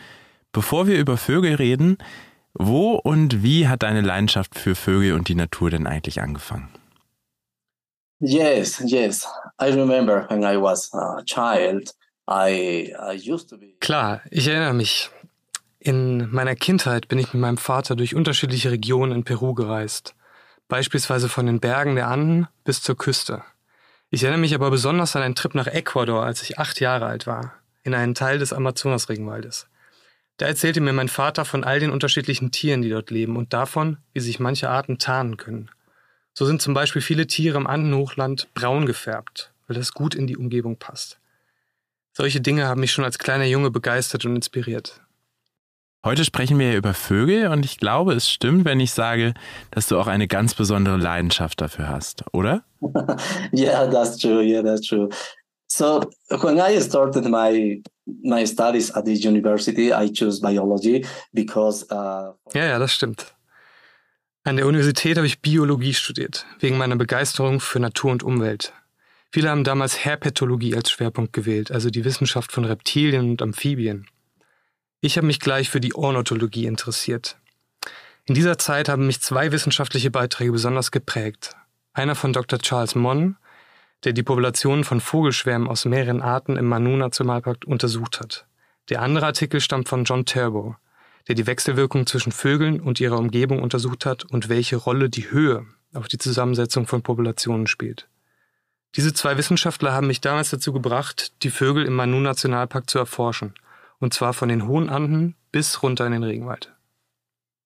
Bevor 0.53 0.87
wir 0.87 0.99
über 0.99 1.17
Vögel 1.17 1.55
reden, 1.55 1.99
wo 2.53 2.93
und 2.95 3.43
wie 3.43 3.69
hat 3.69 3.83
deine 3.83 4.01
Leidenschaft 4.01 4.59
für 4.59 4.75
Vögel 4.75 5.15
und 5.15 5.29
die 5.29 5.35
Natur 5.35 5.71
denn 5.71 5.87
eigentlich 5.87 6.21
angefangen? 6.21 6.69
Yes, 8.27 8.83
yes. 8.87 9.29
I 9.61 9.69
remember 9.69 10.27
when 10.31 10.45
I 10.45 10.57
was 10.57 10.91
a 10.95 11.23
child, 11.27 11.93
I, 12.27 12.91
I 12.99 13.13
used 13.13 13.51
to 13.51 13.59
be. 13.59 13.75
Klar, 13.81 14.23
ich 14.31 14.49
erinnere 14.49 14.73
mich. 14.73 15.11
In 15.79 16.31
meiner 16.31 16.55
Kindheit 16.55 17.09
bin 17.09 17.19
ich 17.19 17.35
mit 17.35 17.43
meinem 17.43 17.59
Vater 17.59 17.97
durch 17.97 18.15
unterschiedliche 18.15 18.71
Regionen 18.71 19.13
in 19.13 19.25
Peru 19.25 19.53
gereist. 19.53 20.15
Beispielsweise 20.69 21.29
von 21.29 21.45
den 21.45 21.61
Bergen 21.61 21.97
der 21.97 22.09
Anden 22.09 22.49
bis 22.65 22.83
zur 22.83 22.97
Küste. 22.97 23.43
Ich 24.09 24.23
erinnere 24.23 24.41
mich 24.41 24.55
aber 24.55 24.71
besonders 24.71 25.15
an 25.17 25.23
einen 25.23 25.35
Trip 25.35 25.55
nach 25.55 25.67
Ecuador, 25.67 26.25
als 26.25 26.43
ich 26.43 26.59
acht 26.59 26.81
Jahre 26.81 27.05
alt 27.05 27.27
war, 27.27 27.53
in 27.83 27.95
einen 27.95 28.15
Teil 28.15 28.39
des 28.39 28.55
Amazonas-Regenwaldes. 28.55 29.67
Da 30.39 30.47
erzählte 30.47 30.81
mir 30.81 30.95
mein 30.95 31.09
Vater 31.09 31.45
von 31.45 31.63
all 31.63 31.79
den 31.79 31.91
unterschiedlichen 31.91 32.51
Tieren, 32.51 32.81
die 32.81 32.89
dort 32.89 33.11
leben 33.11 33.37
und 33.37 33.53
davon, 33.53 33.99
wie 34.15 34.21
sich 34.21 34.41
manche 34.41 34.71
Arten 34.71 34.97
tarnen 34.99 35.37
können. 35.37 35.71
So 36.35 36.45
sind 36.47 36.61
zum 36.61 36.75
Beispiel 36.75 37.01
viele 37.01 37.29
Tiere 37.29 37.57
im 37.57 37.69
Andenhochland 37.69 38.49
braun 38.55 38.87
gefärbt, 38.87 39.53
weil 39.69 39.77
das 39.77 39.93
gut 39.93 40.17
in 40.17 40.27
die 40.27 40.37
Umgebung 40.37 40.77
passt. 40.77 41.21
Solche 42.13 42.41
Dinge 42.41 42.67
haben 42.67 42.81
mich 42.81 42.91
schon 42.93 43.05
als 43.05 43.19
kleiner 43.19 43.45
Junge 43.45 43.71
begeistert 43.71 44.25
und 44.25 44.35
inspiriert. 44.35 45.01
Heute 46.05 46.25
sprechen 46.25 46.59
wir 46.59 46.73
ja 46.73 46.77
über 46.77 46.93
Vögel 46.93 47.47
und 47.49 47.65
ich 47.65 47.79
glaube, 47.79 48.13
es 48.13 48.29
stimmt, 48.29 48.65
wenn 48.65 48.79
ich 48.79 48.93
sage, 48.93 49.33
dass 49.71 49.87
du 49.87 49.99
auch 49.99 50.07
eine 50.07 50.29
ganz 50.29 50.55
besondere 50.55 50.97
Leidenschaft 50.97 51.61
dafür 51.61 51.89
hast, 51.89 52.25
oder? 52.33 52.65
yeah, 53.55 53.87
that's 53.87 54.19
true. 54.19 54.43
Yeah, 54.43 54.63
that's 54.63 54.87
true. 54.87 55.09
So 55.67 56.03
when 56.43 56.59
I 56.59 56.81
started 56.81 57.25
my 57.27 57.83
my 58.23 58.45
studies 58.45 58.91
at 58.95 59.07
the 59.07 59.15
university, 59.15 59.93
I 59.93 60.13
chose 60.13 60.41
biology 60.41 61.07
because. 61.33 61.87
Uh, 61.91 62.35
ja, 62.53 62.67
ja, 62.67 62.79
das 62.79 62.93
stimmt. 62.93 63.35
An 64.47 64.57
der 64.57 64.67
Universität 64.67 65.17
habe 65.17 65.27
ich 65.27 65.41
Biologie 65.41 65.95
studiert, 65.95 66.45
wegen 66.61 66.77
meiner 66.77 66.97
Begeisterung 66.97 67.61
für 67.61 67.81
Natur 67.81 68.13
und 68.13 68.23
Umwelt. 68.23 68.75
Viele 69.33 69.49
haben 69.49 69.65
damals 69.65 70.05
Herpetologie 70.05 70.77
als 70.77 70.91
Schwerpunkt 70.91 71.33
gewählt, 71.33 71.73
also 71.73 71.89
die 71.89 72.05
Wissenschaft 72.05 72.53
von 72.53 72.67
Reptilien 72.67 73.31
und 73.31 73.41
Amphibien. 73.41 74.07
Ich 75.01 75.17
habe 75.17 75.27
mich 75.27 75.41
gleich 75.41 75.71
für 75.71 75.81
die 75.81 75.95
Ornithologie 75.95 76.67
interessiert. 76.67 77.39
In 78.27 78.35
dieser 78.35 78.59
Zeit 78.59 78.91
haben 78.91 79.07
mich 79.07 79.23
zwei 79.23 79.51
wissenschaftliche 79.51 80.11
Beiträge 80.11 80.53
besonders 80.53 80.91
geprägt. 80.91 81.57
Einer 81.95 82.15
von 82.15 82.35
Dr. 82.35 82.59
Charles 82.59 82.95
Mon, 82.95 83.37
der 84.05 84.13
die 84.13 84.23
Populationen 84.23 84.85
von 84.85 85.01
Vogelschwärmen 85.01 85.69
aus 85.69 85.87
mehreren 85.87 86.21
Arten 86.21 86.59
im 86.59 86.67
Manu 86.67 86.99
Nationalpark 86.99 87.65
untersucht 87.65 88.21
hat. 88.21 88.45
Der 88.91 89.01
andere 89.01 89.25
Artikel 89.25 89.63
stammt 89.63 89.89
von 89.89 90.05
John 90.05 90.27
Turbo, 90.27 90.77
der 91.29 91.35
die 91.35 91.47
Wechselwirkung 91.47 92.07
zwischen 92.07 92.33
Vögeln 92.33 92.81
und 92.81 93.01
ihrer 93.01 93.19
Umgebung 93.19 93.63
untersucht 93.63 94.07
hat 94.07 94.25
und 94.25 94.49
welche 94.49 94.77
Rolle 94.77 95.09
die 95.09 95.31
Höhe 95.31 95.67
auf 95.95 96.09
die 96.09 96.19
Zusammensetzung 96.19 96.87
von 96.87 97.03
Populationen 97.03 97.67
spielt. 97.67 98.09
Diese 98.97 99.13
zwei 99.13 99.37
Wissenschaftler 99.37 99.93
haben 99.93 100.07
mich 100.07 100.21
damals 100.21 100.51
dazu 100.51 100.73
gebracht, 100.73 101.33
die 101.43 101.51
Vögel 101.51 101.85
im 101.85 101.95
Manu-Nationalpark 101.95 102.89
zu 102.89 102.99
erforschen, 102.99 103.55
und 103.99 104.15
zwar 104.15 104.35
von 104.35 104.49
den 104.49 104.69
hohen 104.69 104.89
Anden 104.89 105.35
bis 105.51 105.83
runter 105.83 106.07
in 106.07 106.13
den 106.13 106.23
Regenwald. 106.23 106.73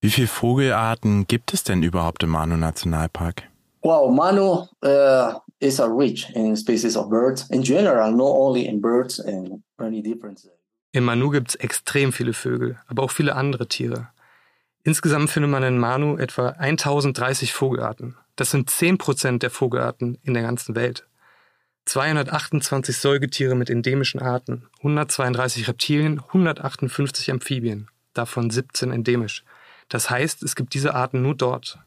Wie 0.01 0.11
viele 0.11 0.29
Vogelarten 0.29 1.27
gibt 1.27 1.53
es 1.53 1.65
denn 1.65 1.83
überhaupt 1.83 2.23
im 2.23 2.31
Manu-Nationalpark? 2.31 3.43
Well, 3.83 4.11
Manu 4.11 4.67
uh, 4.85 5.41
is 5.61 5.81
a 5.81 5.87
rich 5.87 6.31
in 6.35 6.57
species 6.57 6.97
of 6.97 7.09
birds 7.09 7.49
in 7.51 7.63
general, 7.63 8.13
not 8.13 8.31
only 8.31 8.67
in 8.67 8.81
birds 8.81 9.21
and 9.21 9.63
many 9.79 10.03
different 10.03 10.39
im 10.93 11.05
Manu 11.05 11.31
gibt 11.31 11.51
es 11.51 11.55
extrem 11.57 12.13
viele 12.13 12.33
Vögel, 12.33 12.79
aber 12.87 13.03
auch 13.03 13.11
viele 13.11 13.37
andere 13.37 13.69
Tiere. 13.69 14.09
Insgesamt 14.85 15.31
findet 15.31 15.51
man 15.51 15.63
in 15.63 15.79
Manu 15.79 16.17
etwa 16.17 16.51
1030 16.51 17.53
Vogelarten. 17.53 18.17
Das 18.37 18.51
sind 18.51 18.71
10% 18.71 19.39
der 19.39 19.51
Vogelarten 19.51 20.19
in 20.23 20.33
der 20.33 20.43
ganzen 20.43 20.75
Welt. 20.75 21.07
228 21.85 22.97
Säugetiere 22.97 23.55
mit 23.55 23.71
endemischen 23.71 24.21
Arten, 24.21 24.69
132 24.79 25.69
Reptilien, 25.69 26.21
158 26.21 27.31
Amphibien, 27.31 27.89
davon 28.15 28.51
17 28.51 28.93
endemisch. 28.93 29.45
Das 29.89 30.11
heißt, 30.11 30.43
es 30.43 30.55
gibt 30.55 30.75
diese 30.75 30.95
Arten 30.95 31.23
nur 31.23 31.35
dort. 31.35 31.79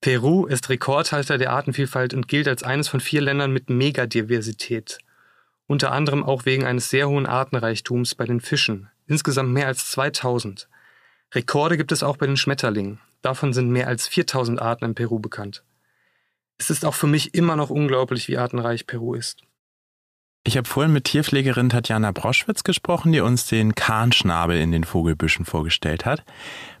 Peru 0.00 0.46
ist 0.46 0.68
Rekordhalter 0.68 1.38
der 1.38 1.52
Artenvielfalt 1.52 2.14
und 2.14 2.28
gilt 2.28 2.48
als 2.48 2.62
eines 2.62 2.88
von 2.88 3.00
vier 3.00 3.20
Ländern 3.20 3.52
mit 3.52 3.70
Megadiversität 3.70 4.98
unter 5.68 5.92
anderem 5.92 6.24
auch 6.24 6.44
wegen 6.44 6.64
eines 6.64 6.90
sehr 6.90 7.08
hohen 7.08 7.26
Artenreichtums 7.26 8.16
bei 8.16 8.24
den 8.24 8.40
Fischen, 8.40 8.90
insgesamt 9.06 9.52
mehr 9.52 9.68
als 9.68 9.88
2000. 9.90 10.68
Rekorde 11.32 11.76
gibt 11.76 11.92
es 11.92 12.02
auch 12.02 12.16
bei 12.16 12.26
den 12.26 12.36
Schmetterlingen, 12.36 12.98
davon 13.22 13.52
sind 13.52 13.70
mehr 13.70 13.86
als 13.86 14.08
4000 14.08 14.60
Arten 14.60 14.86
in 14.86 14.94
Peru 14.96 15.20
bekannt. 15.20 15.62
Es 16.56 16.70
ist 16.70 16.84
auch 16.84 16.94
für 16.94 17.06
mich 17.06 17.34
immer 17.34 17.54
noch 17.54 17.70
unglaublich, 17.70 18.26
wie 18.26 18.38
artenreich 18.38 18.86
Peru 18.86 19.14
ist. 19.14 19.44
Ich 20.44 20.56
habe 20.56 20.66
vorhin 20.66 20.92
mit 20.92 21.04
Tierpflegerin 21.04 21.68
Tatjana 21.68 22.10
Broschwitz 22.10 22.64
gesprochen, 22.64 23.12
die 23.12 23.20
uns 23.20 23.46
den 23.46 23.74
Kahnschnabel 23.74 24.58
in 24.58 24.72
den 24.72 24.84
Vogelbüschen 24.84 25.44
vorgestellt 25.44 26.06
hat. 26.06 26.24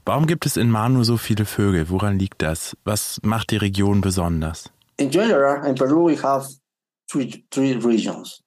Warum 0.06 0.26
gibt 0.26 0.46
es 0.46 0.56
in 0.56 0.70
Manu 0.70 1.04
so 1.04 1.18
viele 1.18 1.44
Vögel? 1.44 1.90
Woran 1.90 2.18
liegt 2.18 2.40
das? 2.40 2.76
Was 2.84 3.20
macht 3.22 3.50
die 3.50 3.58
Region 3.58 4.00
besonders? 4.00 4.70
In 4.96 5.10
general, 5.10 5.66
in 5.66 5.74
Peru, 5.74 6.08
we 6.08 6.16
have 6.22 6.48
three, 7.10 7.44
three 7.50 7.74
regions, 7.74 8.42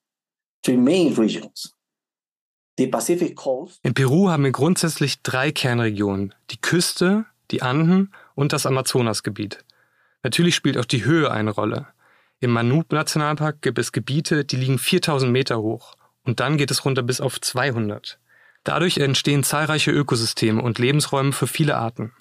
In 3.84 3.94
Peru 3.94 4.30
haben 4.30 4.44
wir 4.44 4.52
grundsätzlich 4.52 5.22
drei 5.22 5.52
Kernregionen. 5.52 6.34
Die 6.52 6.62
Küste, 6.62 7.26
die 7.52 7.62
Anden 7.62 8.14
und 8.36 8.54
das 8.54 8.66
Amazonasgebiet. 8.66 9.64
Natürlich 10.24 10.56
spielt 10.56 10.78
auch 10.78 10.86
die 10.86 11.04
Höhe 11.04 11.32
eine 11.32 11.52
Rolle. 11.52 11.88
Im 12.40 12.52
Manub-Nationalpark 12.52 13.62
gibt 13.62 13.78
es 13.78 13.92
Gebiete, 13.92 14.46
die 14.46 14.56
liegen 14.56 14.80
4000 14.80 15.32
Meter 15.32 15.62
hoch. 15.62 15.96
Und 16.24 16.40
dann 16.40 16.58
geht 16.58 16.72
es 16.72 16.86
runter 16.86 17.04
bis 17.04 17.22
auf 17.22 17.42
200. 17.42 18.20
Dadurch 18.64 18.98
entstehen 18.98 19.44
zahlreiche 19.44 19.92
Ökosysteme 19.92 20.62
und 20.62 20.80
Lebensräume 20.80 21.34
für 21.34 21.48
viele 21.48 21.78
Arten. 21.78 22.14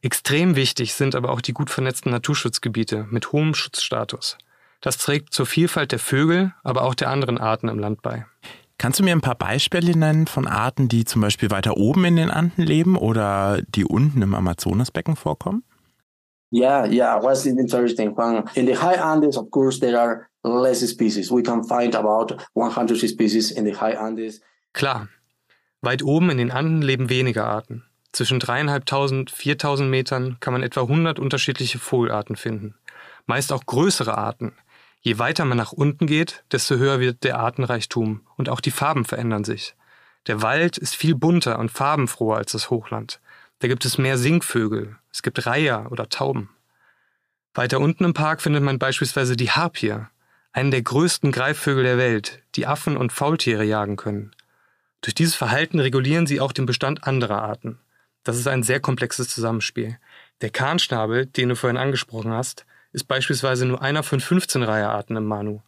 Extrem 0.00 0.56
wichtig 0.56 0.94
sind 0.94 1.14
aber 1.14 1.30
auch 1.30 1.40
die 1.40 1.52
gut 1.52 1.70
vernetzten 1.70 2.10
Naturschutzgebiete 2.10 3.06
mit 3.10 3.32
hohem 3.32 3.54
Schutzstatus. 3.54 4.36
Das 4.82 4.98
trägt 4.98 5.32
zur 5.32 5.46
Vielfalt 5.46 5.92
der 5.92 6.00
Vögel, 6.00 6.52
aber 6.64 6.82
auch 6.82 6.94
der 6.94 7.08
anderen 7.08 7.38
Arten 7.38 7.68
im 7.68 7.78
Land 7.78 8.02
bei. 8.02 8.26
Kannst 8.78 8.98
du 8.98 9.04
mir 9.04 9.12
ein 9.12 9.20
paar 9.20 9.36
Beispiele 9.36 9.96
nennen 9.96 10.26
von 10.26 10.48
Arten, 10.48 10.88
die 10.88 11.04
zum 11.04 11.22
Beispiel 11.22 11.52
weiter 11.52 11.76
oben 11.76 12.04
in 12.04 12.16
den 12.16 12.30
Anden 12.30 12.62
leben 12.62 12.96
oder 12.96 13.62
die 13.62 13.84
unten 13.84 14.22
im 14.22 14.34
Amazonasbecken 14.34 15.14
vorkommen? 15.14 15.62
Yeah, 16.52 16.84
yeah, 16.86 17.22
what's 17.22 17.46
interesting? 17.46 18.14
In 18.54 18.66
the 18.66 18.76
high 18.76 19.00
Andes, 19.00 19.38
of 19.38 19.50
course, 19.50 19.78
there 19.78 19.98
are 19.98 20.26
less 20.42 20.80
species. 20.86 21.30
We 21.30 21.42
can 21.42 21.62
find 21.62 21.94
about 21.94 22.36
100 22.54 22.98
species 23.08 23.52
in 23.52 23.64
the 23.64 23.74
high 23.74 23.96
Andes. 23.96 24.40
Klar, 24.72 25.08
weit 25.80 26.02
oben 26.02 26.28
in 26.28 26.38
den 26.38 26.50
Anden 26.50 26.82
leben 26.82 27.08
weniger 27.08 27.46
Arten. 27.46 27.84
Zwischen 28.12 28.40
dreieinhalbtausend, 28.40 29.30
viertausend 29.30 29.90
Metern 29.90 30.38
kann 30.40 30.52
man 30.52 30.62
etwa 30.62 30.82
100 30.82 31.18
unterschiedliche 31.18 31.78
Vogelarten 31.78 32.36
finden. 32.36 32.74
Meist 33.26 33.52
auch 33.52 33.64
größere 33.64 34.18
Arten. 34.18 34.52
Je 35.02 35.18
weiter 35.18 35.44
man 35.44 35.58
nach 35.58 35.72
unten 35.72 36.06
geht, 36.06 36.44
desto 36.52 36.76
höher 36.76 37.00
wird 37.00 37.24
der 37.24 37.38
Artenreichtum 37.38 38.20
und 38.36 38.48
auch 38.48 38.60
die 38.60 38.70
Farben 38.70 39.04
verändern 39.04 39.42
sich. 39.42 39.74
Der 40.28 40.42
Wald 40.42 40.78
ist 40.78 40.94
viel 40.94 41.16
bunter 41.16 41.58
und 41.58 41.72
farbenfroher 41.72 42.36
als 42.36 42.52
das 42.52 42.70
Hochland. 42.70 43.20
Da 43.58 43.66
gibt 43.66 43.84
es 43.84 43.98
mehr 43.98 44.16
Singvögel, 44.16 44.96
es 45.12 45.22
gibt 45.22 45.44
Reiher 45.44 45.90
oder 45.90 46.08
Tauben. 46.08 46.50
Weiter 47.52 47.80
unten 47.80 48.04
im 48.04 48.14
Park 48.14 48.40
findet 48.40 48.62
man 48.62 48.78
beispielsweise 48.78 49.36
die 49.36 49.50
Harpie, 49.50 49.96
einen 50.52 50.70
der 50.70 50.82
größten 50.82 51.32
Greifvögel 51.32 51.82
der 51.82 51.98
Welt, 51.98 52.40
die 52.54 52.66
Affen 52.66 52.96
und 52.96 53.12
Faultiere 53.12 53.64
jagen 53.64 53.96
können. 53.96 54.30
Durch 55.00 55.14
dieses 55.14 55.34
Verhalten 55.34 55.80
regulieren 55.80 56.28
sie 56.28 56.40
auch 56.40 56.52
den 56.52 56.66
Bestand 56.66 57.04
anderer 57.04 57.42
Arten. 57.42 57.80
Das 58.22 58.38
ist 58.38 58.46
ein 58.46 58.62
sehr 58.62 58.78
komplexes 58.78 59.28
Zusammenspiel. 59.28 59.98
Der 60.42 60.50
Kahnschnabel, 60.50 61.26
den 61.26 61.48
du 61.48 61.56
vorhin 61.56 61.76
angesprochen 61.76 62.32
hast, 62.32 62.66
ist 62.92 63.04
beispielsweise 63.04 63.66
nur 63.66 63.82
einer 63.82 64.02
von 64.02 64.20
15 64.20 64.62
Reiherarten 64.62 65.16
im 65.16 65.24
Manu. 65.24 65.60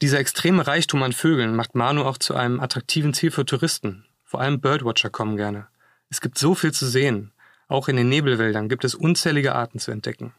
Dieser 0.00 0.18
extreme 0.18 0.66
Reichtum 0.66 1.02
an 1.02 1.12
Vögeln 1.12 1.54
macht 1.54 1.74
Manu 1.74 2.02
auch 2.02 2.18
zu 2.18 2.34
einem 2.34 2.60
attraktiven 2.60 3.14
Ziel 3.14 3.30
für 3.30 3.44
Touristen. 3.44 4.04
Vor 4.24 4.40
allem 4.40 4.60
Birdwatcher 4.60 5.10
kommen 5.10 5.36
gerne. 5.36 5.68
Es 6.10 6.20
gibt 6.20 6.38
so 6.38 6.54
viel 6.54 6.72
zu 6.72 6.86
sehen. 6.86 7.32
Auch 7.68 7.88
in 7.88 7.96
den 7.96 8.08
Nebelwäldern 8.08 8.68
gibt 8.68 8.84
es 8.84 8.94
unzählige 8.94 9.54
Arten 9.54 9.78
zu 9.78 9.90
entdecken. 9.90 10.34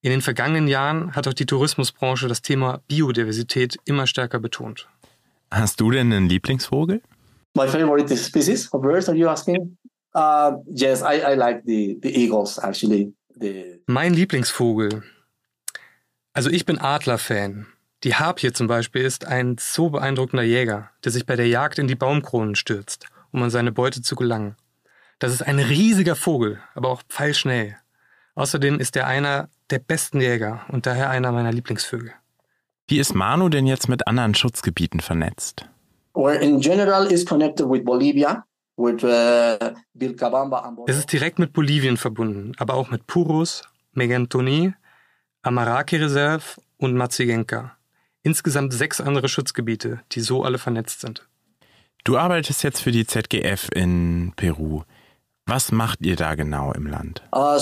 In 0.00 0.10
den 0.10 0.20
vergangenen 0.20 0.68
Jahren 0.68 1.16
hat 1.16 1.26
auch 1.26 1.32
die 1.32 1.46
Tourismusbranche 1.46 2.28
das 2.28 2.42
Thema 2.42 2.82
Biodiversität 2.88 3.78
immer 3.84 4.06
stärker 4.06 4.38
betont. 4.38 4.88
Hast 5.50 5.80
du 5.80 5.90
denn 5.90 6.12
einen 6.12 6.28
Lieblingsvogel? 6.28 7.02
My 7.56 7.66
favorite 7.68 8.16
species 8.16 8.72
of 8.72 8.82
birds, 8.82 9.08
are 9.08 9.16
you 9.16 9.28
asking? 9.28 9.76
Uh, 10.14 10.58
yes, 10.66 11.02
I, 11.02 11.32
I 11.32 11.34
like 11.34 11.62
the, 11.64 11.98
the 12.02 12.10
eagles, 12.10 12.58
actually. 12.58 13.12
Mein 13.86 14.14
Lieblingsvogel. 14.14 15.02
Also 16.32 16.50
ich 16.50 16.66
bin 16.66 16.78
Adler-Fan. 16.78 17.66
Die 18.02 18.14
Harpie 18.14 18.52
zum 18.52 18.66
Beispiel 18.66 19.02
ist 19.02 19.26
ein 19.26 19.56
so 19.58 19.90
beeindruckender 19.90 20.42
Jäger, 20.42 20.90
der 21.04 21.12
sich 21.12 21.26
bei 21.26 21.36
der 21.36 21.48
Jagd 21.48 21.78
in 21.78 21.88
die 21.88 21.94
Baumkronen 21.94 22.54
stürzt, 22.54 23.06
um 23.32 23.42
an 23.42 23.50
seine 23.50 23.72
Beute 23.72 24.02
zu 24.02 24.14
gelangen. 24.14 24.56
Das 25.18 25.32
ist 25.32 25.42
ein 25.42 25.58
riesiger 25.58 26.16
Vogel, 26.16 26.60
aber 26.74 26.90
auch 26.90 27.02
pfeilschnell. 27.08 27.76
Außerdem 28.34 28.78
ist 28.78 28.96
er 28.96 29.06
einer 29.06 29.48
der 29.70 29.78
besten 29.78 30.20
Jäger 30.20 30.66
und 30.68 30.86
daher 30.86 31.08
einer 31.10 31.32
meiner 31.32 31.52
Lieblingsvögel. 31.52 32.12
Wie 32.88 32.98
ist 32.98 33.14
Manu 33.14 33.48
denn 33.48 33.66
jetzt 33.66 33.88
mit 33.88 34.06
anderen 34.06 34.34
Schutzgebieten 34.34 35.00
vernetzt? 35.00 35.66
Well, 36.14 36.40
in 36.40 36.60
general 36.60 37.10
is 37.10 37.24
connected 37.24 37.68
with 37.68 37.84
Bolivia, 37.84 38.44
Es 40.86 40.96
ist 40.98 41.12
direkt 41.12 41.38
mit 41.38 41.52
Bolivien 41.52 41.96
verbunden, 41.96 42.52
aber 42.58 42.74
auch 42.74 42.90
mit 42.90 43.06
Puros, 43.06 43.62
Megantoni, 43.92 44.74
Amaraki 45.42 45.96
Reserve 45.96 46.42
und 46.78 46.94
Matsigenka. 46.94 47.76
Insgesamt 48.22 48.72
sechs 48.72 49.00
andere 49.00 49.28
Schutzgebiete, 49.28 50.00
die 50.12 50.20
so 50.20 50.42
alle 50.42 50.58
vernetzt 50.58 51.02
sind. 51.02 51.28
Du 52.04 52.18
arbeitest 52.18 52.62
jetzt 52.62 52.80
für 52.80 52.90
die 52.90 53.06
ZGF 53.06 53.68
in 53.74 54.32
Peru. 54.36 54.82
Was 55.46 55.72
macht 55.72 56.00
ihr 56.00 56.16
da 56.16 56.34
genau 56.34 56.72
im 56.72 56.86
Land? 56.86 57.22
Uh, 57.34 57.58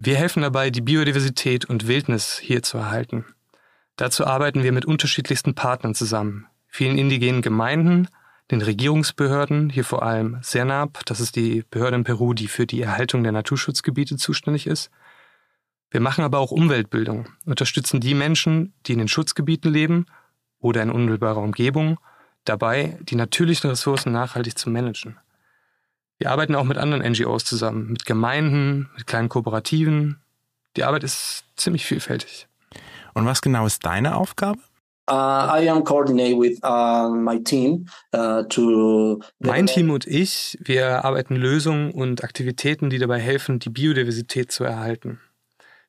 wir 0.00 0.16
helfen 0.16 0.42
dabei, 0.42 0.70
die 0.70 0.80
Biodiversität 0.80 1.64
und 1.66 1.86
Wildnis 1.86 2.38
hier 2.38 2.62
zu 2.62 2.78
erhalten. 2.78 3.26
Dazu 3.96 4.26
arbeiten 4.26 4.62
wir 4.62 4.72
mit 4.72 4.86
unterschiedlichsten 4.86 5.54
Partnern 5.54 5.94
zusammen. 5.94 6.46
Vielen 6.66 6.96
indigenen 6.96 7.42
Gemeinden, 7.42 8.08
den 8.50 8.62
Regierungsbehörden, 8.62 9.70
hier 9.70 9.84
vor 9.84 10.02
allem 10.02 10.42
CERNAP, 10.42 11.04
das 11.04 11.20
ist 11.20 11.36
die 11.36 11.64
Behörde 11.70 11.96
in 11.96 12.04
Peru, 12.04 12.32
die 12.32 12.48
für 12.48 12.66
die 12.66 12.80
Erhaltung 12.80 13.22
der 13.22 13.32
Naturschutzgebiete 13.32 14.16
zuständig 14.16 14.66
ist. 14.66 14.90
Wir 15.90 16.00
machen 16.00 16.24
aber 16.24 16.38
auch 16.38 16.50
Umweltbildung, 16.50 17.28
unterstützen 17.46 18.00
die 18.00 18.14
Menschen, 18.14 18.74
die 18.86 18.92
in 18.92 18.98
den 18.98 19.08
Schutzgebieten 19.08 19.72
leben 19.72 20.06
oder 20.58 20.82
in 20.82 20.90
unmittelbarer 20.90 21.40
Umgebung 21.40 21.98
dabei, 22.44 22.98
die 23.02 23.16
natürlichen 23.16 23.70
Ressourcen 23.70 24.12
nachhaltig 24.12 24.58
zu 24.58 24.70
managen. 24.70 25.18
Wir 26.18 26.30
arbeiten 26.30 26.54
auch 26.54 26.64
mit 26.64 26.78
anderen 26.78 27.10
NGOs 27.10 27.44
zusammen, 27.44 27.88
mit 27.92 28.04
Gemeinden, 28.04 28.90
mit 28.96 29.06
kleinen 29.06 29.28
Kooperativen. 29.28 30.20
Die 30.76 30.84
Arbeit 30.84 31.04
ist 31.04 31.44
ziemlich 31.56 31.84
vielfältig. 31.86 32.48
Und 33.14 33.24
was 33.24 33.40
genau 33.40 33.66
ist 33.66 33.84
deine 33.84 34.16
Aufgabe? 34.16 34.58
Uh, 35.08 35.48
I 35.50 35.68
am 35.70 35.84
coordinate 35.84 36.36
with 36.36 36.58
uh, 36.62 37.08
my 37.08 37.38
team 37.42 37.86
uh, 38.12 38.42
to. 38.44 39.20
Mein 39.38 39.66
Team 39.66 39.90
und 39.90 40.06
ich, 40.06 40.58
wir 40.60 40.82
erarbeiten 40.82 41.34
Lösungen 41.34 41.92
und 41.92 42.22
Aktivitäten, 42.22 42.90
die 42.90 42.98
dabei 42.98 43.18
helfen, 43.18 43.58
die 43.58 43.70
Biodiversität 43.70 44.52
zu 44.52 44.64
erhalten. 44.64 45.18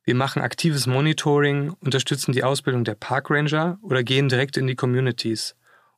Wir 0.05 0.15
machen 0.15 0.41
aktives 0.41 0.88
Monitoring, 0.88 1.74
unterstützen 1.82 2.32
die 2.32 2.45
Ausbildung 2.45 2.86
der 2.86 2.95
Park 2.95 3.30
Ranger 3.30 3.78
oder 3.82 4.03
gehen 4.03 4.30
direkt 4.30 4.55
in 4.55 4.67
die 4.67 4.76
Communities, 4.76 5.55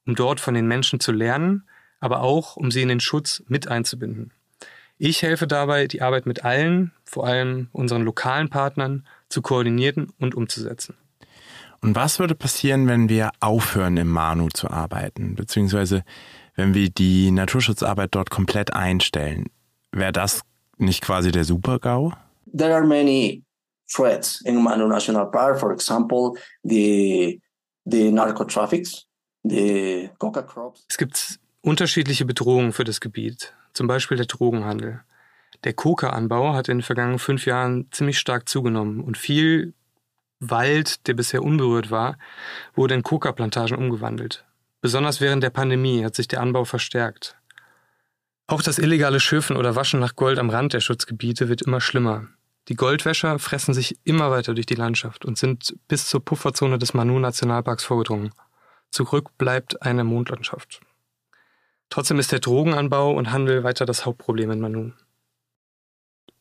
um 0.08 0.16
dort 0.16 0.40
von 0.40 0.56
den 0.56 0.68
Menschen 0.68 1.00
zu 1.00 1.12
lernen, 1.12 1.64
aber 2.00 2.22
auch, 2.22 2.58
um 2.58 2.72
sie 2.72 2.82
in 2.82 2.90
den 2.90 3.00
Schutz 3.00 3.44
mit 3.48 3.68
einzubinden. 3.68 4.34
Ich 4.98 5.22
helfe 5.22 5.48
dabei, 5.48 5.88
die 5.88 6.02
Arbeit 6.02 6.26
mit 6.26 6.44
allen, 6.44 6.92
vor 7.06 7.28
allem 7.28 7.70
unseren 7.72 8.02
lokalen 8.02 8.50
Partnern, 8.50 9.06
zu 9.30 9.42
koordinieren 9.42 10.12
und 10.20 10.36
umzusetzen. 10.36 10.96
Und 11.82 11.96
was 11.96 12.20
würde 12.20 12.36
passieren, 12.36 12.88
wenn 12.88 13.10
wir 13.10 13.32
aufhören, 13.40 13.98
im 13.98 14.10
Manu 14.10 14.50
zu 14.50 14.70
arbeiten, 14.70 15.36
beziehungsweise 15.36 16.04
wenn 16.56 16.74
wir 16.74 16.90
die 16.90 17.32
Naturschutzarbeit 17.32 18.14
dort 18.14 18.30
komplett 18.30 18.74
einstellen? 18.74 19.48
Wäre 19.92 20.12
das 20.12 20.42
nicht 20.78 21.02
quasi 21.02 21.32
der 21.32 21.44
Super-GAU? 21.44 22.14
There 22.56 22.76
are 22.76 22.86
many 22.86 23.44
threats 23.92 24.42
in 24.42 24.62
Manu 24.62 24.88
National 24.88 25.30
Park, 25.30 25.60
for 25.60 25.72
example, 25.72 26.34
the, 26.64 27.42
the 27.86 28.12
narcotraffics, 28.12 29.08
es 29.44 30.98
gibt 30.98 31.40
unterschiedliche 31.62 32.26
Bedrohungen 32.26 32.74
für 32.74 32.84
das 32.84 33.02
Gebiet, 33.02 33.54
zum 33.74 33.88
Beispiel 33.88 34.18
der 34.18 34.28
Drogenhandel. 34.28 35.02
Der 35.64 35.74
Coca-Anbau 35.74 36.54
hat 36.54 36.70
in 36.70 36.78
den 36.78 36.84
vergangenen 36.84 37.20
fünf 37.20 37.46
Jahren 37.46 37.88
ziemlich 37.92 38.20
stark 38.20 38.48
zugenommen 38.48 39.02
und 39.02 39.18
viel 39.18 39.74
Wald, 40.42 41.08
der 41.08 41.14
bisher 41.14 41.44
unberührt 41.44 41.92
war, 41.92 42.18
wurde 42.74 42.96
in 42.96 43.04
Coca-Plantagen 43.04 43.78
umgewandelt. 43.78 44.44
Besonders 44.82 45.22
während 45.22 45.44
der 45.44 45.52
Pandemie 45.52 46.04
hat 46.04 46.16
sich 46.16 46.28
der 46.28 46.42
Anbau 46.42 46.66
verstärkt. 46.66 47.38
Auch 48.48 48.64
das 48.64 48.80
illegale 48.80 49.20
Schürfen 49.20 49.56
oder 49.56 49.76
Waschen 49.76 50.00
nach 50.00 50.16
Gold 50.16 50.40
am 50.40 50.50
Rand 50.50 50.74
der 50.74 50.82
Schutzgebiete 50.82 51.48
wird 51.48 51.62
immer 51.62 51.80
schlimmer. 51.80 52.28
Die 52.68 52.76
Goldwäscher 52.76 53.40
fressen 53.40 53.74
sich 53.74 53.98
immer 54.04 54.32
weiter 54.32 54.54
durch 54.54 54.66
die 54.66 54.76
Landschaft 54.76 55.26
und 55.26 55.38
sind 55.38 55.76
bis 55.88 56.08
zur 56.08 56.26
Pufferzone 56.26 56.78
des 56.78 56.94
Manu-Nationalparks 56.94 57.84
vorgedrungen. 57.84 58.32
Zurück 58.90 59.38
bleibt 59.38 59.82
eine 59.84 60.04
Mondlandschaft. 60.04 60.82
Trotzdem 61.90 62.20
ist 62.20 62.32
der 62.32 62.40
Drogenanbau 62.40 63.14
und 63.14 63.32
Handel 63.32 63.64
weiter 63.64 63.86
das 63.86 64.06
Hauptproblem 64.06 64.52
in 64.52 64.60
Manu. 64.60 64.92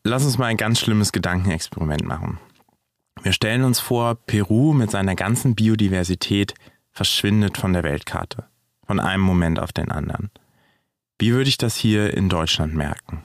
Lass 0.03 0.25
uns 0.25 0.37
mal 0.37 0.47
ein 0.47 0.57
ganz 0.57 0.79
schlimmes 0.79 1.11
Gedankenexperiment 1.11 2.05
machen. 2.05 2.39
Wir 3.21 3.33
stellen 3.33 3.63
uns 3.63 3.79
vor, 3.79 4.15
Peru 4.15 4.73
mit 4.73 4.91
seiner 4.91 5.15
ganzen 5.15 5.55
Biodiversität 5.55 6.53
verschwindet 6.91 7.57
von 7.57 7.73
der 7.73 7.83
Weltkarte, 7.83 8.45
von 8.85 8.99
einem 8.99 9.23
Moment 9.23 9.59
auf 9.59 9.71
den 9.71 9.91
anderen. 9.91 10.31
Wie 11.19 11.33
würde 11.33 11.49
ich 11.49 11.57
das 11.57 11.75
hier 11.75 12.15
in 12.15 12.29
Deutschland 12.29 12.73
merken? 12.73 13.23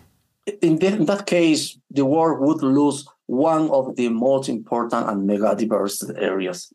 In, 0.61 0.79
in 0.79 1.07
that 1.07 1.27
case, 1.27 1.79
the 1.89 2.03
world 2.03 2.41
would 2.41 2.61
lose 2.63 3.07
one 3.27 3.69
of 3.71 3.95
the 3.97 4.09
most 4.09 4.49
important 4.49 5.07
and 5.07 5.25
mega 5.25 5.55
diverse 5.55 6.03
areas. 6.17 6.75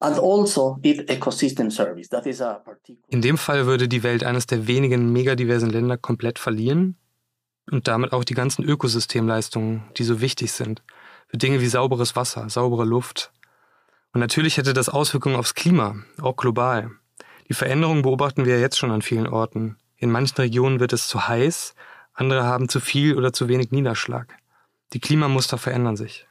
And 0.00 0.18
also 0.18 0.78
its 0.82 1.00
ecosystem 1.10 1.70
service. 1.70 2.08
That 2.08 2.26
is 2.26 2.40
a 2.40 2.54
particular 2.54 3.02
In 3.08 3.22
dem 3.22 3.38
Fall 3.38 3.66
würde 3.66 3.88
die 3.88 4.02
Welt 4.02 4.24
eines 4.24 4.46
der 4.46 4.66
wenigen 4.66 5.12
megadiversen 5.12 5.70
Länder 5.70 5.96
komplett 5.96 6.38
verlieren 6.38 6.96
und 7.70 7.88
damit 7.88 8.12
auch 8.12 8.24
die 8.24 8.34
ganzen 8.34 8.64
Ökosystemleistungen, 8.64 9.82
die 9.96 10.04
so 10.04 10.20
wichtig 10.20 10.52
sind. 10.52 10.82
Für 11.28 11.36
Dinge 11.36 11.60
wie 11.60 11.66
sauberes 11.66 12.16
Wasser, 12.16 12.48
saubere 12.48 12.84
Luft. 12.84 13.32
Und 14.12 14.20
natürlich 14.20 14.56
hätte 14.56 14.72
das 14.72 14.88
Auswirkungen 14.88 15.36
aufs 15.36 15.54
Klima, 15.54 15.96
auch 16.20 16.36
global. 16.36 16.90
Die 17.48 17.54
Veränderungen 17.54 18.02
beobachten 18.02 18.46
wir 18.46 18.58
jetzt 18.60 18.78
schon 18.78 18.90
an 18.90 19.02
vielen 19.02 19.26
Orten. 19.26 19.76
In 19.96 20.10
manchen 20.10 20.36
Regionen 20.36 20.80
wird 20.80 20.94
es 20.94 21.06
zu 21.06 21.28
heiß, 21.28 21.74
andere 22.14 22.44
haben 22.44 22.68
zu 22.68 22.80
viel 22.80 23.16
oder 23.16 23.32
zu 23.32 23.48
wenig 23.48 23.70
Niederschlag. 23.70 24.34
Die 24.94 25.00
Klimamuster 25.00 25.58
verändern 25.58 25.96
sich. 25.96 26.26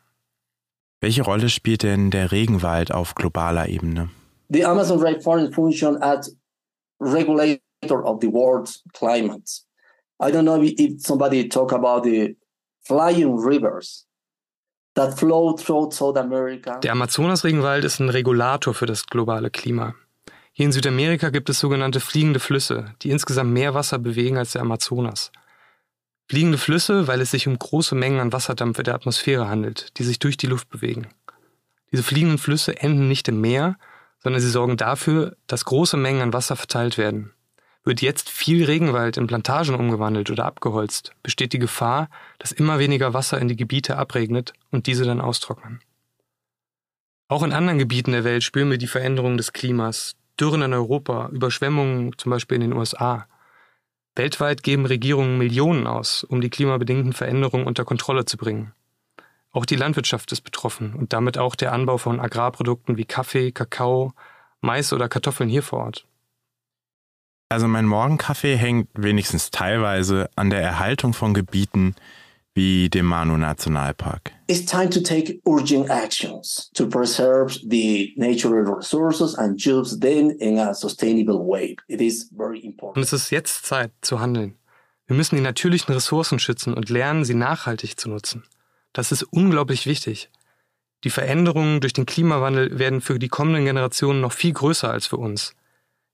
Welche 0.99 1.21
Rolle 1.21 1.49
spielt 1.49 1.83
denn 1.83 2.09
der 2.09 2.31
Regenwald 2.31 2.91
auf 2.91 3.13
globaler 3.13 3.69
Ebene? 3.69 4.09
The 4.49 4.65
Amazon 4.65 4.99
rainforest 4.99 5.53
function 5.53 6.01
as 6.01 6.35
regulator 6.99 8.03
of 8.03 8.19
the 8.21 8.31
world's 8.31 8.83
climate. 8.93 9.61
I 10.19 10.31
don't 10.31 10.45
know 10.45 10.59
if 10.61 11.05
somebody 11.05 11.47
talk 11.47 11.71
about 11.71 12.03
the 12.03 12.35
flying 12.83 13.35
rivers 13.37 14.07
that 14.97 15.17
flow 15.17 15.53
through 15.53 15.91
South 15.91 16.17
America. 16.17 16.79
Der 16.79 16.91
Amazonas-Regenwald 16.91 17.85
ist 17.85 17.99
ein 17.99 18.09
Regulator 18.09 18.73
für 18.73 18.85
das 18.85 19.05
globale 19.05 19.49
Klima. 19.49 19.95
Hier 20.51 20.65
in 20.65 20.71
Südamerika 20.71 21.29
gibt 21.29 21.49
es 21.49 21.59
sogenannte 21.59 21.99
fliegende 21.99 22.39
Flüsse, 22.39 22.93
die 23.03 23.11
insgesamt 23.11 23.53
mehr 23.53 23.73
Wasser 23.75 23.99
bewegen 23.99 24.37
als 24.37 24.51
der 24.51 24.63
Amazonas. 24.63 25.31
Fliegende 26.27 26.57
Flüsse, 26.57 27.07
weil 27.07 27.21
es 27.21 27.31
sich 27.31 27.47
um 27.47 27.57
große 27.57 27.95
Mengen 27.95 28.19
an 28.19 28.33
Wasserdampf 28.33 28.79
in 28.79 28.83
der 28.83 28.95
Atmosphäre 28.95 29.47
handelt, 29.47 29.97
die 29.97 30.03
sich 30.03 30.19
durch 30.19 30.35
die 30.35 30.47
Luft 30.47 30.69
bewegen. 30.69 31.07
Diese 31.91 32.03
fliegenden 32.03 32.37
Flüsse 32.37 32.77
enden 32.81 33.07
nicht 33.07 33.27
im 33.27 33.39
Meer, 33.39 33.77
sondern 34.21 34.41
sie 34.41 34.49
sorgen 34.49 34.75
dafür, 34.77 35.37
dass 35.45 35.63
große 35.63 35.95
Mengen 35.95 36.21
an 36.21 36.33
Wasser 36.33 36.55
verteilt 36.55 36.97
werden. 36.97 37.33
Wird 37.87 38.01
jetzt 38.01 38.29
viel 38.29 38.65
Regenwald 38.65 39.15
in 39.15 39.27
Plantagen 39.27 39.73
umgewandelt 39.73 40.29
oder 40.29 40.43
abgeholzt, 40.43 41.13
besteht 41.23 41.53
die 41.53 41.57
Gefahr, 41.57 42.09
dass 42.37 42.51
immer 42.51 42.79
weniger 42.79 43.13
Wasser 43.13 43.39
in 43.39 43.47
die 43.47 43.55
Gebiete 43.55 43.95
abregnet 43.95 44.51
und 44.71 44.87
diese 44.87 45.05
dann 45.05 45.21
austrocknen. 45.21 45.79
Auch 47.29 47.43
in 47.43 47.53
anderen 47.53 47.79
Gebieten 47.79 48.11
der 48.11 48.25
Welt 48.25 48.43
spüren 48.43 48.69
wir 48.69 48.77
die 48.77 48.87
Veränderungen 48.87 49.37
des 49.37 49.53
Klimas, 49.53 50.17
Dürren 50.37 50.63
in 50.63 50.73
Europa, 50.73 51.29
Überschwemmungen 51.31 52.11
zum 52.17 52.29
Beispiel 52.29 52.55
in 52.55 52.69
den 52.69 52.73
USA. 52.73 53.25
Weltweit 54.15 54.63
geben 54.63 54.85
Regierungen 54.85 55.37
Millionen 55.37 55.87
aus, 55.87 56.25
um 56.25 56.41
die 56.41 56.49
klimabedingten 56.49 57.13
Veränderungen 57.13 57.67
unter 57.67 57.85
Kontrolle 57.85 58.25
zu 58.25 58.35
bringen. 58.35 58.73
Auch 59.53 59.65
die 59.65 59.77
Landwirtschaft 59.77 60.29
ist 60.33 60.41
betroffen 60.41 60.93
und 60.93 61.13
damit 61.13 61.37
auch 61.37 61.55
der 61.55 61.71
Anbau 61.71 61.97
von 61.97 62.19
Agrarprodukten 62.19 62.97
wie 62.97 63.05
Kaffee, 63.05 63.53
Kakao, 63.53 64.11
Mais 64.59 64.91
oder 64.91 65.07
Kartoffeln 65.07 65.49
hier 65.49 65.63
vor 65.63 65.85
Ort. 65.85 66.05
Also 67.49 67.67
mein 67.67 67.85
Morgenkaffee 67.85 68.57
hängt 68.57 68.89
wenigstens 68.93 69.51
teilweise 69.51 70.29
an 70.35 70.49
der 70.49 70.61
Erhaltung 70.61 71.13
von 71.13 71.33
Gebieten 71.33 71.95
wie 72.53 72.89
dem 72.89 73.05
Manu-Nationalpark. 73.05 74.31
It's 74.47 74.65
time 74.65 74.89
to 74.89 74.99
take 74.99 75.39
urgent 75.45 75.89
actions 75.89 76.71
to 76.73 76.87
preserve 76.87 77.57
the 77.69 78.13
natural 78.17 78.63
resources 78.65 79.35
and 79.35 79.63
use 79.65 79.97
them 79.99 80.31
in 80.39 80.57
a 80.57 80.73
sustainable 80.73 81.39
way. 81.39 81.77
It 81.87 82.01
is 82.01 82.29
very 82.35 82.57
Und 82.57 82.65
important. 82.65 83.05
es 83.05 83.13
ist 83.13 83.29
jetzt 83.29 83.65
Zeit 83.65 83.91
zu 84.01 84.19
handeln. 84.19 84.55
Wir 85.05 85.15
müssen 85.15 85.35
die 85.37 85.41
natürlichen 85.41 85.93
Ressourcen 85.93 86.39
schützen 86.39 86.73
und 86.73 86.89
lernen, 86.89 87.23
sie 87.23 87.35
nachhaltig 87.35 87.97
zu 87.97 88.09
nutzen. 88.09 88.43
Das 88.91 89.11
ist 89.13 89.23
unglaublich 89.23 89.85
wichtig. 89.85 90.29
Die 91.03 91.11
Veränderungen 91.11 91.79
durch 91.79 91.93
den 91.93 92.07
Klimawandel 92.07 92.77
werden 92.77 92.99
für 92.99 93.19
die 93.19 93.29
kommenden 93.29 93.63
Generationen 93.65 94.19
noch 94.19 94.33
viel 94.33 94.51
größer 94.51 94.91
als 94.91 95.05
für 95.05 95.17
uns. 95.17 95.53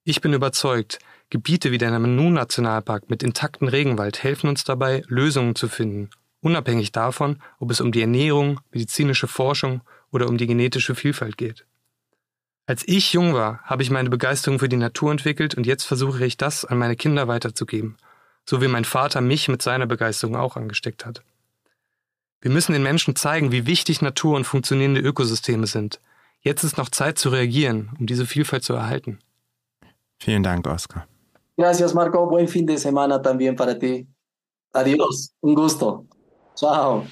Ich 0.03 0.19
bin 0.19 0.33
überzeugt, 0.33 0.99
Gebiete 1.33 1.71
wie 1.71 1.79
der 1.79 1.89
Nanu-Nationalpark 1.89 3.09
mit 3.09 3.23
intaktem 3.23 3.67
Regenwald 3.67 4.21
helfen 4.21 4.49
uns 4.49 4.65
dabei, 4.65 5.01
Lösungen 5.07 5.55
zu 5.55 5.67
finden, 5.67 6.11
unabhängig 6.41 6.91
davon, 6.91 7.41
ob 7.57 7.71
es 7.71 7.81
um 7.81 7.91
die 7.91 8.01
Ernährung, 8.01 8.59
medizinische 8.71 9.27
Forschung 9.27 9.81
oder 10.11 10.29
um 10.29 10.37
die 10.37 10.45
genetische 10.45 10.93
Vielfalt 10.93 11.37
geht. 11.37 11.65
Als 12.67 12.87
ich 12.87 13.13
jung 13.13 13.33
war, 13.33 13.63
habe 13.63 13.81
ich 13.81 13.89
meine 13.89 14.11
Begeisterung 14.11 14.59
für 14.59 14.69
die 14.69 14.77
Natur 14.77 15.09
entwickelt 15.09 15.55
und 15.55 15.65
jetzt 15.65 15.85
versuche 15.85 16.23
ich 16.23 16.37
das 16.37 16.65
an 16.65 16.77
meine 16.77 16.95
Kinder 16.95 17.27
weiterzugeben, 17.27 17.97
so 18.47 18.61
wie 18.61 18.67
mein 18.67 18.85
Vater 18.85 19.19
mich 19.19 19.47
mit 19.47 19.63
seiner 19.63 19.87
Begeisterung 19.87 20.35
auch 20.35 20.55
angesteckt 20.55 21.03
hat. 21.03 21.23
Wir 22.41 22.51
müssen 22.51 22.73
den 22.73 22.83
Menschen 22.83 23.15
zeigen, 23.15 23.51
wie 23.51 23.65
wichtig 23.65 24.03
Natur 24.03 24.35
und 24.35 24.43
funktionierende 24.43 25.01
Ökosysteme 25.01 25.65
sind. 25.65 25.99
Jetzt 26.41 26.63
ist 26.63 26.77
noch 26.77 26.89
Zeit 26.89 27.17
zu 27.17 27.29
reagieren, 27.29 27.89
um 27.99 28.05
diese 28.05 28.27
Vielfalt 28.27 28.63
zu 28.63 28.73
erhalten. 28.73 29.17
Vielen 30.19 30.43
Dank, 30.43 30.67
Oskar. 30.67 31.07
Gracias, 31.57 31.93
Marco. 31.93 32.27
Buen 32.27 32.47
fin 32.47 32.65
de 32.65 32.77
semana 32.77 33.21
también 33.21 33.55
para 33.55 33.77
ti. 33.77 34.07
Adiós. 34.73 35.33
Un 35.41 35.53
gusto. 35.53 36.05
Ciao. 36.55 37.03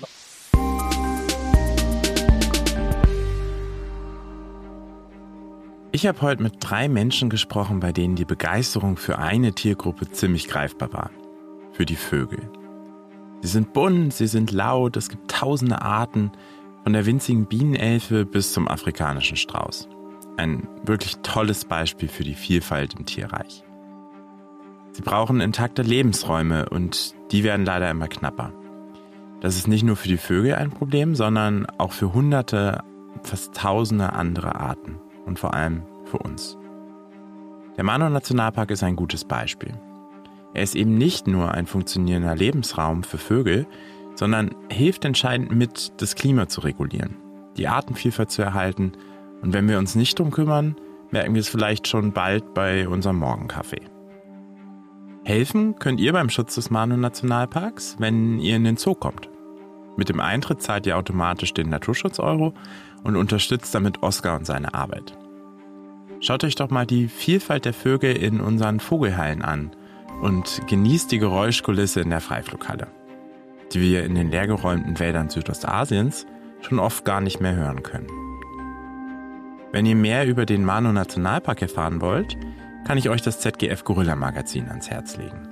Ich 5.94 6.08
habe 6.08 6.22
heute 6.22 6.42
mit 6.42 6.56
drei 6.60 6.88
Menschen 6.88 7.30
gesprochen, 7.30 7.80
bei 7.82 7.92
denen 7.92 8.16
die 8.16 8.26
Begeisterung 8.26 8.98
für 8.98 9.20
eine 9.20 9.54
Tiergruppe 9.54 10.10
ziemlich 10.10 10.48
greifbar 10.48 10.92
war. 10.94 11.12
Für 11.74 11.86
die 11.86 11.98
Vögel. 11.98 12.40
Sie 13.42 13.50
sind 13.50 13.74
bunt, 13.74 14.14
sie 14.14 14.28
sind 14.28 14.52
laut, 14.52 14.96
es 14.98 15.10
gibt 15.10 15.30
tausende 15.30 15.82
Arten, 15.82 16.32
von 16.84 16.94
der 16.94 17.06
winzigen 17.06 17.46
Bienenelfe 17.46 18.26
bis 18.26 18.54
zum 18.54 18.68
afrikanischen 18.68 19.38
Strauß. 19.38 19.88
Ein 20.38 20.68
wirklich 20.84 21.18
tolles 21.18 21.66
Beispiel 21.66 22.08
für 22.08 22.24
die 22.24 22.36
Vielfalt 22.36 22.96
im 22.98 23.06
Tierreich. 23.06 23.64
Sie 25.02 25.10
brauchen 25.10 25.42
intakte 25.42 25.82
Lebensräume 25.82 26.70
und 26.70 27.16
die 27.32 27.44
werden 27.44 27.66
leider 27.66 27.90
immer 27.90 28.08
knapper. 28.08 28.54
Das 29.40 29.56
ist 29.56 29.68
nicht 29.68 29.82
nur 29.82 29.96
für 29.96 30.08
die 30.08 30.18
Vögel 30.18 30.54
ein 30.54 30.70
Problem, 30.70 31.16
sondern 31.16 31.66
auch 31.80 31.92
für 31.92 32.14
hunderte, 32.14 32.84
fast 33.24 33.56
tausende 33.56 34.14
andere 34.14 34.54
Arten 34.54 35.00
und 35.26 35.40
vor 35.40 35.56
allem 35.56 35.82
für 36.06 36.20
uns. 36.20 36.56
Der 37.78 37.84
Mano-Nationalpark 37.84 38.70
ist 38.70 38.84
ein 38.84 38.96
gutes 38.96 39.26
Beispiel. 39.26 39.74
Er 40.54 40.62
ist 40.62 40.76
eben 40.76 41.00
nicht 41.00 41.26
nur 41.26 41.52
ein 41.52 41.66
funktionierender 41.66 42.36
Lebensraum 42.36 43.02
für 43.02 43.18
Vögel, 43.18 43.66
sondern 44.14 44.54
hilft 44.70 45.04
entscheidend 45.04 45.52
mit, 45.52 46.00
das 46.00 46.14
Klima 46.14 46.48
zu 46.48 46.62
regulieren, 46.62 47.18
die 47.58 47.68
Artenvielfalt 47.68 48.30
zu 48.30 48.44
erhalten 48.44 48.92
und 49.42 49.52
wenn 49.52 49.68
wir 49.68 49.80
uns 49.80 49.96
nicht 49.96 50.20
drum 50.20 50.30
kümmern, 50.30 50.76
merken 51.10 51.34
wir 51.34 51.42
es 51.42 51.50
vielleicht 51.50 51.88
schon 51.88 52.12
bald 52.12 52.54
bei 52.54 52.88
unserem 52.88 53.18
Morgenkaffee. 53.18 53.91
Helfen 55.24 55.78
könnt 55.78 56.00
ihr 56.00 56.14
beim 56.14 56.30
Schutz 56.30 56.56
des 56.56 56.72
Manu-Nationalparks, 56.72 57.98
wenn 58.00 58.40
ihr 58.40 58.56
in 58.56 58.64
den 58.64 58.78
Zoo 58.78 58.96
kommt. 58.96 59.30
Mit 59.96 60.10
dem 60.10 60.20
Eintritt 60.20 60.62
zahlt 60.62 60.88
ihr 60.88 60.98
automatisch 60.98 61.54
den 61.54 61.70
Naturschutz-Euro 61.70 62.54
und 63.04 63.16
unterstützt 63.16 63.76
damit 63.76 64.02
Oskar 64.02 64.38
und 64.38 64.46
seine 64.46 64.74
Arbeit. 64.74 65.16
Schaut 66.22 66.44
euch 66.44 66.56
doch 66.56 66.70
mal 66.70 66.86
die 66.86 67.08
Vielfalt 67.08 67.66
der 67.66 67.74
Vögel 67.74 68.16
in 68.16 68.42
unseren 68.42 68.80
Vogelhallen 68.80 69.42
an 69.42 69.72
und 70.22 70.62
genießt 70.68 71.12
die 71.12 71.20
Geräuschkulisse 71.20 72.02
in 72.02 72.10
der 72.10 72.22
Freiflughalle, 72.22 72.88
die 73.74 73.82
wir 73.82 74.04
in 74.06 74.16
den 74.16 74.32
leergeräumten 74.32 75.00
Wäldern 75.00 75.30
Südostasiens 75.30 76.26
schon 76.62 76.80
oft 76.80 77.06
gar 77.06 77.22
nicht 77.22 77.42
mehr 77.42 77.56
hören 77.56 77.84
können. 77.84 78.08
Wenn 79.72 79.86
ihr 79.86 79.96
mehr 79.96 80.28
über 80.28 80.46
den 80.46 80.66
Manu 80.66 80.92
Nationalpark 80.92 81.62
erfahren 81.62 82.02
wollt, 82.02 82.38
kann 82.86 82.98
ich 82.98 83.10
euch 83.10 83.22
das 83.22 83.40
ZGF 83.40 83.84
Gorilla 83.84 84.16
Magazin 84.16 84.68
ans 84.70 84.90
Herz 84.90 85.18
legen. 85.18 85.48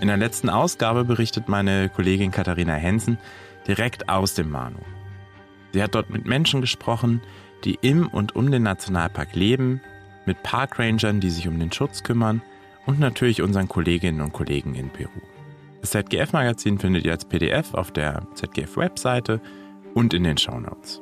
In 0.00 0.08
der 0.08 0.16
letzten 0.16 0.50
Ausgabe 0.50 1.04
berichtet 1.04 1.48
meine 1.48 1.88
Kollegin 1.88 2.30
Katharina 2.30 2.74
Hensen 2.74 3.18
direkt 3.66 4.08
aus 4.08 4.34
dem 4.34 4.50
Manu. 4.50 4.78
Sie 5.72 5.82
hat 5.82 5.94
dort 5.94 6.10
mit 6.10 6.26
Menschen 6.26 6.60
gesprochen, 6.60 7.20
die 7.64 7.78
im 7.80 8.06
und 8.08 8.36
um 8.36 8.50
den 8.50 8.62
Nationalpark 8.62 9.34
leben, 9.34 9.80
mit 10.26 10.42
Parkrangern, 10.42 11.20
die 11.20 11.30
sich 11.30 11.48
um 11.48 11.58
den 11.58 11.72
Schutz 11.72 12.02
kümmern 12.02 12.42
und 12.84 12.98
natürlich 12.98 13.42
unseren 13.42 13.68
Kolleginnen 13.68 14.20
und 14.20 14.32
Kollegen 14.32 14.74
in 14.74 14.90
Peru. 14.90 15.20
Das 15.80 15.90
ZGF-Magazin 15.90 16.78
findet 16.78 17.04
ihr 17.04 17.12
als 17.12 17.24
PDF 17.24 17.74
auf 17.74 17.92
der 17.92 18.26
ZGF-Webseite 18.34 19.40
und 19.94 20.14
in 20.14 20.24
den 20.24 20.36
Shownotes. 20.36 21.00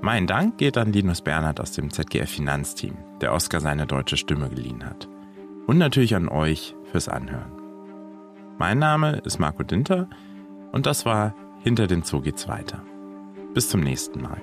Mein 0.00 0.28
Dank 0.28 0.58
geht 0.58 0.78
an 0.78 0.92
Linus 0.92 1.22
Bernhard 1.22 1.60
aus 1.60 1.72
dem 1.72 1.90
ZGF-Finanzteam, 1.90 2.96
der 3.20 3.32
Oscar 3.32 3.60
seine 3.60 3.84
deutsche 3.84 4.16
Stimme 4.16 4.48
geliehen 4.48 4.84
hat. 4.84 5.08
Und 5.66 5.78
natürlich 5.78 6.14
an 6.14 6.28
euch 6.28 6.76
fürs 6.92 7.08
Anhören. 7.08 7.50
Mein 8.58 8.78
Name 8.78 9.20
ist 9.24 9.40
Marco 9.40 9.64
Dinter 9.64 10.08
und 10.72 10.86
das 10.86 11.04
war 11.04 11.34
Hinter 11.64 11.88
dem 11.88 12.04
Zoo 12.04 12.20
geht's 12.20 12.46
weiter. 12.46 12.80
Bis 13.54 13.68
zum 13.68 13.80
nächsten 13.80 14.22
Mal. 14.22 14.40